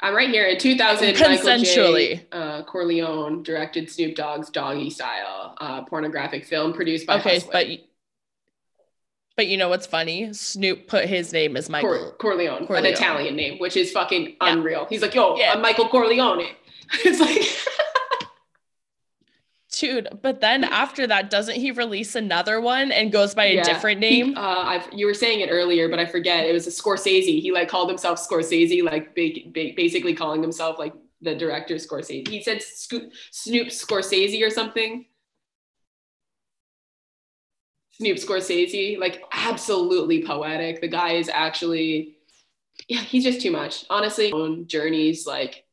I'm 0.00 0.14
right 0.14 0.30
here 0.30 0.46
in 0.46 0.58
2000. 0.58 1.14
Consensually, 1.14 2.14
J, 2.14 2.26
uh, 2.32 2.62
Corleone 2.64 3.42
directed 3.42 3.88
Snoop 3.90 4.14
Dogg's 4.16 4.50
Doggy 4.50 4.90
Style, 4.90 5.56
uh, 5.60 5.82
pornographic 5.84 6.44
film 6.44 6.72
produced 6.72 7.06
by. 7.06 7.18
Okay, 7.18 7.34
Hustler. 7.34 7.52
but 7.52 7.66
but 9.36 9.46
you 9.46 9.56
know 9.56 9.68
what's 9.68 9.86
funny? 9.86 10.32
Snoop 10.32 10.88
put 10.88 11.06
his 11.06 11.32
name 11.32 11.56
as 11.56 11.68
Michael 11.70 11.90
Cor- 11.90 12.12
Corleone, 12.12 12.66
Corleone, 12.66 12.86
an 12.86 12.92
Italian 12.92 13.36
name, 13.36 13.58
which 13.58 13.76
is 13.76 13.92
fucking 13.92 14.24
yeah. 14.24 14.34
unreal. 14.40 14.86
He's 14.88 15.02
like, 15.02 15.14
yo, 15.14 15.36
yeah. 15.36 15.52
I'm 15.52 15.62
Michael 15.62 15.88
Corleone. 15.88 16.48
it's 17.04 17.20
like. 17.20 17.42
Dude, 19.72 20.20
but 20.20 20.40
then 20.40 20.64
after 20.64 21.06
that, 21.06 21.30
doesn't 21.30 21.56
he 21.56 21.70
release 21.70 22.14
another 22.14 22.60
one 22.60 22.92
and 22.92 23.10
goes 23.10 23.34
by 23.34 23.46
a 23.46 23.54
yeah. 23.54 23.62
different 23.64 24.00
name? 24.00 24.36
Uh, 24.36 24.40
I've, 24.40 24.86
you 24.92 25.06
were 25.06 25.14
saying 25.14 25.40
it 25.40 25.48
earlier, 25.50 25.88
but 25.88 25.98
I 25.98 26.04
forget. 26.06 26.44
It 26.44 26.52
was 26.52 26.66
a 26.66 26.70
Scorsese. 26.70 27.40
He 27.40 27.50
like 27.52 27.68
called 27.68 27.88
himself 27.88 28.20
Scorsese, 28.20 28.84
like 28.84 29.14
big, 29.14 29.52
big, 29.52 29.74
basically 29.74 30.14
calling 30.14 30.42
himself 30.42 30.78
like 30.78 30.92
the 31.22 31.34
director 31.34 31.76
Scorsese. 31.76 32.28
He 32.28 32.42
said 32.42 32.62
Snoop 32.62 33.68
Scorsese 33.68 34.46
or 34.46 34.50
something. 34.50 35.06
Snoop 37.92 38.16
Scorsese, 38.16 38.98
like 38.98 39.22
absolutely 39.32 40.24
poetic. 40.24 40.80
The 40.80 40.88
guy 40.88 41.12
is 41.12 41.28
actually, 41.28 42.16
yeah, 42.88 43.00
he's 43.00 43.24
just 43.24 43.40
too 43.40 43.50
much. 43.50 43.84
Honestly, 43.90 44.32
own 44.32 44.66
journeys 44.66 45.26
like 45.26 45.64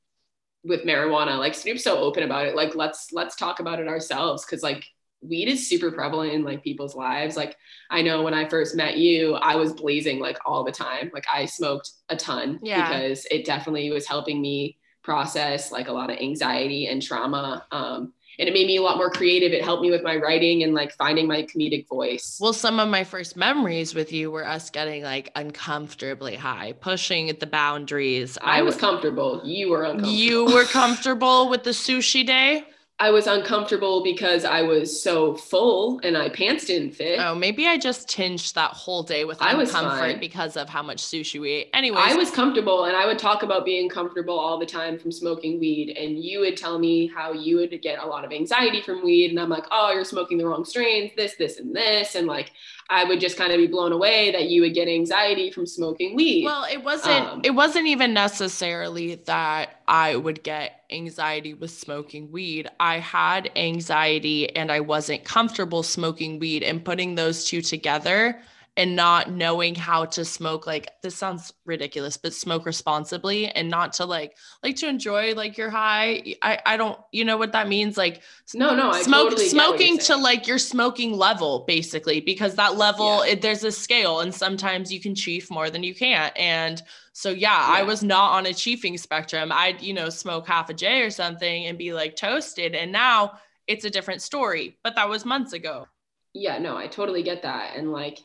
with 0.63 0.83
marijuana, 0.83 1.37
like 1.37 1.55
Snoop's 1.55 1.83
so 1.83 1.97
open 1.97 2.23
about 2.23 2.45
it. 2.45 2.55
Like 2.55 2.75
let's 2.75 3.11
let's 3.11 3.35
talk 3.35 3.59
about 3.59 3.79
it 3.79 3.87
ourselves 3.87 4.45
because 4.45 4.63
like 4.63 4.85
weed 5.21 5.47
is 5.47 5.67
super 5.67 5.91
prevalent 5.91 6.33
in 6.33 6.43
like 6.43 6.63
people's 6.63 6.95
lives. 6.95 7.35
Like 7.35 7.55
I 7.89 8.01
know 8.01 8.21
when 8.21 8.33
I 8.33 8.47
first 8.47 8.75
met 8.75 8.97
you, 8.97 9.35
I 9.35 9.55
was 9.55 9.73
blazing 9.73 10.19
like 10.19 10.37
all 10.45 10.63
the 10.63 10.71
time. 10.71 11.11
Like 11.13 11.25
I 11.31 11.45
smoked 11.45 11.91
a 12.09 12.15
ton 12.15 12.59
yeah. 12.61 12.87
because 12.89 13.25
it 13.31 13.45
definitely 13.45 13.89
was 13.91 14.07
helping 14.07 14.41
me 14.41 14.77
process 15.03 15.71
like 15.71 15.87
a 15.87 15.93
lot 15.93 16.09
of 16.09 16.17
anxiety 16.17 16.87
and 16.87 17.01
trauma. 17.01 17.65
Um, 17.71 18.13
and 18.39 18.47
it 18.47 18.53
made 18.53 18.67
me 18.67 18.77
a 18.77 18.81
lot 18.81 18.95
more 18.97 19.09
creative. 19.09 19.51
It 19.51 19.63
helped 19.63 19.83
me 19.83 19.91
with 19.91 20.01
my 20.01 20.15
writing 20.15 20.63
and 20.63 20.73
like 20.73 20.93
finding 20.93 21.27
my 21.27 21.43
comedic 21.43 21.87
voice. 21.87 22.37
Well, 22.39 22.53
some 22.53 22.79
of 22.79 22.87
my 22.87 23.03
first 23.03 23.35
memories 23.35 23.93
with 23.93 24.13
you 24.13 24.31
were 24.31 24.47
us 24.47 24.69
getting 24.69 25.03
like 25.03 25.29
uncomfortably 25.35 26.35
high, 26.35 26.73
pushing 26.79 27.29
at 27.29 27.41
the 27.41 27.47
boundaries. 27.47 28.37
I, 28.41 28.59
I 28.59 28.61
was 28.61 28.77
comfortable. 28.77 29.41
You 29.43 29.69
were 29.69 29.83
uncomfortable. 29.83 30.13
You 30.13 30.45
were 30.45 30.63
comfortable 30.63 31.49
with 31.49 31.63
the 31.63 31.71
sushi 31.71 32.25
day? 32.25 32.63
I 33.01 33.11
was 33.11 33.27
uncomfortable 33.27 34.03
because 34.03 34.43
I 34.43 34.61
was 34.61 35.01
so 35.01 35.33
full 35.33 36.01
and 36.03 36.17
I 36.17 36.27
pants 36.27 36.65
didn't 36.65 36.91
fit. 36.91 37.17
Oh, 37.19 37.33
maybe 37.33 37.65
I 37.65 37.77
just 37.77 38.09
tinged 38.09 38.53
that 38.55 38.71
whole 38.71 39.03
day 39.03 39.23
with 39.23 39.41
I 39.41 39.55
was 39.55 39.71
comfort 39.71 40.19
because 40.19 40.57
of 40.57 40.67
how 40.67 40.83
much 40.83 41.01
sushi 41.01 41.39
we 41.39 41.51
ate. 41.51 41.69
Anyway, 41.73 41.97
I 41.97 42.15
was 42.15 42.29
comfortable 42.29 42.85
and 42.85 42.97
I 42.97 43.05
would 43.05 43.17
talk 43.17 43.41
about 43.43 43.63
being 43.63 43.87
comfortable 43.87 44.37
all 44.37 44.59
the 44.59 44.65
time 44.65 44.99
from 44.99 45.13
smoking 45.13 45.61
weed. 45.61 45.95
And 45.97 46.21
you 46.21 46.41
would 46.41 46.57
tell 46.57 46.77
me 46.77 47.07
how 47.07 47.31
you 47.31 47.55
would 47.55 47.81
get 47.81 47.99
a 47.99 48.05
lot 48.05 48.25
of 48.25 48.33
anxiety 48.33 48.81
from 48.81 49.01
weed. 49.03 49.29
And 49.29 49.39
I'm 49.39 49.49
like, 49.49 49.65
oh, 49.71 49.91
you're 49.93 50.03
smoking 50.03 50.37
the 50.37 50.45
wrong 50.45 50.65
strains, 50.65 51.11
this, 51.15 51.35
this, 51.35 51.57
and 51.57 51.73
this. 51.73 52.15
And 52.15 52.27
like, 52.27 52.51
I 52.91 53.03
would 53.03 53.19
just 53.19 53.37
kind 53.37 53.51
of 53.51 53.57
be 53.57 53.67
blown 53.67 53.91
away 53.91 54.31
that 54.31 54.49
you 54.49 54.61
would 54.61 54.73
get 54.73 54.87
anxiety 54.87 55.51
from 55.51 55.67
smoking 55.67 56.15
weed. 56.15 56.43
Well, 56.43 56.65
it 56.65 56.83
wasn't 56.83 57.27
um, 57.27 57.41
it 57.43 57.51
wasn't 57.51 57.85
even 57.85 58.13
necessarily 58.13 59.15
that 59.25 59.81
I 59.87 60.15
would 60.15 60.41
get 60.41 60.83
anxiety 60.89 61.53
with 61.53 61.69
smoking 61.69 62.31
weed. 62.31 62.67
I 62.79 62.97
had 62.97 63.51
anxiety 63.55 64.55
and 64.55 64.71
I 64.71 64.79
wasn't 64.79 65.23
comfortable 65.23 65.83
smoking 65.83 66.39
weed 66.39 66.63
and 66.63 66.83
putting 66.83 67.13
those 67.13 67.45
two 67.45 67.61
together 67.61 68.41
and 68.79 68.95
not 68.95 69.29
knowing 69.29 69.75
how 69.75 70.05
to 70.05 70.23
smoke 70.23 70.65
like 70.65 70.89
this 71.03 71.13
sounds 71.13 71.51
ridiculous 71.65 72.15
but 72.15 72.33
smoke 72.33 72.65
responsibly 72.65 73.47
and 73.49 73.69
not 73.69 73.91
to 73.91 74.05
like 74.05 74.37
like 74.63 74.77
to 74.77 74.87
enjoy 74.87 75.35
like 75.35 75.57
your 75.57 75.69
high 75.69 76.23
i 76.41 76.57
i 76.65 76.77
don't 76.77 76.97
you 77.11 77.25
know 77.25 77.35
what 77.35 77.51
that 77.51 77.67
means 77.67 77.97
like 77.97 78.21
no 78.53 78.73
no 78.73 78.91
I 78.91 79.01
smoke 79.01 79.31
totally 79.31 79.49
smoking 79.49 79.97
to 79.99 80.15
like 80.15 80.47
your 80.47 80.57
smoking 80.57 81.17
level 81.17 81.65
basically 81.67 82.21
because 82.21 82.55
that 82.55 82.77
level 82.77 83.25
yeah. 83.25 83.33
it, 83.33 83.41
there's 83.41 83.65
a 83.65 83.71
scale 83.71 84.21
and 84.21 84.33
sometimes 84.33 84.93
you 84.93 85.01
can 85.01 85.13
chief 85.13 85.51
more 85.51 85.69
than 85.69 85.83
you 85.83 85.93
can't 85.93 86.35
and 86.37 86.81
so 87.11 87.31
yeah, 87.31 87.49
yeah, 87.49 87.79
I 87.79 87.83
was 87.83 88.01
not 88.01 88.31
on 88.31 88.45
a 88.45 88.53
chiefing 88.53 88.97
spectrum. 88.97 89.51
I'd, 89.51 89.81
you 89.81 89.93
know, 89.93 90.09
smoke 90.09 90.47
half 90.47 90.69
a 90.69 90.73
J 90.73 91.01
or 91.01 91.09
something 91.09 91.65
and 91.65 91.77
be 91.77 91.91
like 91.91 92.15
toasted. 92.15 92.75
And 92.75 92.93
now 92.93 93.39
it's 93.67 93.83
a 93.83 93.89
different 93.89 94.21
story. 94.21 94.77
But 94.85 94.95
that 94.95 95.09
was 95.09 95.25
months 95.25 95.51
ago. 95.51 95.87
Yeah, 96.33 96.59
no, 96.59 96.77
I 96.77 96.87
totally 96.87 97.21
get 97.21 97.41
that. 97.41 97.75
And 97.75 97.91
like 97.91 98.19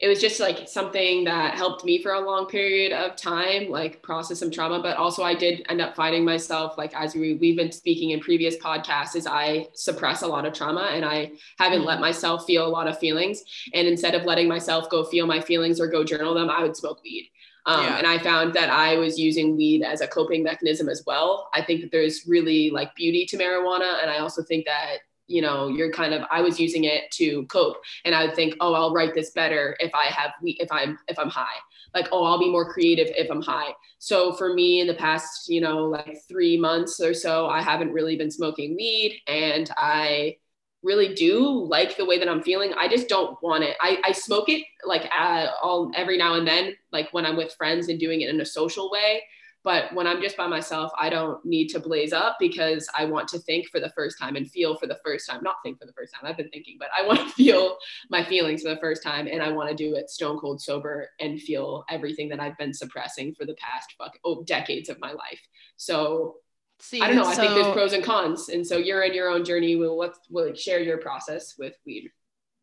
it 0.00 0.08
was 0.08 0.20
just 0.20 0.40
like 0.40 0.66
something 0.66 1.24
that 1.24 1.54
helped 1.54 1.84
me 1.84 2.02
for 2.02 2.12
a 2.12 2.20
long 2.20 2.46
period 2.46 2.92
of 2.92 3.14
time 3.16 3.68
like 3.68 4.02
process 4.02 4.38
some 4.38 4.50
trauma 4.50 4.80
but 4.80 4.96
also 4.96 5.22
i 5.22 5.34
did 5.34 5.64
end 5.68 5.80
up 5.80 5.94
finding 5.94 6.24
myself 6.24 6.76
like 6.78 6.94
as 6.94 7.14
we, 7.14 7.34
we've 7.34 7.56
been 7.56 7.70
speaking 7.70 8.10
in 8.10 8.20
previous 8.20 8.56
podcasts 8.56 9.14
is 9.14 9.26
i 9.26 9.66
suppress 9.74 10.22
a 10.22 10.26
lot 10.26 10.46
of 10.46 10.52
trauma 10.52 10.90
and 10.92 11.04
i 11.04 11.30
haven't 11.58 11.84
let 11.84 12.00
myself 12.00 12.44
feel 12.46 12.66
a 12.66 12.68
lot 12.68 12.88
of 12.88 12.98
feelings 12.98 13.42
and 13.74 13.86
instead 13.86 14.14
of 14.14 14.24
letting 14.24 14.48
myself 14.48 14.88
go 14.90 15.04
feel 15.04 15.26
my 15.26 15.40
feelings 15.40 15.80
or 15.80 15.86
go 15.86 16.02
journal 16.02 16.34
them 16.34 16.50
i 16.50 16.62
would 16.62 16.76
smoke 16.76 17.02
weed 17.04 17.30
um, 17.66 17.84
yeah. 17.84 17.98
and 17.98 18.06
I 18.06 18.18
found 18.18 18.54
that 18.54 18.70
I 18.70 18.96
was 18.96 19.18
using 19.18 19.54
weed 19.54 19.82
as 19.82 20.00
a 20.00 20.06
coping 20.06 20.42
mechanism 20.42 20.88
as 20.88 21.04
well. 21.06 21.50
I 21.52 21.62
think 21.62 21.82
that 21.82 21.92
there's 21.92 22.26
really 22.26 22.70
like 22.70 22.94
beauty 22.94 23.26
to 23.26 23.36
marijuana. 23.36 24.00
And 24.00 24.10
I 24.10 24.18
also 24.18 24.42
think 24.42 24.64
that 24.64 25.00
you 25.30 25.40
know 25.40 25.68
you're 25.68 25.92
kind 25.92 26.12
of 26.12 26.22
i 26.30 26.40
was 26.42 26.58
using 26.58 26.84
it 26.84 27.10
to 27.12 27.46
cope. 27.46 27.76
And 28.04 28.14
i 28.14 28.26
would 28.26 28.34
think 28.34 28.54
oh 28.60 28.74
i'll 28.74 28.92
write 28.92 29.14
this 29.14 29.30
better 29.30 29.76
if 29.80 29.94
i 29.94 30.06
have 30.06 30.32
if 30.42 30.70
i'm 30.72 30.98
if 31.08 31.18
i'm 31.18 31.30
high. 31.30 31.58
Like 31.94 32.08
oh 32.12 32.24
i'll 32.24 32.38
be 32.38 32.50
more 32.50 32.72
creative 32.72 33.08
if 33.16 33.30
i'm 33.30 33.42
high. 33.42 33.72
So 33.98 34.32
for 34.34 34.52
me 34.52 34.80
in 34.80 34.86
the 34.86 34.94
past 34.94 35.48
you 35.48 35.60
know 35.60 35.86
like 35.86 36.18
three 36.28 36.58
months 36.58 37.00
or 37.00 37.14
so 37.14 37.46
i 37.46 37.62
haven't 37.62 37.92
really 37.92 38.16
been 38.16 38.30
smoking 38.30 38.74
weed. 38.76 39.20
And 39.28 39.70
i 39.76 40.36
really 40.82 41.14
do 41.14 41.66
like 41.68 41.96
the 41.96 42.06
way 42.06 42.18
that 42.18 42.28
i'm 42.28 42.42
feeling. 42.42 42.72
I 42.74 42.88
just 42.88 43.08
don't 43.08 43.40
want 43.42 43.64
it. 43.64 43.76
I, 43.80 44.00
I 44.02 44.12
smoke 44.12 44.48
it 44.48 44.64
like 44.84 45.08
uh, 45.16 45.48
all 45.62 45.92
every 45.94 46.16
now 46.16 46.34
and 46.34 46.46
then 46.46 46.74
like 46.90 47.12
when 47.12 47.24
i'm 47.24 47.36
with 47.36 47.54
friends 47.54 47.88
and 47.88 48.00
doing 48.00 48.22
it 48.22 48.30
in 48.30 48.40
a 48.40 48.46
social 48.46 48.90
way 48.90 49.22
but 49.62 49.92
when 49.94 50.06
I'm 50.06 50.22
just 50.22 50.36
by 50.36 50.46
myself, 50.46 50.90
I 50.98 51.10
don't 51.10 51.44
need 51.44 51.68
to 51.68 51.80
blaze 51.80 52.12
up 52.12 52.36
because 52.40 52.88
I 52.96 53.04
want 53.04 53.28
to 53.28 53.38
think 53.38 53.68
for 53.68 53.78
the 53.78 53.90
first 53.90 54.18
time 54.18 54.36
and 54.36 54.50
feel 54.50 54.76
for 54.76 54.86
the 54.86 54.98
first 55.04 55.28
time. 55.28 55.42
Not 55.42 55.56
think 55.62 55.78
for 55.78 55.86
the 55.86 55.92
first 55.92 56.14
time, 56.14 56.28
I've 56.28 56.36
been 56.36 56.48
thinking, 56.48 56.76
but 56.78 56.88
I 56.98 57.06
want 57.06 57.20
to 57.20 57.28
feel 57.34 57.76
my 58.08 58.24
feelings 58.24 58.62
for 58.62 58.70
the 58.70 58.80
first 58.80 59.02
time. 59.02 59.26
And 59.26 59.42
I 59.42 59.50
want 59.50 59.68
to 59.68 59.74
do 59.74 59.96
it 59.96 60.08
stone 60.08 60.38
cold 60.38 60.62
sober 60.62 61.08
and 61.20 61.40
feel 61.40 61.84
everything 61.90 62.28
that 62.30 62.40
I've 62.40 62.56
been 62.56 62.72
suppressing 62.72 63.34
for 63.34 63.44
the 63.44 63.54
past 63.54 63.94
fuck, 63.98 64.18
oh, 64.24 64.42
decades 64.44 64.88
of 64.88 64.98
my 65.00 65.12
life. 65.12 65.40
So 65.76 66.36
See, 66.82 67.02
I 67.02 67.08
don't 67.08 67.16
know. 67.16 67.26
I 67.26 67.34
think 67.34 67.52
there's 67.52 67.74
pros 67.74 67.92
and 67.92 68.02
cons. 68.02 68.48
And 68.48 68.66
so 68.66 68.78
you're 68.78 69.02
in 69.02 69.12
your 69.12 69.28
own 69.28 69.44
journey. 69.44 69.76
We'll 69.76 69.98
let's 69.98 70.18
we'll 70.30 70.54
share 70.54 70.80
your 70.80 70.96
process 70.96 71.56
with 71.58 71.74
weed. 71.84 72.10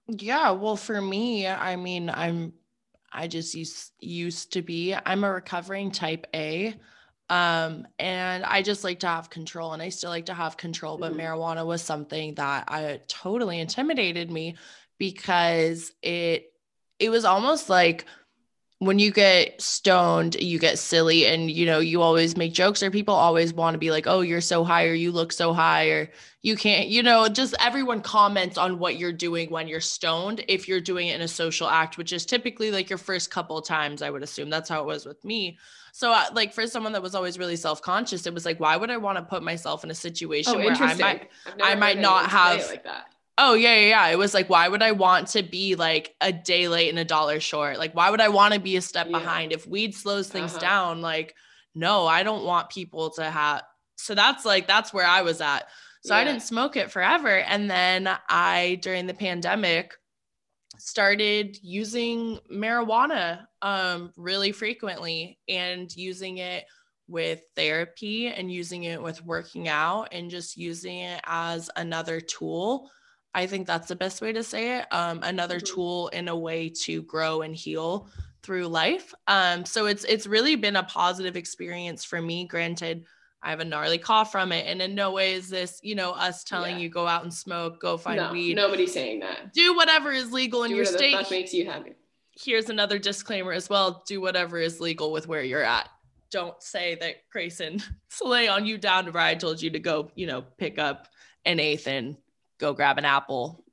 Yeah. 0.08 0.52
Well, 0.52 0.76
for 0.76 1.00
me, 1.00 1.48
I 1.48 1.76
mean, 1.76 2.10
I'm 2.10 2.54
I 3.12 3.28
just 3.28 3.55
used 3.55 3.91
used 3.99 4.53
to 4.53 4.62
be. 4.62 4.93
I'm 4.95 5.24
a 5.24 5.32
recovering 5.32 5.91
type 5.91 6.28
A. 6.34 6.76
Um, 7.30 7.86
and 7.99 8.45
I 8.45 8.62
just 8.62 8.84
like 8.86 9.01
to 9.01 9.08
have 9.08 9.30
control 9.30 9.74
and 9.74 9.82
I 9.82 9.89
still 9.89 10.10
like 10.10 10.28
to 10.28 10.34
have 10.34 10.55
control, 10.55 10.97
but 10.97 11.12
Mhm. 11.14 11.18
marijuana 11.18 11.66
was 11.66 11.82
something 11.82 12.36
that 12.36 12.66
I 12.70 13.01
totally 13.08 13.60
intimidated 13.60 14.32
me 14.32 14.55
because 14.97 15.91
it 16.01 16.53
it 16.99 17.10
was 17.10 17.26
almost 17.26 17.70
like 17.70 18.05
when 18.80 19.00
you 19.00 19.12
get 19.12 19.60
stoned, 19.60 20.36
you 20.40 20.60
get 20.60 20.78
silly 20.78 21.26
and 21.26 21.50
you 21.50 21.66
know, 21.66 21.80
you 21.80 22.02
always 22.02 22.38
make 22.38 22.54
jokes 22.54 22.84
or 22.84 22.92
people 22.92 23.16
always 23.16 23.52
want 23.54 23.74
to 23.74 23.80
be 23.80 23.90
like, 23.90 24.06
"Oh, 24.06 24.22
you're 24.22 24.42
so 24.42 24.64
high 24.64 24.86
or 24.86 24.94
you 24.94 25.12
look 25.12 25.32
so 25.32 25.52
high 25.54 25.86
or 25.88 26.12
you 26.44 26.56
can't, 26.56 26.88
you 26.88 27.02
know, 27.02 27.28
just 27.28 27.56
everyone 27.60 28.02
comments 28.02 28.58
on 28.58 28.78
what 28.78 28.98
you're 28.98 29.12
doing 29.12 29.50
when 29.50 29.68
you're 29.68 29.82
stoned 29.82 30.46
if 30.48 30.68
you're 30.68 30.80
doing 30.80 31.08
it 31.08 31.16
in 31.16 31.22
a 31.22 31.28
social 31.28 31.68
act, 31.68 31.98
which 31.98 32.14
is 32.14 32.26
typically 32.26 32.70
like 32.72 32.90
your 32.90 33.00
first 33.00 33.32
couple 33.32 33.58
of 33.58 33.66
times, 33.66 34.02
I 34.04 34.12
would 34.12 34.22
assume. 34.24 34.50
That's 34.52 34.70
how 34.70 34.80
it 34.82 34.86
was 34.86 35.06
with 35.06 35.26
me. 35.26 35.58
So 35.92 36.14
uh, 36.14 36.26
like 36.34 36.54
for 36.54 36.68
someone 36.68 36.94
that 36.94 37.02
was 37.02 37.16
always 37.16 37.40
really 37.40 37.56
self-conscious, 37.56 38.28
it 38.28 38.34
was 38.34 38.46
like 38.46 38.60
why 38.60 38.78
would 38.78 38.92
I 38.92 38.98
want 38.98 39.18
to 39.18 39.24
put 39.24 39.42
myself 39.42 39.84
in 39.84 39.90
a 39.90 39.96
situation 39.96 40.54
Oh, 40.56 40.60
where 40.60 40.74
I 40.74 40.94
might 40.94 41.30
I 41.64 41.74
might 41.74 41.98
not 41.98 42.26
anyone 42.26 42.30
say 42.30 42.56
it 42.56 42.62
have- 42.62 42.70
like 42.70 42.84
that. 42.84 43.06
Oh 43.38 43.54
yeah, 43.54 43.76
yeah, 43.76 43.88
yeah. 43.90 44.08
It 44.08 44.18
was 44.18 44.34
like, 44.34 44.50
why 44.50 44.68
would 44.68 44.82
I 44.82 44.92
want 44.94 45.28
to 45.30 45.44
be 45.44 45.76
like 45.76 46.16
a 46.22 46.32
day 46.32 46.68
late 46.68 46.90
and 46.90 46.98
a 46.98 47.06
dollar 47.06 47.40
short? 47.40 47.78
Like, 47.78 47.94
why 47.94 48.10
would 48.10 48.22
I 48.22 48.30
want 48.30 48.54
to 48.56 48.60
be 48.60 48.78
a 48.78 48.82
step 48.82 49.08
Yeah. 49.08 49.12
behind? 49.12 49.52
If 49.54 49.68
weed 49.68 49.94
slows 49.94 50.30
things 50.30 50.54
Uh-huh. 50.54 50.58
down, 50.58 51.02
like, 51.02 51.36
no, 51.76 52.08
I 52.08 52.24
don't 52.24 52.46
want 52.46 52.70
people 52.72 53.12
to 53.12 53.30
have. 53.30 53.62
So 53.98 54.16
that's 54.16 54.44
like 54.46 54.68
that's 54.68 54.92
where 54.94 55.06
I 55.06 55.22
was 55.22 55.40
at. 55.42 55.68
So 56.02 56.16
I 56.16 56.24
didn't 56.24 56.42
smoke 56.44 56.76
it 56.78 56.92
forever, 56.92 57.38
and 57.40 57.70
then 57.70 58.10
I 58.30 58.80
during 58.82 59.06
the 59.06 59.14
pandemic 59.14 59.94
started 60.80 61.58
using 61.64 62.40
marijuana 62.52 63.46
um 63.62 64.12
really 64.16 64.52
frequently 64.52 65.40
and 65.48 65.96
using 65.96 66.38
it 66.38 66.66
with 67.08 67.42
therapy 67.56 68.28
and 68.28 68.52
using 68.52 68.84
it 68.84 69.02
with 69.02 69.24
working 69.24 69.68
out 69.68 70.10
and 70.12 70.30
just 70.30 70.58
using 70.58 71.00
it 71.00 71.22
as 71.26 71.70
another 71.78 72.20
tool. 72.20 72.90
I 73.34 73.46
think 73.48 73.68
that's 73.68 73.88
the 73.88 73.96
best 73.96 74.22
way 74.22 74.34
to 74.34 74.44
say 74.44 74.80
it. 74.80 74.86
Um, 74.92 75.20
another 75.24 75.60
Mhm. 75.60 75.74
tool 75.74 76.08
in 76.10 76.28
a 76.28 76.36
way 76.36 76.70
to 76.84 77.02
grow 77.04 77.42
and 77.42 77.56
heal 77.56 78.10
through 78.44 78.68
life. 78.68 79.14
Um, 79.28 79.66
so 79.66 79.86
it's 79.86 80.04
it's 80.06 80.26
really 80.28 80.56
been 80.56 80.76
a 80.76 80.84
positive 80.84 81.36
experience 81.36 82.04
for 82.06 82.22
me. 82.22 82.46
Granted, 82.48 83.06
I 83.44 83.50
have 83.52 83.60
a 83.60 83.66
gnarly 83.66 83.98
cough 84.00 84.32
from 84.32 84.52
it, 84.52 84.66
and 84.66 84.82
in 84.82 84.96
no 84.96 85.12
way 85.12 85.34
is 85.34 85.50
this, 85.50 85.80
you 85.84 85.94
know, 85.96 86.12
us 86.12 86.44
telling 86.44 86.78
Yeah. 86.78 86.84
you 86.84 86.90
go 86.90 87.06
out 87.08 87.24
and 87.24 87.34
smoke, 87.34 87.80
go 87.80 87.98
find 87.98 88.18
no, 88.18 88.32
weed, 88.32 88.56
nobody's 88.56 88.94
saying 88.94 89.20
that. 89.20 89.54
do 89.54 89.76
whatever 89.76 90.12
is 90.12 90.32
legal 90.32 90.64
in 90.64 90.70
Do 90.72 90.76
your 90.78 90.86
state 90.86 91.14
fuck 91.14 91.30
makes 91.30 91.54
you 91.54 91.66
happy. 91.66 91.94
here's 92.32 92.70
another 92.70 92.98
disclaimer 93.00 93.52
as 93.52 93.70
well 93.70 94.04
do 94.08 94.22
whatever 94.22 94.58
is 94.60 94.80
legal 94.80 95.12
with 95.12 95.28
where 95.28 95.44
you're 95.44 95.64
at 95.64 95.90
don't 96.32 96.62
say 96.62 96.96
that 96.96 97.16
grayson 97.32 97.82
slay 98.10 98.48
on 98.48 98.66
you 98.66 98.78
down 98.78 99.06
to 99.06 99.12
where 99.12 99.24
i 99.24 99.34
told 99.34 99.60
you 99.62 99.70
to 99.72 99.80
go 99.80 100.12
you 100.16 100.28
know 100.28 100.44
pick 100.58 100.78
up 100.78 101.08
an 101.46 101.60
eighth 101.60 101.88
and 101.88 102.16
go 102.58 102.74
grab 102.74 102.97
an 102.97 103.05
apple 103.05 103.64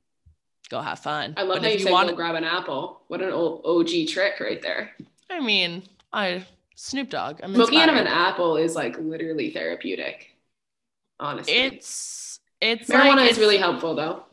go 0.69 0.81
have 0.81 0.99
fun 0.99 1.33
I 1.37 1.43
love 1.43 1.57
but 1.57 1.63
how 1.63 1.69
if 1.69 1.79
you, 1.81 1.87
you 1.87 1.91
want 1.91 2.09
go 2.09 2.15
grab 2.15 2.35
an 2.35 2.43
apple. 2.43 3.01
What 3.07 3.21
an 3.21 3.31
old 3.31 3.61
OG 3.65 4.07
trick 4.07 4.39
right 4.39 4.61
there. 4.61 4.91
i 5.29 5.39
mean 5.39 5.83
i 6.13 6.45
snoop 6.75 7.09
dogg 7.09 7.39
i'm 7.43 7.53
Smoking 7.53 7.79
out 7.79 7.89
of 7.89 7.95
an 7.95 8.07
apple 8.07 8.57
is 8.57 8.75
like 8.75 8.97
literally 8.97 9.51
therapeutic. 9.51 10.31
Honestly, 11.19 11.53
it's 11.53 12.39
it's 12.61 12.89
marijuana 12.89 13.15
like, 13.15 13.25
is 13.25 13.31
it's- 13.31 13.37
really 13.39 13.57
helpful 13.57 13.95
though. 13.95 14.23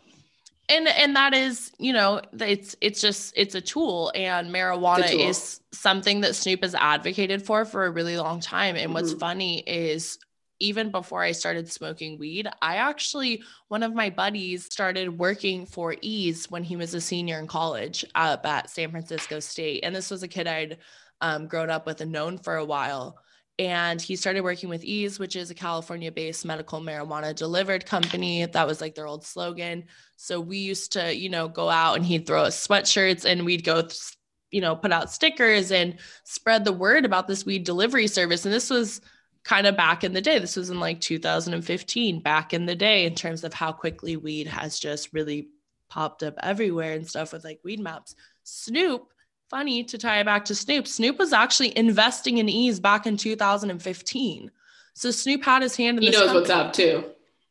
and 0.69 0.89
and 0.89 1.15
that 1.17 1.33
is 1.35 1.71
you 1.79 1.93
know 1.93 2.21
it's 2.41 2.75
it's 2.81 3.01
just 3.01 3.33
it's 3.37 3.55
a 3.55 3.61
tool 3.61 4.11
and 4.15 4.53
marijuana 4.53 5.09
tool. 5.11 5.21
is 5.29 5.61
something 5.73 6.23
that 6.23 6.35
snoop 6.35 6.63
has 6.63 6.75
advocated 6.75 7.43
for 7.45 7.65
for 7.65 7.85
a 7.87 7.91
really 7.91 8.17
long 8.17 8.41
time 8.41 8.75
and 8.77 8.93
what's 8.95 9.15
Mhm. 9.15 9.21
funny 9.21 9.59
is 9.61 10.19
even 10.63 10.91
before 10.91 11.23
i 11.23 11.33
started 11.33 11.71
smoking 11.71 12.19
weed 12.19 12.49
i 12.63 12.77
actually 12.77 13.43
one 13.69 13.83
of 13.83 13.95
my 13.95 14.09
buddies 14.09 14.67
started 14.67 15.19
working 15.19 15.67
for 15.67 15.97
Eaze 16.01 16.51
when 16.51 16.63
he 16.63 16.77
was 16.77 16.95
a 16.95 17.01
senior 17.01 17.39
in 17.39 17.47
college 17.47 18.05
up 18.15 18.47
at 18.47 18.71
san 18.71 18.91
francisco 18.91 19.41
state. 19.41 19.81
And 19.83 19.95
this 19.95 20.11
was 20.11 20.23
a 20.23 20.29
kid 20.29 20.47
i'd 20.47 20.79
um, 21.21 21.47
grown 21.47 21.71
up 21.71 21.87
with 21.87 22.01
and 22.01 22.13
known 22.13 22.39
for 22.39 22.57
a 22.57 22.65
while. 22.65 23.19
And 23.59 24.01
he 24.01 24.17
started 24.17 24.43
working 24.43 24.69
with 24.69 24.85
Eaze 24.85 25.19
which 25.19 25.37
is 25.37 25.51
a 25.51 25.55
california 25.55 26.13
based 26.13 26.45
medical 26.45 26.81
marijuana 26.81 27.35
delivered 27.35 27.87
company. 27.87 28.45
That 28.47 28.67
was 28.67 28.81
like 28.81 28.95
their 28.95 29.07
old 29.07 29.25
slogan. 29.25 29.85
So 30.17 30.41
we 30.41 30.59
used 30.59 30.93
to, 30.93 31.15
you 31.15 31.29
know, 31.29 31.49
go 31.49 31.69
out 31.69 31.97
and 31.97 32.05
he'd 32.05 32.27
throw 32.27 32.43
us 32.43 32.67
sweatshirts 32.67 33.25
and 33.25 33.45
we'd 33.45 33.65
go, 33.65 33.83
th- 33.83 34.17
you 34.51 34.61
know, 34.61 34.77
put 34.77 34.93
out 34.93 35.11
stickers 35.11 35.73
and 35.73 35.99
spread 36.25 36.65
the 36.65 36.73
word 36.73 37.05
about 37.05 37.27
this 37.27 37.47
weed 37.47 37.65
delivery 37.65 38.07
service. 38.07 38.45
And 38.45 38.53
this 38.53 38.69
was 38.69 39.01
kind 39.45 39.67
of 39.67 39.77
back 39.77 40.05
in 40.05 40.13
the 40.13 40.21
day. 40.21 40.39
This 40.39 40.57
was 40.57 40.71
in 40.71 40.79
like 40.81 41.01
2015, 41.01 42.21
back 42.21 42.53
in 42.55 42.67
the 42.67 42.75
day, 42.77 43.05
in 43.07 43.15
terms 43.15 43.45
of 43.45 43.53
how 43.55 43.73
quickly 43.73 44.17
weed 44.17 44.47
has 44.47 44.79
just 44.79 45.13
really 45.13 45.49
popped 45.89 46.23
up 46.23 46.35
everywhere 46.43 46.93
and 46.93 47.07
stuff 47.07 47.33
with 47.33 47.45
like 47.45 47.61
Weedmaps. 47.67 48.15
Snoop, 48.45 49.09
funny 49.51 49.85
to 49.85 49.99
tie 49.99 50.21
it 50.21 50.25
back 50.25 50.45
to 50.47 50.55
Snoop, 50.55 50.87
Snoop 50.89 51.19
was 51.19 51.33
actually 51.33 51.77
investing 51.77 52.39
in 52.39 52.49
Eaze 52.49 52.81
back 52.81 53.07
in 53.07 53.17
2015. 53.17 54.51
So 54.95 55.11
Snoop 55.11 55.45
had 55.45 55.63
his 55.63 55.77
hand 55.77 55.99
in 55.99 56.03
He 56.05 56.11
this 56.11 56.19
knows 56.21 56.33
what's 56.35 56.51
up 56.51 56.73
too. 56.73 57.05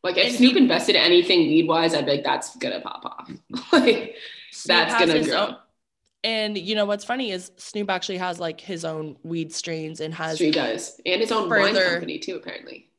Like 0.04 0.18
if 0.18 0.28
And 0.28 0.36
Snoop 0.36 0.54
he- 0.54 0.58
invested 0.60 0.96
anything 0.96 1.42
weed 1.42 1.68
wise, 1.68 1.94
I'd 1.94 2.06
be 2.06 2.12
like, 2.14 2.24
that's 2.24 2.56
gonna 2.58 2.82
pop 2.82 3.06
off. 3.06 3.32
like 3.72 4.16
Snoop 4.52 4.78
that's 4.90 5.06
gonna 5.06 5.24
grow. 5.24 5.38
own- 5.48 5.56
and 6.24 6.58
you 6.58 6.76
know 6.76 6.86
what's 6.86 7.06
funny 7.06 7.32
is 7.32 7.52
Snoop 7.58 7.90
actually 7.90 8.18
has 8.18 8.40
like 8.40 8.62
his 8.62 8.86
own 8.86 9.18
weed 9.24 9.54
strains 9.54 10.02
and 10.02 10.14
has 10.14 10.38
He 10.40 10.52
does, 10.52 11.00
and 11.06 11.22
his 11.22 11.32
own 11.32 11.50
wine 11.50 11.76
company 11.76 12.20
too. 12.20 12.36
Apparently, 12.36 12.90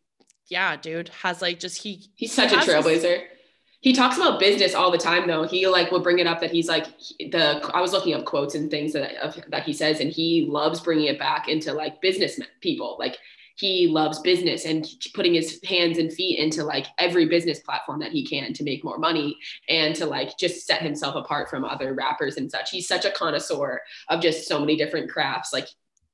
yeah, 0.48 0.76
dude, 0.76 1.08
has 1.10 1.40
like 1.42 1.58
just 1.60 1.82
he 1.82 1.94
he's 1.94 2.10
he 2.16 2.26
such 2.28 2.52
a 2.52 2.56
has 2.56 2.66
his- 2.66 2.74
trailblazer. 2.74 3.22
He 3.80 3.92
talks 3.92 4.16
about 4.16 4.38
business 4.38 4.76
all 4.76 4.92
the 4.92 4.98
time, 4.98 5.26
though. 5.26 5.42
He 5.42 5.66
like 5.66 5.90
will 5.90 5.98
bring 5.98 6.20
it 6.20 6.26
up 6.28 6.40
that 6.40 6.52
he's 6.52 6.68
like 6.68 6.86
the. 7.18 7.60
I 7.74 7.80
was 7.80 7.92
looking 7.92 8.14
up 8.14 8.24
quotes 8.24 8.54
and 8.54 8.70
things 8.70 8.92
that 8.92 9.16
of, 9.16 9.36
that 9.48 9.64
he 9.64 9.72
says, 9.72 9.98
and 9.98 10.08
he 10.08 10.46
loves 10.48 10.78
bringing 10.78 11.06
it 11.06 11.18
back 11.18 11.48
into 11.48 11.72
like 11.72 12.00
business 12.00 12.38
people. 12.60 12.96
Like 13.00 13.18
he 13.56 13.86
loves 13.86 14.20
business 14.20 14.64
and 14.64 14.86
putting 15.14 15.34
his 15.34 15.60
hands 15.64 15.98
and 15.98 16.12
feet 16.12 16.38
into 16.38 16.64
like 16.64 16.86
every 16.98 17.26
business 17.26 17.60
platform 17.60 18.00
that 18.00 18.12
he 18.12 18.24
can 18.26 18.52
to 18.54 18.64
make 18.64 18.82
more 18.84 18.98
money 18.98 19.36
and 19.68 19.94
to 19.96 20.06
like 20.06 20.36
just 20.38 20.66
set 20.66 20.82
himself 20.82 21.14
apart 21.14 21.48
from 21.50 21.64
other 21.64 21.94
rappers 21.94 22.36
and 22.36 22.50
such. 22.50 22.70
He's 22.70 22.88
such 22.88 23.04
a 23.04 23.10
connoisseur 23.10 23.80
of 24.08 24.20
just 24.20 24.48
so 24.48 24.58
many 24.60 24.76
different 24.76 25.10
crafts. 25.10 25.52
Like 25.52 25.68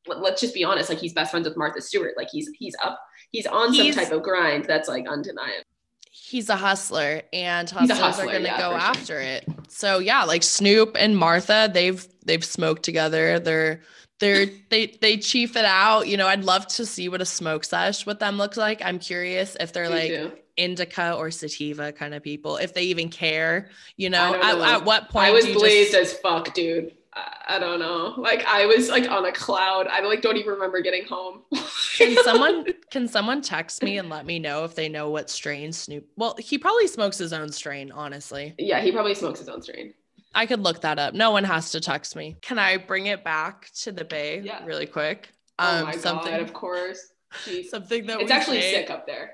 let- 0.06 0.20
let's 0.20 0.40
just 0.40 0.54
be 0.54 0.64
honest, 0.64 0.88
like 0.88 0.98
he's 0.98 1.12
best 1.12 1.30
friends 1.30 1.46
with 1.48 1.56
Martha 1.56 1.80
Stewart. 1.80 2.14
Like 2.16 2.28
he's 2.30 2.48
he's 2.58 2.74
up, 2.84 2.98
he's 3.30 3.46
on 3.46 3.72
He's- 3.72 3.94
some 3.94 4.04
type 4.04 4.12
of 4.12 4.22
grind 4.22 4.64
that's 4.64 4.88
like 4.88 5.06
undeniable. 5.08 5.62
he's 6.10 6.48
a 6.48 6.56
hustler 6.56 7.22
and 7.32 7.68
hustlers 7.70 7.98
hustler, 7.98 8.28
are 8.30 8.38
to 8.38 8.42
yeah, 8.42 8.58
go 8.58 8.70
sure. 8.70 8.78
after 8.80 9.20
it. 9.20 9.46
So 9.68 9.98
yeah, 9.98 10.24
like 10.24 10.42
Snoop 10.42 10.96
and 10.98 11.16
Martha, 11.16 11.70
they've 11.72 12.06
they've 12.24 12.44
smoked 12.44 12.82
together. 12.82 13.38
They're 13.38 13.82
they're 14.18 14.46
they 14.70 14.86
they 15.00 15.16
chief 15.16 15.56
it 15.56 15.64
out. 15.64 16.08
You 16.08 16.16
know, 16.16 16.26
I'd 16.26 16.44
love 16.44 16.66
to 16.68 16.86
see 16.86 17.08
what 17.08 17.20
a 17.20 17.26
smoke 17.26 17.64
sesh 17.64 18.06
with 18.06 18.18
them 18.18 18.36
looks 18.36 18.56
like. 18.56 18.82
I'm 18.84 18.98
curious 18.98 19.56
if 19.60 19.72
they're 19.72 19.88
Me 19.88 19.94
like 19.94 20.08
too. 20.08 20.32
indica 20.56 21.14
or 21.14 21.30
sativa 21.30 21.92
kind 21.92 22.14
of 22.14 22.22
people, 22.22 22.56
if 22.56 22.74
they 22.74 22.82
even 22.82 23.08
care. 23.08 23.70
You 23.96 24.10
know, 24.10 24.32
don't 24.32 24.62
at, 24.62 24.74
at 24.76 24.84
what 24.84 25.08
point 25.08 25.26
I 25.26 25.30
was 25.30 25.46
blazed 25.46 25.92
just, 25.92 26.14
as 26.14 26.18
fuck, 26.20 26.52
dude. 26.54 26.94
I, 27.14 27.56
I 27.56 27.58
don't 27.58 27.78
know. 27.78 28.14
Like 28.18 28.44
I 28.44 28.66
was 28.66 28.88
like 28.88 29.08
on 29.08 29.24
a 29.24 29.32
cloud. 29.32 29.86
I 29.86 30.00
like 30.00 30.22
don't 30.22 30.36
even 30.36 30.50
remember 30.50 30.80
getting 30.80 31.04
home. 31.04 31.42
can 31.96 32.16
someone 32.24 32.66
can 32.90 33.06
someone 33.06 33.40
text 33.40 33.82
me 33.82 33.98
and 33.98 34.08
let 34.08 34.26
me 34.26 34.38
know 34.38 34.64
if 34.64 34.74
they 34.74 34.88
know 34.88 35.10
what 35.10 35.30
strain 35.30 35.72
Snoop? 35.72 36.06
Well, 36.16 36.34
he 36.38 36.58
probably 36.58 36.88
smokes 36.88 37.18
his 37.18 37.32
own 37.32 37.52
strain, 37.52 37.92
honestly. 37.92 38.54
yeah, 38.58 38.80
he 38.80 38.90
probably 38.90 39.14
smokes 39.14 39.38
his 39.38 39.48
own 39.48 39.62
strain. 39.62 39.94
I 40.34 40.46
could 40.46 40.60
look 40.60 40.82
that 40.82 40.98
up. 40.98 41.14
No 41.14 41.30
one 41.30 41.44
has 41.44 41.70
to 41.72 41.80
text 41.80 42.14
me. 42.16 42.36
Can 42.42 42.58
I 42.58 42.76
bring 42.76 43.06
it 43.06 43.24
back 43.24 43.70
to 43.82 43.92
the 43.92 44.04
Bay 44.04 44.40
Yeah. 44.44 44.64
really 44.64 44.86
quick? 44.86 45.30
oh 45.58 45.78
Um, 45.78 45.84
my 45.86 45.92
something, 45.92 46.30
god, 46.32 46.40
of 46.42 46.52
course. 46.52 47.00
Jeez. 47.44 47.64
something 47.70 48.06
that 48.06 48.20
It's 48.20 48.30
actually 48.30 48.60
say- 48.60 48.72
sick 48.74 48.90
up 48.90 49.06
there. 49.06 49.32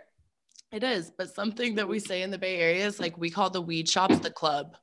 It 0.72 0.82
is, 0.82 1.12
but 1.16 1.32
something 1.32 1.76
that 1.76 1.86
we 1.86 2.00
say 2.00 2.22
in 2.22 2.30
the 2.32 2.38
Bay 2.38 2.56
Area 2.58 2.84
is 2.86 2.98
like 2.98 3.16
we 3.16 3.30
call 3.30 3.48
the 3.50 3.60
weed 3.60 3.88
shops 3.88 4.18
the 4.18 4.30
club. 4.30 4.76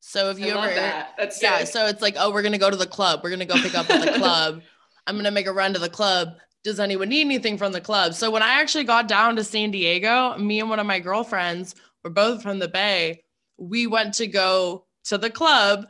So 0.00 0.30
if 0.30 0.36
I 0.42 0.46
you 0.46 0.54
love 0.54 0.64
ever, 0.70 0.74
that. 0.74 1.14
That's 1.18 1.40
yeah, 1.42 1.58
sick. 1.58 1.68
so 1.68 1.86
it's 1.86 2.02
like, 2.02 2.16
oh, 2.18 2.32
we're 2.32 2.42
gonna 2.42 2.58
go 2.58 2.70
to 2.70 2.76
the 2.76 2.86
club. 2.86 3.20
We're 3.22 3.30
gonna 3.30 3.44
go 3.44 3.54
pick 3.54 3.74
up 3.76 3.88
at 3.90 4.04
the 4.04 4.12
club. 4.18 4.62
I'm 5.06 5.16
gonna 5.16 5.30
make 5.30 5.46
a 5.46 5.52
run 5.52 5.72
to 5.74 5.78
the 5.78 5.88
club. 5.88 6.30
Does 6.64 6.80
anyone 6.80 7.08
need 7.10 7.20
anything 7.20 7.58
from 7.58 7.70
the 7.70 7.80
club? 7.80 8.14
So 8.14 8.28
when 8.30 8.42
I 8.42 8.60
actually 8.60 8.82
got 8.84 9.06
down 9.06 9.36
to 9.36 9.44
San 9.44 9.70
Diego, 9.70 10.36
me 10.36 10.58
and 10.58 10.68
one 10.68 10.80
of 10.80 10.86
my 10.86 10.98
girlfriends 10.98 11.76
were 12.02 12.10
both 12.10 12.42
from 12.42 12.58
the 12.58 12.66
Bay. 12.68 13.22
We 13.56 13.86
went 13.86 14.14
to 14.14 14.26
go 14.26 14.85
to 15.06 15.18
the 15.18 15.30
club 15.30 15.86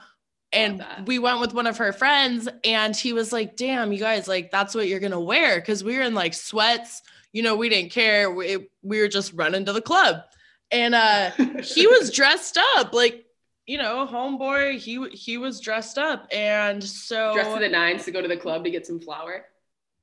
and 0.52 0.84
we 1.06 1.18
went 1.18 1.40
with 1.40 1.52
one 1.54 1.66
of 1.66 1.76
her 1.78 1.92
friends 1.92 2.48
and 2.64 2.96
he 2.96 3.12
was 3.12 3.32
like, 3.32 3.56
damn, 3.56 3.92
you 3.92 3.98
guys, 3.98 4.28
like 4.28 4.50
that's 4.50 4.74
what 4.74 4.88
you're 4.88 5.00
gonna 5.00 5.20
wear. 5.20 5.60
Cause 5.60 5.82
we 5.82 5.96
were 5.96 6.02
in 6.02 6.14
like 6.14 6.34
sweats, 6.34 7.02
you 7.32 7.42
know, 7.42 7.56
we 7.56 7.68
didn't 7.68 7.92
care. 7.92 8.30
We, 8.30 8.68
we 8.82 9.00
were 9.00 9.08
just 9.08 9.32
running 9.34 9.64
to 9.66 9.72
the 9.72 9.82
club. 9.82 10.22
And 10.70 10.94
uh 10.94 11.30
he 11.62 11.86
was 11.86 12.10
dressed 12.10 12.58
up 12.76 12.92
like 12.92 13.26
you 13.66 13.78
know 13.78 14.06
homeboy 14.10 14.78
he 14.78 15.08
he 15.10 15.38
was 15.38 15.60
dressed 15.60 15.98
up 15.98 16.28
and 16.32 16.82
so 16.82 17.34
dressed 17.34 17.54
to 17.54 17.60
the 17.60 17.68
nines 17.68 18.04
to 18.04 18.12
go 18.12 18.22
to 18.22 18.28
the 18.28 18.36
club 18.36 18.64
to 18.64 18.70
get 18.70 18.86
some 18.86 19.00
flour. 19.00 19.44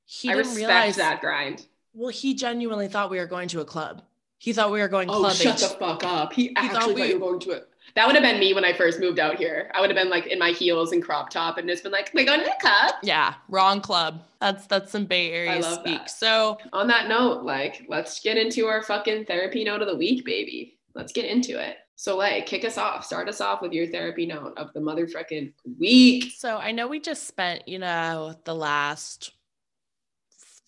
he 0.04 0.28
I 0.30 0.34
didn't 0.34 0.50
respect 0.50 0.68
realize 0.68 0.96
that 0.96 1.20
grind. 1.20 1.66
Well, 1.94 2.10
he 2.10 2.34
genuinely 2.34 2.88
thought 2.88 3.10
we 3.10 3.18
were 3.18 3.26
going 3.26 3.48
to 3.48 3.60
a 3.60 3.64
club. 3.64 4.02
He 4.38 4.52
thought 4.52 4.72
we 4.72 4.80
were 4.80 4.88
going 4.88 5.08
oh, 5.08 5.20
clubbing. 5.20 5.36
shut 5.36 5.58
the 5.58 5.68
fuck 5.78 6.04
up. 6.04 6.32
He, 6.32 6.48
He 6.48 6.56
actually 6.56 6.74
thought 6.74 6.82
thought, 6.82 6.94
we- 6.94 7.08
you 7.08 7.14
were 7.14 7.20
going 7.20 7.40
to 7.40 7.50
it. 7.52 7.68
That 7.94 8.06
would 8.06 8.16
have 8.16 8.24
been 8.24 8.40
me 8.40 8.54
when 8.54 8.64
I 8.64 8.72
first 8.72 8.98
moved 8.98 9.20
out 9.20 9.36
here. 9.36 9.70
I 9.72 9.80
would 9.80 9.88
have 9.88 9.96
been 9.96 10.10
like 10.10 10.26
in 10.26 10.38
my 10.38 10.50
heels 10.50 10.90
and 10.90 11.02
crop 11.02 11.30
top 11.30 11.58
and 11.58 11.68
just 11.68 11.84
been 11.84 11.92
like, 11.92 12.10
we're 12.12 12.24
going 12.24 12.40
to 12.40 12.44
the 12.44 12.56
club. 12.60 12.94
yeah, 13.04 13.34
wrong 13.48 13.80
club. 13.80 14.24
That's 14.40 14.66
that's 14.66 14.90
some 14.90 15.04
Bay 15.04 15.30
Area 15.32 15.60
love 15.60 15.80
speak. 15.80 15.98
that. 16.00 16.10
So 16.10 16.58
On 16.72 16.88
that 16.88 17.08
note, 17.08 17.44
like, 17.44 17.86
let's 17.88 18.18
get 18.20 18.36
into 18.36 18.66
our 18.66 18.82
fucking 18.82 19.26
therapy 19.26 19.62
note 19.62 19.80
of 19.80 19.88
the 19.88 19.96
week, 19.96 20.24
baby. 20.24 20.78
Let's 20.94 21.12
get 21.12 21.24
into 21.24 21.60
it. 21.60 21.76
So, 21.96 22.16
like, 22.16 22.46
kick 22.46 22.64
us 22.64 22.76
off. 22.76 23.04
Start 23.04 23.28
us 23.28 23.40
off 23.40 23.62
with 23.62 23.72
your 23.72 23.86
therapy 23.86 24.26
note 24.26 24.54
of 24.56 24.72
the 24.72 24.80
motherfucking 24.80 25.52
week. 25.78 26.32
so 26.36 26.56
I 26.56 26.72
know 26.72 26.88
we 26.88 26.98
just 26.98 27.28
spent, 27.28 27.68
you 27.68 27.78
know, 27.78 28.34
the 28.44 28.54
last 28.54 29.30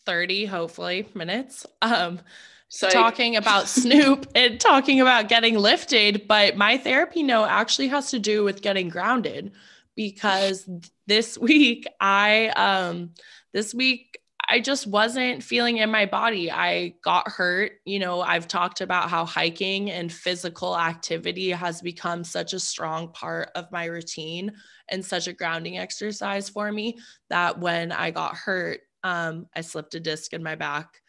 30, 0.04 0.46
hopefully, 0.46 1.08
minutes 1.14 1.66
um 1.82 2.20
So, 2.68 2.90
talking 2.90 3.36
about 3.36 3.68
Snoop 3.68 4.26
and 4.34 4.60
talking 4.60 5.00
about 5.00 5.28
getting 5.28 5.56
lifted, 5.58 6.26
but 6.26 6.56
my 6.56 6.78
therapy 6.78 7.22
note 7.22 7.46
actually 7.46 7.88
has 7.88 8.10
to 8.10 8.18
do 8.18 8.44
with 8.44 8.62
getting 8.62 8.88
grounded 8.88 9.52
because 9.94 10.68
this 11.06 11.38
week 11.38 11.86
I 12.00 12.48
um 12.48 13.10
this 13.52 13.72
week 13.72 14.18
I 14.48 14.60
just 14.60 14.86
wasn't 14.86 15.42
feeling 15.42 15.78
in 15.78 15.90
my 15.90 16.06
body. 16.06 16.52
I 16.52 16.94
got 17.02 17.28
hurt. 17.28 17.72
You 17.84 17.98
know, 17.98 18.20
I've 18.20 18.46
talked 18.46 18.80
about 18.80 19.10
how 19.10 19.24
hiking 19.24 19.90
and 19.90 20.12
physical 20.12 20.78
activity 20.78 21.50
has 21.50 21.82
become 21.82 22.22
such 22.22 22.52
a 22.52 22.60
strong 22.60 23.12
part 23.12 23.50
of 23.56 23.72
my 23.72 23.86
routine 23.86 24.52
and 24.88 25.04
such 25.04 25.26
a 25.26 25.32
grounding 25.32 25.78
exercise 25.78 26.48
for 26.48 26.70
me 26.70 26.98
that 27.28 27.58
when 27.58 27.90
I 27.90 28.12
got 28.12 28.36
hurt, 28.36 28.82
um, 29.02 29.46
I 29.54 29.62
slipped 29.62 29.96
a 29.96 30.00
disc 30.00 30.32
in 30.32 30.44
my 30.44 30.54
back 30.54 31.00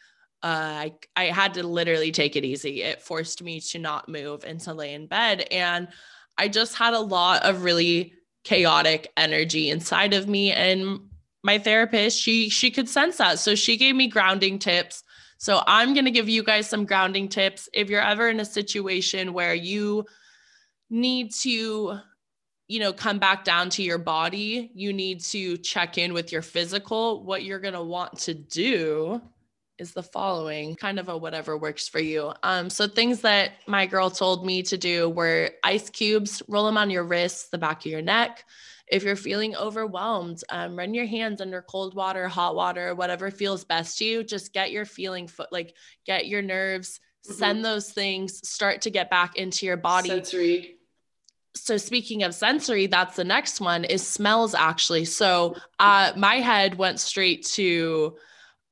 uh, 0.42 0.86
I, 0.86 0.94
I 1.16 1.24
had 1.24 1.54
to 1.54 1.66
literally 1.66 2.12
take 2.12 2.36
it 2.36 2.44
easy. 2.44 2.82
It 2.82 3.02
forced 3.02 3.42
me 3.42 3.60
to 3.60 3.78
not 3.78 4.08
move 4.08 4.44
and 4.44 4.60
to 4.60 4.72
lay 4.72 4.94
in 4.94 5.06
bed. 5.06 5.48
And 5.50 5.88
I 6.36 6.48
just 6.48 6.76
had 6.76 6.94
a 6.94 7.00
lot 7.00 7.42
of 7.44 7.64
really 7.64 8.12
chaotic 8.44 9.12
energy 9.16 9.70
inside 9.70 10.14
of 10.14 10.28
me. 10.28 10.52
And 10.52 11.00
my 11.42 11.58
therapist, 11.58 12.20
she 12.20 12.48
she 12.48 12.70
could 12.70 12.88
sense 12.88 13.16
that. 13.16 13.40
So 13.40 13.54
she 13.54 13.76
gave 13.76 13.96
me 13.96 14.06
grounding 14.06 14.58
tips. 14.58 15.02
So 15.38 15.62
I'm 15.66 15.92
gonna 15.92 16.10
give 16.12 16.28
you 16.28 16.44
guys 16.44 16.68
some 16.68 16.84
grounding 16.84 17.28
tips. 17.28 17.68
If 17.72 17.90
you're 17.90 18.00
ever 18.00 18.28
in 18.28 18.38
a 18.38 18.44
situation 18.44 19.32
where 19.32 19.54
you 19.54 20.06
need 20.90 21.32
to 21.32 21.98
you 22.68 22.80
know 22.80 22.92
come 22.92 23.18
back 23.18 23.44
down 23.44 23.68
to 23.70 23.82
your 23.82 23.98
body 23.98 24.70
you 24.74 24.92
need 24.92 25.20
to 25.20 25.56
check 25.58 25.98
in 25.98 26.12
with 26.12 26.32
your 26.32 26.42
physical 26.42 27.24
what 27.24 27.42
you're 27.42 27.58
going 27.58 27.74
to 27.74 27.82
want 27.82 28.16
to 28.18 28.34
do 28.34 29.20
is 29.78 29.92
the 29.92 30.02
following 30.02 30.74
kind 30.74 30.98
of 30.98 31.08
a 31.08 31.16
whatever 31.16 31.56
works 31.56 31.88
for 31.88 32.00
you. 32.00 32.32
Um, 32.42 32.68
so 32.68 32.88
things 32.88 33.20
that 33.20 33.52
my 33.66 33.86
girl 33.86 34.10
told 34.10 34.44
me 34.44 34.62
to 34.64 34.76
do 34.76 35.08
were 35.08 35.50
ice 35.62 35.88
cubes, 35.90 36.42
roll 36.48 36.66
them 36.66 36.76
on 36.76 36.90
your 36.90 37.04
wrists, 37.04 37.48
the 37.48 37.58
back 37.58 37.86
of 37.86 37.92
your 37.92 38.02
neck. 38.02 38.44
If 38.88 39.02
you're 39.02 39.16
feeling 39.16 39.54
overwhelmed, 39.54 40.42
um, 40.48 40.76
run 40.76 40.94
your 40.94 41.06
hands 41.06 41.40
under 41.40 41.62
cold 41.62 41.94
water, 41.94 42.26
hot 42.26 42.54
water, 42.54 42.94
whatever 42.94 43.30
feels 43.30 43.64
best 43.64 43.98
to 43.98 44.04
you. 44.04 44.24
Just 44.24 44.52
get 44.52 44.72
your 44.72 44.84
feeling 44.84 45.28
foot, 45.28 45.52
like 45.52 45.74
get 46.06 46.26
your 46.26 46.42
nerves, 46.42 46.98
send 47.22 47.64
those 47.64 47.92
things, 47.92 48.48
start 48.48 48.82
to 48.82 48.90
get 48.90 49.10
back 49.10 49.36
into 49.36 49.66
your 49.66 49.76
body 49.76 50.08
sensory. 50.08 50.76
so 51.54 51.76
speaking 51.76 52.22
of 52.22 52.34
sensory 52.34 52.86
that's 52.86 53.16
the 53.16 53.24
next 53.24 53.60
one 53.60 53.84
is 53.84 54.06
smells 54.06 54.54
actually 54.54 55.04
so 55.04 55.56
uh 55.80 56.12
my 56.16 56.36
head 56.36 56.78
went 56.78 57.00
straight 57.00 57.44
to 57.44 58.16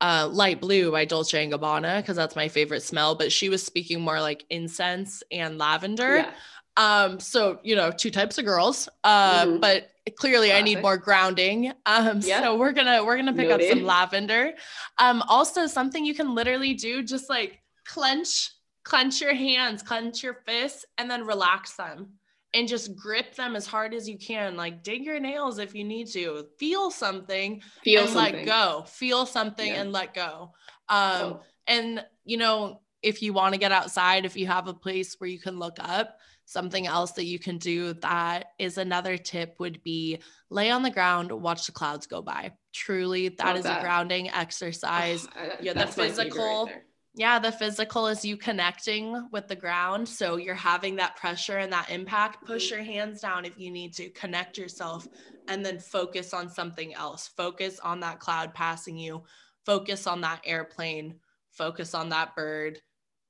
uh 0.01 0.27
light 0.31 0.61
blue 0.61 0.91
by 0.91 1.05
dolce 1.05 1.43
and 1.43 1.51
gabbana 1.51 1.97
because 2.01 2.15
that's 2.15 2.35
my 2.35 2.47
favorite 2.47 2.83
smell 2.83 3.15
but 3.15 3.31
she 3.31 3.49
was 3.49 3.63
speaking 3.63 3.99
more 4.01 4.19
like 4.21 4.45
incense 4.49 5.23
and 5.31 5.57
lavender. 5.57 6.17
Yeah. 6.17 6.31
um 6.77 7.19
so 7.19 7.59
you 7.63 7.75
know 7.75 7.91
two 7.91 8.11
types 8.11 8.37
of 8.37 8.45
girls. 8.45 8.87
Uh 9.03 9.45
Mhm. 9.45 9.61
but 9.61 9.89
clearly 10.17 10.53
i 10.53 10.61
need 10.61 10.81
more 10.81 10.97
grounding. 10.97 11.73
Um 11.85 12.19
Yeah. 12.23 12.41
so 12.41 12.55
we're 12.57 12.71
gonna 12.73 13.03
we're 13.03 13.17
gonna 13.17 13.33
pick 13.33 13.49
up 13.51 13.61
some 13.61 13.83
lavender. 13.83 14.53
Um 14.99 15.21
also 15.27 15.65
something 15.67 16.05
you 16.05 16.13
can 16.13 16.35
literally 16.35 16.73
do 16.75 17.01
just 17.03 17.29
like 17.29 17.59
clench 17.85 18.51
clench 18.83 19.19
your 19.19 19.33
hands 19.33 19.81
clench 19.83 20.21
your 20.23 20.35
fists 20.45 20.85
and 20.97 21.09
then 21.11 21.25
relax 21.25 21.73
them 21.75 22.13
and 22.57 22.67
just 22.67 22.95
grip 22.95 23.35
them 23.35 23.55
as 23.55 23.67
hard 23.67 23.93
as 23.93 24.09
you 24.09 24.17
can 24.17 24.55
like 24.57 24.81
dig 24.83 25.03
your 25.05 25.19
nails 25.19 25.59
if 25.59 25.75
you 25.75 25.83
need 25.83 26.07
to 26.07 26.45
feel 26.57 26.89
something 26.89 27.61
Feel 27.83 28.01
and 28.01 28.09
something. 28.09 28.35
let 28.35 28.45
go 28.45 28.83
feel 28.87 29.25
something 29.25 29.67
Yeah. 29.73 29.81
and 29.81 29.91
let 29.91 30.13
go 30.13 30.51
um 30.89 31.21
Oh, 31.21 31.41
and 31.67 32.03
you 32.25 32.37
know 32.37 32.81
if 33.03 33.21
you 33.21 33.31
want 33.33 33.53
to 33.53 33.59
get 33.59 33.71
outside 33.71 34.25
if 34.25 34.35
you 34.35 34.47
have 34.47 34.67
a 34.67 34.73
place 34.73 35.15
where 35.19 35.29
you 35.29 35.39
can 35.39 35.59
look 35.59 35.77
up 35.79 36.17
something 36.45 36.87
else 36.87 37.11
that 37.11 37.25
you 37.25 37.37
can 37.39 37.57
do 37.57 37.93
that 37.93 38.45
is 38.57 38.77
another 38.77 39.17
tip 39.17 39.55
would 39.59 39.83
be 39.83 40.19
lay 40.49 40.71
on 40.71 40.81
the 40.81 40.89
ground 40.89 41.31
watch 41.31 41.65
the 41.67 41.71
clouds 41.73 42.07
go 42.07 42.21
by 42.21 42.51
truly 42.73 43.27
that 43.29 43.47
Love 43.47 43.57
is 43.57 43.63
that. 43.63 43.79
a 43.79 43.81
grounding 43.83 44.29
exercise 44.31 45.27
I- 45.35 45.57
yeah, 45.61 45.73
the 45.73 45.79
that's 45.79 45.97
my 45.97 46.03
right 46.05 46.15
physical-. 46.15 46.69
Yeah, 47.17 47.39
the 47.39 47.51
physical 47.51 48.05
is 48.05 48.23
you 48.23 48.37
connecting 48.37 49.27
with 49.31 49.47
the 49.47 49.55
ground. 49.55 50.07
So 50.07 50.35
you're 50.35 50.53
having 50.53 50.95
that 50.97 51.15
pressure 51.15 51.57
and 51.57 51.73
that 51.73 51.89
impact. 51.89 52.45
Push 52.45 52.67
Mhm. 52.67 52.71
your 52.71 52.83
hands 52.83 53.21
down 53.21 53.43
if 53.43 53.57
you 53.57 53.71
need 53.71 53.93
to, 53.95 54.11
connect 54.11 54.55
yourself, 54.55 55.07
and 55.47 55.65
then 55.65 55.79
focus 55.79 56.31
on 56.31 56.47
something 56.47 56.93
else. 56.93 57.27
Focus 57.29 57.79
on 57.79 58.01
that 58.01 58.19
cloud 58.19 58.53
passing 58.53 58.99
you, 58.99 59.23
focus 59.65 60.05
on 60.05 60.21
that 60.21 60.41
airplane, 60.45 61.19
focus 61.49 61.95
on 61.95 62.09
that 62.09 62.35
bird. 62.35 62.79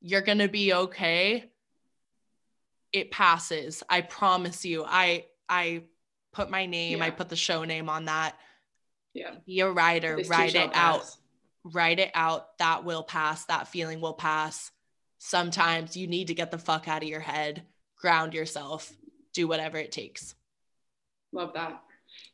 You're 0.01 0.21
going 0.21 0.39
to 0.39 0.49
be 0.49 0.73
okay. 0.73 1.49
It 2.91 3.09
passes. 3.09 3.83
I 3.89 4.01
promise 4.01 4.65
you. 4.65 4.83
I, 4.85 5.27
I, 5.47 5.85
Put 6.33 6.51
my 6.51 6.65
name, 6.67 7.01
I 7.01 7.09
put 7.09 7.29
the 7.29 7.35
show 7.35 7.63
name 7.63 7.89
on 7.89 8.05
that. 8.05 8.37
Yeah. 9.13 9.35
Be 9.45 9.61
a 9.61 9.71
too 10.23 10.29
write 10.29 10.55
it 10.55 10.75
out 10.75 10.99
pass. 10.99 11.17
Write 11.73 11.99
it 11.99 12.11
out. 12.13 12.57
That 12.59 12.83
will 12.83 13.03
pass. 13.03 13.45
That 13.45 13.67
feeling 13.67 14.01
will 14.01 14.13
pass. 14.13 14.71
Sometimes 15.17 15.97
you 15.97 16.07
need 16.07 16.27
to 16.27 16.35
get 16.35 16.51
the 16.51 16.57
fuck 16.57 16.87
out 16.87 17.03
of 17.03 17.09
your 17.09 17.19
head, 17.19 17.63
ground 17.99 18.33
yourself, 18.33 18.91
do 19.33 19.47
whatever 19.47 19.77
it 19.77 19.91
takes. 19.91 20.35
Love 21.31 21.53
that. 21.53 21.81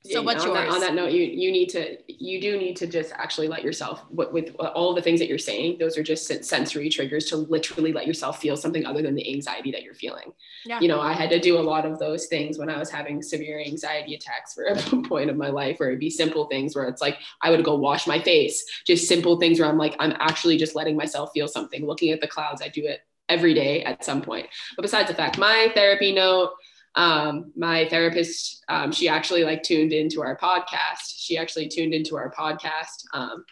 So 0.06 0.22
what's 0.22 0.44
on 0.44 0.54
That, 0.54 0.64
yours? 0.66 0.76
on 0.76 0.82
that 0.82 0.96
note, 0.96 1.12
you 1.14 1.22
you 1.24 1.50
need 1.52 1.70
to 1.70 1.98
you 2.08 2.42
do 2.42 2.58
need 2.58 2.76
to 2.78 2.88
just 2.88 3.14
actually 3.14 3.48
let 3.48 3.64
yourself 3.64 4.04
with, 4.12 4.32
with 4.34 4.54
all 4.56 4.94
the 4.94 5.02
things 5.02 5.20
that 5.22 5.30
you're 5.30 5.38
saying. 5.38 5.78
Those 5.80 5.98
are 5.98 6.04
just 6.04 6.28
sensory 6.44 6.90
triggers 6.90 7.26
to 7.28 7.38
literally 7.38 7.94
let 7.94 8.06
yourself 8.06 8.40
feel 8.42 8.58
something 8.58 8.86
other 8.86 9.02
than 9.02 9.16
the 9.16 9.34
anxiety 9.34 9.72
that 9.72 9.84
you're 9.84 9.94
feeling. 9.94 10.34
Yeah. 10.66 10.82
You 10.82 10.90
know, 10.90 11.00
I 11.00 11.14
had 11.14 11.30
to 11.30 11.40
do 11.40 11.58
a 11.58 11.62
lot 11.62 11.86
of 11.86 12.00
those 12.00 12.26
things 12.28 12.58
when 12.58 12.70
I 12.70 12.78
was 12.78 12.90
having 12.90 13.22
severe 13.22 13.60
anxiety 13.62 14.16
attacks 14.16 14.54
for 14.54 14.64
a 14.66 14.76
point 15.08 15.30
of 15.30 15.38
my 15.38 15.50
life, 15.50 15.80
where 15.80 15.90
it'd 15.90 16.02
be 16.02 16.10
simple 16.10 16.46
things 16.48 16.76
where 16.76 16.86
it's 16.86 17.02
like 17.02 17.18
I 17.42 17.50
would 17.50 17.64
go 17.64 17.76
wash 17.76 18.06
my 18.06 18.20
face, 18.22 18.66
just 18.86 19.08
simple 19.08 19.40
things 19.40 19.58
where 19.60 19.70
I'm 19.70 19.78
like 19.78 19.96
I'm 20.00 20.14
actually 20.20 20.58
just 20.58 20.76
letting 20.76 20.98
myself 20.98 21.32
feel 21.34 21.48
something. 21.48 21.86
Looking 21.86 22.12
at 22.12 22.20
the 22.20 22.28
clouds, 22.28 22.62
I 22.62 22.68
do 22.68 22.86
it 22.86 23.00
every 23.30 23.54
day 23.54 23.84
at 23.84 24.04
some 24.04 24.22
point. 24.22 24.48
But 24.76 24.82
besides 24.82 25.08
the 25.08 25.16
fact, 25.16 25.38
my 25.38 25.72
therapy 25.74 26.12
note 26.14 26.52
um, 26.96 27.52
my 27.56 27.88
therapist, 27.90 28.64
um, 28.70 28.92
she 28.92 29.08
actually 29.08 29.44
like 29.44 29.64
tuned 29.64 29.94
into 29.94 30.22
our 30.22 30.38
podcast. 30.38 31.16
She 31.18 31.38
actually 31.38 31.68
tuned 31.68 31.94
into 31.94 32.16
our 32.18 32.32
podcast. 32.32 33.06
Um, 33.14 33.46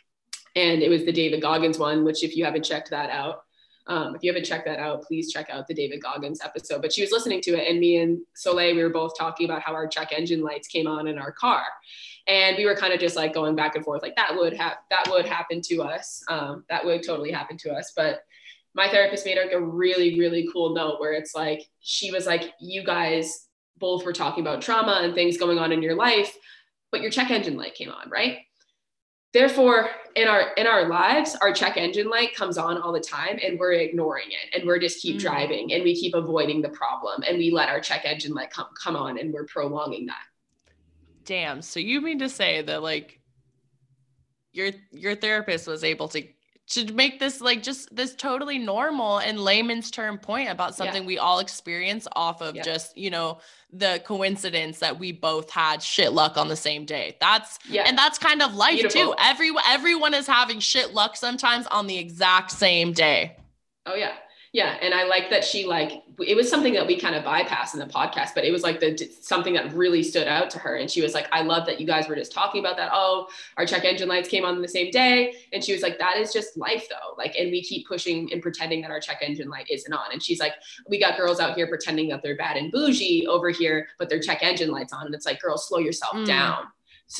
and 0.55 0.81
it 0.81 0.89
was 0.89 1.05
the 1.05 1.11
David 1.11 1.41
Goggins 1.41 1.79
one, 1.79 2.03
which 2.03 2.23
if 2.23 2.35
you 2.35 2.45
haven't 2.45 2.63
checked 2.63 2.89
that 2.91 3.09
out, 3.09 3.43
um, 3.87 4.15
if 4.15 4.23
you 4.23 4.31
haven't 4.31 4.45
checked 4.45 4.65
that 4.65 4.79
out, 4.79 5.03
please 5.03 5.31
check 5.31 5.49
out 5.49 5.67
the 5.67 5.73
David 5.73 6.01
Goggins 6.01 6.41
episode. 6.43 6.81
But 6.81 6.93
she 6.93 7.01
was 7.01 7.11
listening 7.11 7.41
to 7.41 7.51
it, 7.51 7.69
and 7.69 7.79
me 7.79 7.97
and 7.97 8.19
Soleil, 8.35 8.75
we 8.75 8.83
were 8.83 8.89
both 8.89 9.17
talking 9.17 9.49
about 9.49 9.61
how 9.61 9.73
our 9.73 9.87
check 9.87 10.11
engine 10.15 10.41
lights 10.41 10.67
came 10.67 10.87
on 10.87 11.07
in 11.07 11.17
our 11.17 11.31
car, 11.31 11.63
and 12.27 12.57
we 12.57 12.65
were 12.65 12.75
kind 12.75 12.93
of 12.93 12.99
just 12.99 13.15
like 13.15 13.33
going 13.33 13.55
back 13.55 13.75
and 13.75 13.83
forth, 13.83 14.01
like 14.01 14.15
that 14.15 14.35
would 14.35 14.53
have 14.53 14.77
that 14.91 15.07
would 15.09 15.25
happen 15.25 15.61
to 15.63 15.81
us. 15.81 16.23
Um, 16.29 16.63
that 16.69 16.85
would 16.85 17.03
totally 17.03 17.31
happen 17.31 17.57
to 17.57 17.71
us, 17.73 17.91
but 17.95 18.21
my 18.73 18.87
therapist 18.89 19.25
made 19.25 19.37
like 19.37 19.51
a 19.51 19.61
really 19.61 20.19
really 20.19 20.47
cool 20.51 20.73
note 20.73 20.99
where 20.99 21.13
it's 21.13 21.35
like 21.35 21.61
she 21.79 22.11
was 22.11 22.25
like 22.25 22.53
you 22.59 22.83
guys 22.83 23.47
both 23.77 24.05
were 24.05 24.13
talking 24.13 24.41
about 24.43 24.61
trauma 24.61 24.99
and 25.03 25.13
things 25.13 25.37
going 25.37 25.57
on 25.57 25.71
in 25.71 25.81
your 25.81 25.95
life 25.95 26.35
but 26.91 27.01
your 27.01 27.11
check 27.11 27.31
engine 27.31 27.57
light 27.57 27.73
came 27.73 27.89
on 27.89 28.09
right 28.09 28.39
therefore 29.33 29.89
in 30.15 30.27
our 30.27 30.53
in 30.53 30.67
our 30.67 30.87
lives 30.89 31.35
our 31.41 31.53
check 31.53 31.77
engine 31.77 32.09
light 32.09 32.35
comes 32.35 32.57
on 32.57 32.81
all 32.81 32.91
the 32.91 32.99
time 32.99 33.39
and 33.43 33.57
we're 33.59 33.71
ignoring 33.73 34.27
it 34.29 34.57
and 34.57 34.67
we're 34.67 34.79
just 34.79 35.01
keep 35.01 35.15
Mm. 35.17 35.21
driving 35.21 35.73
and 35.73 35.83
we 35.83 35.95
keep 35.95 36.13
avoiding 36.13 36.61
the 36.61 36.69
problem 36.69 37.23
and 37.27 37.37
we 37.37 37.49
let 37.49 37.69
our 37.69 37.79
check 37.79 38.01
engine 38.05 38.33
light 38.33 38.51
come 38.51 38.67
come 38.81 38.95
on 38.95 39.17
and 39.17 39.33
we're 39.33 39.45
prolonging 39.45 40.05
that 40.07 40.23
Damn. 41.23 41.61
So 41.61 41.79
you 41.79 42.01
mean 42.01 42.17
to 42.19 42.27
say 42.29 42.63
that 42.63 42.81
like 42.81 43.19
your 44.51 44.71
your 44.91 45.15
therapist 45.15 45.67
was 45.67 45.83
able 45.83 46.07
to 46.09 46.23
to 46.71 46.93
make 46.93 47.19
this 47.19 47.41
like 47.41 47.61
just 47.61 47.93
this 47.93 48.15
totally 48.15 48.57
normal 48.57 49.17
and 49.19 49.39
layman's 49.39 49.91
term 49.91 50.17
point 50.17 50.49
about 50.49 50.73
something 50.73 51.03
yeah. 51.03 51.07
we 51.07 51.17
all 51.17 51.39
experience 51.39 52.07
off 52.15 52.41
of 52.41 52.55
yeah. 52.55 52.61
just 52.61 52.97
you 52.97 53.09
know 53.09 53.39
the 53.73 54.01
coincidence 54.05 54.79
that 54.79 54.97
we 54.97 55.11
both 55.11 55.49
had 55.49 55.83
shit 55.83 56.13
luck 56.13 56.37
on 56.37 56.47
the 56.47 56.55
same 56.55 56.85
day 56.85 57.15
that's 57.19 57.59
yeah 57.69 57.83
and 57.85 57.97
that's 57.97 58.17
kind 58.17 58.41
of 58.41 58.55
life 58.55 58.79
Beautiful. 58.79 59.13
too 59.13 59.15
every 59.19 59.51
everyone 59.67 60.13
is 60.13 60.25
having 60.25 60.59
shit 60.59 60.93
luck 60.93 61.15
sometimes 61.15 61.67
on 61.67 61.87
the 61.87 61.97
exact 61.97 62.51
same 62.51 62.93
day 62.93 63.35
oh 63.85 63.95
yeah 63.95 64.13
yeah 64.53 64.77
and 64.81 64.93
i 64.93 65.03
like 65.03 65.29
that 65.29 65.43
she 65.43 65.65
like 65.65 66.03
it 66.19 66.35
was 66.35 66.49
something 66.49 66.73
that 66.73 66.85
we 66.85 66.99
kind 66.99 67.15
of 67.15 67.23
bypassed 67.23 67.73
in 67.73 67.79
the 67.79 67.85
podcast 67.85 68.29
but 68.35 68.43
it 68.43 68.51
was 68.51 68.63
like 68.63 68.79
the 68.79 68.97
something 69.21 69.53
that 69.53 69.73
really 69.73 70.03
stood 70.03 70.27
out 70.27 70.49
to 70.49 70.59
her. 70.59 70.75
And 70.75 70.89
she 70.89 71.01
was 71.01 71.13
like 71.13 71.27
i 71.31 71.41
love 71.41 71.65
that 71.65 71.79
you 71.79 71.87
guys 71.87 72.07
were 72.07 72.15
just 72.15 72.31
talking 72.31 72.59
about 72.59 72.77
that. 72.77 72.91
Oh 72.93 73.27
our 73.57 73.65
check 73.65 73.85
engine 73.85 74.09
lights 74.09 74.29
came 74.29 74.45
on 74.45 74.61
the 74.61 74.67
same 74.67 74.91
day. 74.91 75.33
And 75.53 75.63
she 75.63 75.73
was 75.73 75.81
like 75.81 75.97
that 75.99 76.17
is 76.17 76.33
just 76.33 76.57
life 76.57 76.87
though. 76.89 77.15
Like 77.17 77.35
and 77.37 77.51
we 77.51 77.61
keep 77.61 77.87
pushing 77.87 78.31
and 78.31 78.41
pretending 78.41 78.81
that 78.81 78.91
our 78.91 78.99
check 78.99 79.19
engine 79.21 79.49
light 79.49 79.67
isn't 79.69 79.91
on. 79.91 80.11
And 80.11 80.21
she's 80.21 80.39
like 80.39 80.53
we 80.87 80.99
got 80.99 81.17
girls 81.17 81.39
out 81.39 81.55
here 81.55 81.67
pretending 81.67 82.09
that 82.09 82.21
they're 82.21 82.37
bad 82.37 82.57
and 82.57 82.71
bougie 82.71 83.27
over 83.27 83.49
here 83.49 83.87
but 83.97 84.09
their 84.09 84.19
check 84.19 84.43
engine 84.43 84.69
lights 84.69 84.93
on. 84.93 85.05
And 85.05 85.15
it's 85.15 85.25
like 85.25 85.41
girls 85.41 85.67
slow 85.67 85.79
yourself 85.79 86.15
mm. 86.15 86.25
down. 86.25 86.65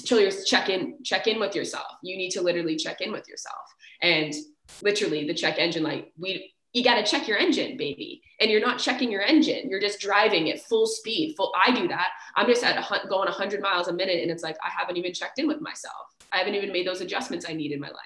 Chill 0.05 0.21
your 0.21 0.31
check 0.31 0.69
in 0.69 1.03
check 1.03 1.27
in 1.27 1.39
with 1.39 1.55
yourself. 1.55 1.87
You 2.03 2.17
need 2.17 2.31
to 2.31 2.41
literally 2.41 2.75
check 2.75 3.01
in 3.01 3.11
with 3.11 3.27
yourself. 3.27 3.61
And 4.01 4.33
literally 4.81 5.27
the 5.27 5.33
check 5.33 5.57
engine 5.59 5.83
light 5.83 6.13
we 6.17 6.53
you 6.73 6.83
got 6.83 6.95
to 6.95 7.03
check 7.03 7.27
your 7.27 7.37
engine, 7.37 7.77
baby. 7.77 8.21
And 8.39 8.49
you're 8.49 8.61
not 8.61 8.79
checking 8.79 9.11
your 9.11 9.21
engine. 9.21 9.69
You're 9.69 9.81
just 9.81 9.99
driving 9.99 10.49
at 10.49 10.61
full 10.61 10.87
speed. 10.87 11.35
Full. 11.35 11.53
I 11.65 11.71
do 11.71 11.87
that. 11.89 12.09
I'm 12.35 12.47
just 12.47 12.63
at 12.63 12.77
a, 12.77 13.07
going 13.07 13.27
100 13.27 13.61
miles 13.61 13.87
a 13.87 13.93
minute, 13.93 14.21
and 14.21 14.31
it's 14.31 14.43
like 14.43 14.57
I 14.63 14.69
haven't 14.69 14.97
even 14.97 15.13
checked 15.13 15.39
in 15.39 15.47
with 15.47 15.61
myself. 15.61 16.15
I 16.31 16.37
haven't 16.37 16.55
even 16.55 16.71
made 16.71 16.87
those 16.87 17.01
adjustments 17.01 17.45
I 17.47 17.53
need 17.53 17.71
in 17.71 17.79
my 17.79 17.89
life. 17.89 17.97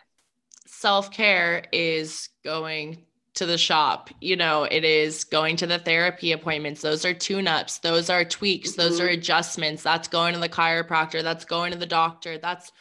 Self 0.65 1.11
care 1.11 1.65
is 1.71 2.29
going 2.43 3.03
to 3.35 3.45
the 3.45 3.57
shop. 3.57 4.09
You 4.19 4.35
know, 4.35 4.63
it 4.63 4.83
is 4.83 5.23
going 5.25 5.57
to 5.57 5.67
the 5.67 5.77
therapy 5.77 6.31
appointments. 6.31 6.81
Those 6.81 7.05
are 7.05 7.13
tune 7.13 7.47
ups. 7.47 7.79
Those 7.79 8.09
are 8.09 8.25
tweaks. 8.25 8.71
Mm-hmm. 8.71 8.81
Those 8.81 8.99
are 8.99 9.05
mm-hmm. 9.05 9.19
adjustments. 9.19 9.83
That's 9.83 10.07
going 10.07 10.33
to 10.33 10.39
the 10.39 10.49
chiropractor. 10.49 11.21
That's 11.21 11.45
going 11.45 11.71
to 11.71 11.77
the 11.77 11.85
doctor. 11.85 12.37
That's 12.37 12.71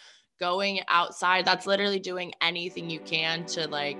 going 0.41 0.81
outside. 0.89 1.45
That's 1.45 1.67
literally 1.67 1.99
doing 1.99 2.33
anything 2.41 2.89
you 2.89 3.01
can 3.01 3.45
to 3.47 3.69
like 3.69 3.99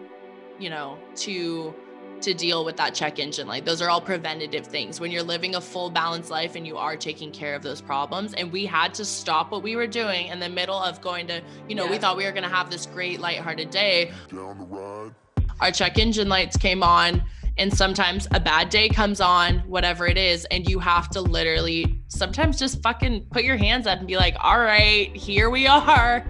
you 0.59 0.71
know, 0.71 0.99
to 1.17 1.75
to 2.21 2.35
deal 2.35 2.65
with 2.65 2.77
that 2.77 2.95
check 2.95 3.19
engine 3.19 3.47
light. 3.47 3.65
Those 3.65 3.83
are 3.83 3.91
all 3.91 4.01
preventative 4.01 4.67
things. 4.67 4.99
When 5.01 5.11
you're 5.11 5.23
living 5.23 5.57
a 5.57 5.61
full 5.61 5.91
balanced 5.91 6.31
life 6.31 6.57
and 6.57 6.67
you 6.67 6.77
are 6.77 6.97
taking 6.97 7.31
care 7.31 7.55
of 7.55 7.63
those 7.63 7.81
problems. 7.81 8.33
And 8.35 8.51
we 8.51 8.65
had 8.65 8.95
to 8.95 9.05
stop 9.05 9.51
what 9.51 9.63
we 9.63 9.77
were 9.77 9.87
doing 9.87 10.29
in 10.29 10.41
the 10.41 10.49
middle 10.49 10.79
of 10.79 11.01
going 11.01 11.27
to, 11.27 11.43
you 11.69 11.75
know, 11.75 11.85
yeah. 11.85 11.91
we 11.91 11.99
thought 11.99 12.17
we 12.17 12.25
were 12.25 12.33
going 12.33 12.45
to 12.45 12.49
have 12.49 12.71
this 12.71 12.87
great 12.87 13.21
lighthearted 13.21 13.71
day. 13.71 14.13
Down 14.29 14.59
the 14.59 14.65
ride. 14.65 15.15
Our 15.61 15.71
check 15.71 15.99
engine 15.99 16.29
lights 16.29 16.57
came 16.57 16.83
on 16.83 17.23
and 17.57 17.73
sometimes 17.73 18.27
a 18.33 18.41
bad 18.41 18.69
day 18.69 18.89
comes 18.89 19.21
on, 19.21 19.59
whatever 19.61 20.07
it 20.07 20.19
is, 20.19 20.45
and 20.47 20.69
you 20.69 20.79
have 20.81 21.09
to 21.11 21.21
literally 21.21 22.01
sometimes 22.09 22.59
just 22.59 22.83
fucking 22.83 23.27
put 23.31 23.45
your 23.45 23.57
hands 23.57 23.87
up 23.87 23.99
and 23.99 24.09
be 24.09 24.17
like, 24.17 24.37
"All 24.41 24.59
right, 24.59 25.15
here 25.15 25.51
we 25.51 25.67
are. 25.69 26.27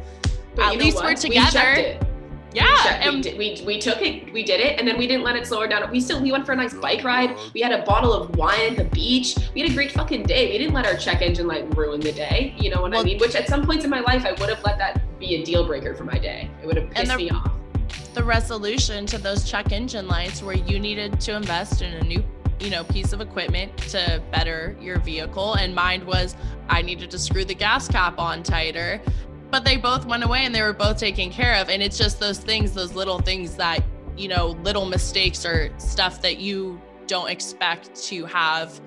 But 0.55 0.73
At 0.73 0.77
least 0.77 1.03
we're 1.03 1.15
together." 1.15 1.99
We 2.03 2.14
yeah, 2.55 3.11
we, 3.11 3.17
we, 3.17 3.23
did, 3.23 3.39
we, 3.39 3.63
we 3.67 3.79
took 3.81 4.01
it, 4.01 4.33
we 4.33 4.43
did 4.43 4.61
it, 4.61 4.79
and 4.79 4.87
then 4.87 4.97
we 4.97 5.07
didn't 5.07 5.25
let 5.25 5.37
it 5.37 5.47
slow 5.47 5.61
her 5.61 5.69
down. 5.69 5.91
We 5.91 6.01
still 6.01 6.23
we 6.23 6.33
went 6.33 6.47
for 6.47 6.53
a 6.53 6.57
nice 6.57 6.73
bike 6.75 7.05
ride. 7.05 7.37
We 7.53 7.61
had 7.61 7.73
a 7.73 7.85
bottle 7.85 8.13
of 8.13 8.37
wine 8.37 8.71
at 8.71 8.77
the 8.77 8.85
beach. 8.85 9.37
We 9.55 9.63
had 9.63 9.71
a 9.71 9.75
great 9.75 9.93
fucking 9.93 10.25
day. 10.25 10.53
We 10.53 10.59
didn't 10.59 10.75
let 10.75 10.87
our 10.87 10.95
check 10.95 11.21
engine 11.21 11.47
light 11.47 11.77
ruin 11.77 12.01
the 12.01 12.13
day. 12.13 12.55
You 12.57 12.71
know 12.71 12.83
what 12.83 12.93
well, 12.93 13.01
I 13.01 13.05
mean? 13.05 13.19
Which 13.19 13.35
at 13.35 13.49
some 13.49 13.67
points 13.67 13.85
in 13.85 13.91
my 13.91 14.01
life, 14.01 14.25
I 14.25 14.33
would 14.33 14.49
have 14.49 14.63
let 14.65 14.79
that 14.79 15.03
be 15.19 15.37
a 15.37 15.45
deal 15.45 15.67
breaker 15.67 15.95
for 15.95 16.05
my 16.05 16.19
day. 16.19 16.51
It 16.63 16.67
would 16.67 16.77
have 16.77 16.91
pissed 16.91 17.11
the, 17.11 17.17
me 17.17 17.31
off. 17.31 17.53
The 18.15 18.23
resolution 18.23 19.07
to 19.07 19.19
those 19.19 19.49
check 19.51 19.73
engine 19.73 20.07
lights 20.07 20.43
where 20.43 20.57
you 20.57 20.79
needed 20.79 21.21
to 21.21 21.37
invest 21.37 21.83
in 21.83 21.95
a 21.95 22.03
new 22.03 22.23
you 22.61 22.71
know 22.71 22.85
piece 22.85 23.13
of 23.13 23.21
equipment 23.21 23.77
to 23.77 24.23
better 24.31 24.77
your 24.81 25.01
vehicle 25.01 25.55
and 25.55 25.75
mine 25.75 26.07
was 26.07 26.37
i 26.69 26.81
needed 26.81 27.11
to 27.11 27.19
screw 27.19 27.45
the 27.45 27.55
gas 27.55 27.89
cap 27.89 28.17
on 28.17 28.45
tighter 28.45 29.01
but 29.55 29.65
they 29.65 29.77
both 29.77 30.05
went 30.05 30.25
away 30.25 30.45
and 30.45 30.53
they 30.53 30.63
were 30.63 30.73
both 30.73 30.99
taken 30.99 31.31
care 31.31 31.55
of. 31.63 31.69
And 31.69 31.81
it's 31.81 31.97
just 31.97 32.19
those 32.19 32.39
things, 32.39 32.75
those 32.75 32.97
little 32.97 33.21
things 33.21 33.55
that, 33.55 33.85
you 34.17 34.27
know, 34.27 34.49
little 34.65 34.85
mistakes 34.85 35.47
or 35.47 35.71
stuff 35.79 36.21
that 36.23 36.39
you 36.39 36.83
don't 37.07 37.31
expect 37.31 37.95
to 38.07 38.25
have 38.25 38.81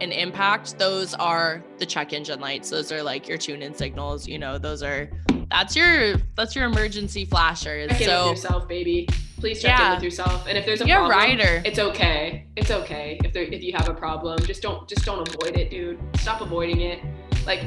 an 0.00 0.12
impact. 0.12 0.78
Those 0.78 1.14
are 1.14 1.64
the 1.78 1.86
check 1.86 2.12
engine 2.12 2.38
lights. 2.38 2.70
Those 2.70 2.92
are 2.92 3.02
like 3.02 3.26
your 3.26 3.38
tune 3.38 3.60
in 3.60 3.74
signals. 3.74 4.28
You 4.28 4.38
know, 4.38 4.56
those 4.56 4.84
are 4.84 5.10
that's 5.50 5.74
your 5.74 6.14
that's 6.36 6.54
your 6.54 6.66
emergency 6.66 7.24
flashers. 7.24 7.90
Check 7.90 8.02
so, 8.02 8.22
in 8.22 8.28
with 8.28 8.36
yourself, 8.36 8.68
baby. 8.68 9.08
Please 9.38 9.60
check 9.60 9.76
yeah. 9.76 9.88
in 9.88 9.94
with 9.96 10.04
yourself. 10.04 10.46
And 10.46 10.56
if 10.56 10.64
there's 10.64 10.80
a 10.80 10.86
You're 10.86 11.08
problem, 11.08 11.38
rider. 11.40 11.60
it's 11.64 11.80
okay. 11.80 12.46
It's 12.54 12.70
okay. 12.70 13.18
If 13.24 13.32
there 13.32 13.42
if 13.42 13.64
you 13.64 13.72
have 13.72 13.88
a 13.88 13.94
problem, 13.94 14.38
just 14.44 14.62
don't 14.62 14.88
just 14.88 15.04
don't 15.04 15.28
avoid 15.28 15.56
it, 15.56 15.70
dude. 15.70 15.98
Stop 16.18 16.40
avoiding 16.40 16.82
it. 16.82 17.00
Like 17.44 17.64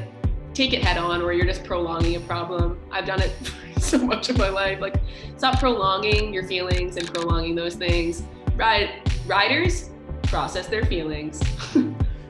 take 0.54 0.74
it 0.74 0.84
head 0.84 0.98
on 0.98 1.22
or 1.22 1.34
you're 1.34 1.46
just 1.46 1.64
prolonging 1.64 2.16
a 2.16 2.20
problem. 2.22 2.80
I've 2.92 3.06
done 3.06 3.22
it 3.22 3.34
so 3.80 3.98
much 3.98 4.30
of 4.30 4.38
my 4.38 4.50
life. 4.50 4.80
Like 4.80 4.96
stop 5.38 5.60
prolonging 5.60 6.34
your 6.34 6.48
feelings 6.48 6.98
and 6.98 7.12
prolonging 7.14 7.56
those 7.56 7.76
things. 7.76 8.24
Ride 8.56 9.02
riders 9.26 9.90
process 10.24 10.68
their 10.68 10.86
feelings. 10.86 11.42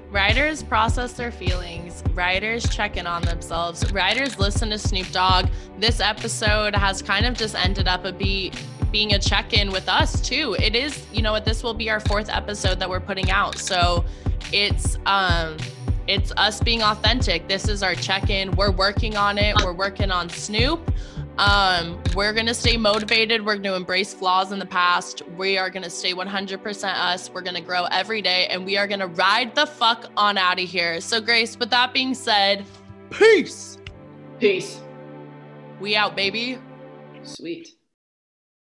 Riders 0.10 0.64
process 0.64 1.14
their 1.14 1.32
feelings. 1.32 2.02
Riders 2.14 2.68
check 2.70 2.96
in 2.96 3.06
on 3.06 3.24
themselves. 3.24 3.92
Riders 3.92 4.40
listen 4.40 4.70
to 4.70 4.78
Snoop 4.78 5.12
Dogg. 5.12 5.50
This 5.80 6.00
episode 6.00 6.74
has 6.74 7.02
kind 7.02 7.26
of 7.26 7.36
just 7.36 7.56
ended 7.56 7.90
up 7.90 8.06
a 8.06 8.14
be 8.14 8.54
being 8.90 9.14
a 9.14 9.20
check-in 9.20 9.70
with 9.70 9.90
us 9.90 10.22
too. 10.22 10.56
It 10.60 10.76
is, 10.76 11.06
you 11.12 11.22
know 11.22 11.34
what, 11.34 11.44
this 11.44 11.62
will 11.62 11.74
be 11.74 11.90
our 11.90 12.00
fourth 12.00 12.30
episode 12.30 12.80
that 12.80 12.90
we're 12.90 13.02
putting 13.02 13.30
out. 13.32 13.58
So 13.58 14.06
it's 14.54 14.98
um 15.06 15.58
it's 16.08 16.32
us 16.38 16.60
being 16.62 16.82
authentic. 16.82 17.48
This 17.48 17.68
is 17.68 17.84
our 17.84 17.96
check-in. 17.96 18.52
We're 18.52 18.72
working 18.72 19.18
on 19.18 19.38
it. 19.38 19.56
We're 19.64 19.74
working 19.74 20.12
on 20.12 20.30
Snoop. 20.30 20.92
Um, 21.38 22.02
we're 22.16 22.34
gonna 22.34 22.54
stay 22.54 22.78
motivated. 22.78 23.46
We're 23.46 23.58
gonna 23.58 23.76
embrace 23.76 24.14
flaws 24.14 24.52
in 24.52 24.60
the 24.60 24.66
past. 24.66 25.22
We 25.38 25.58
are 25.58 25.70
gonna 25.70 25.90
stay 25.90 26.14
100% 26.14 26.94
us. 26.96 27.30
We're 27.30 27.42
gonna 27.42 27.62
grow 27.62 27.86
every 27.86 28.22
day, 28.22 28.48
and 28.48 28.66
we 28.66 28.78
are 28.78 28.88
gonna 28.88 29.08
ride 29.08 29.54
the 29.54 29.68
fuck 29.68 30.10
on 30.18 30.38
out 30.38 30.60
of 30.60 30.68
here. 30.68 31.00
So, 31.00 31.22
Grace, 31.22 31.58
with 31.58 31.70
that 31.70 31.94
being 31.94 32.16
said, 32.16 32.66
peace. 33.12 33.78
Peace. 34.40 34.82
We 35.80 35.96
out, 35.96 36.16
baby. 36.16 36.58
Sweet. 37.22 37.77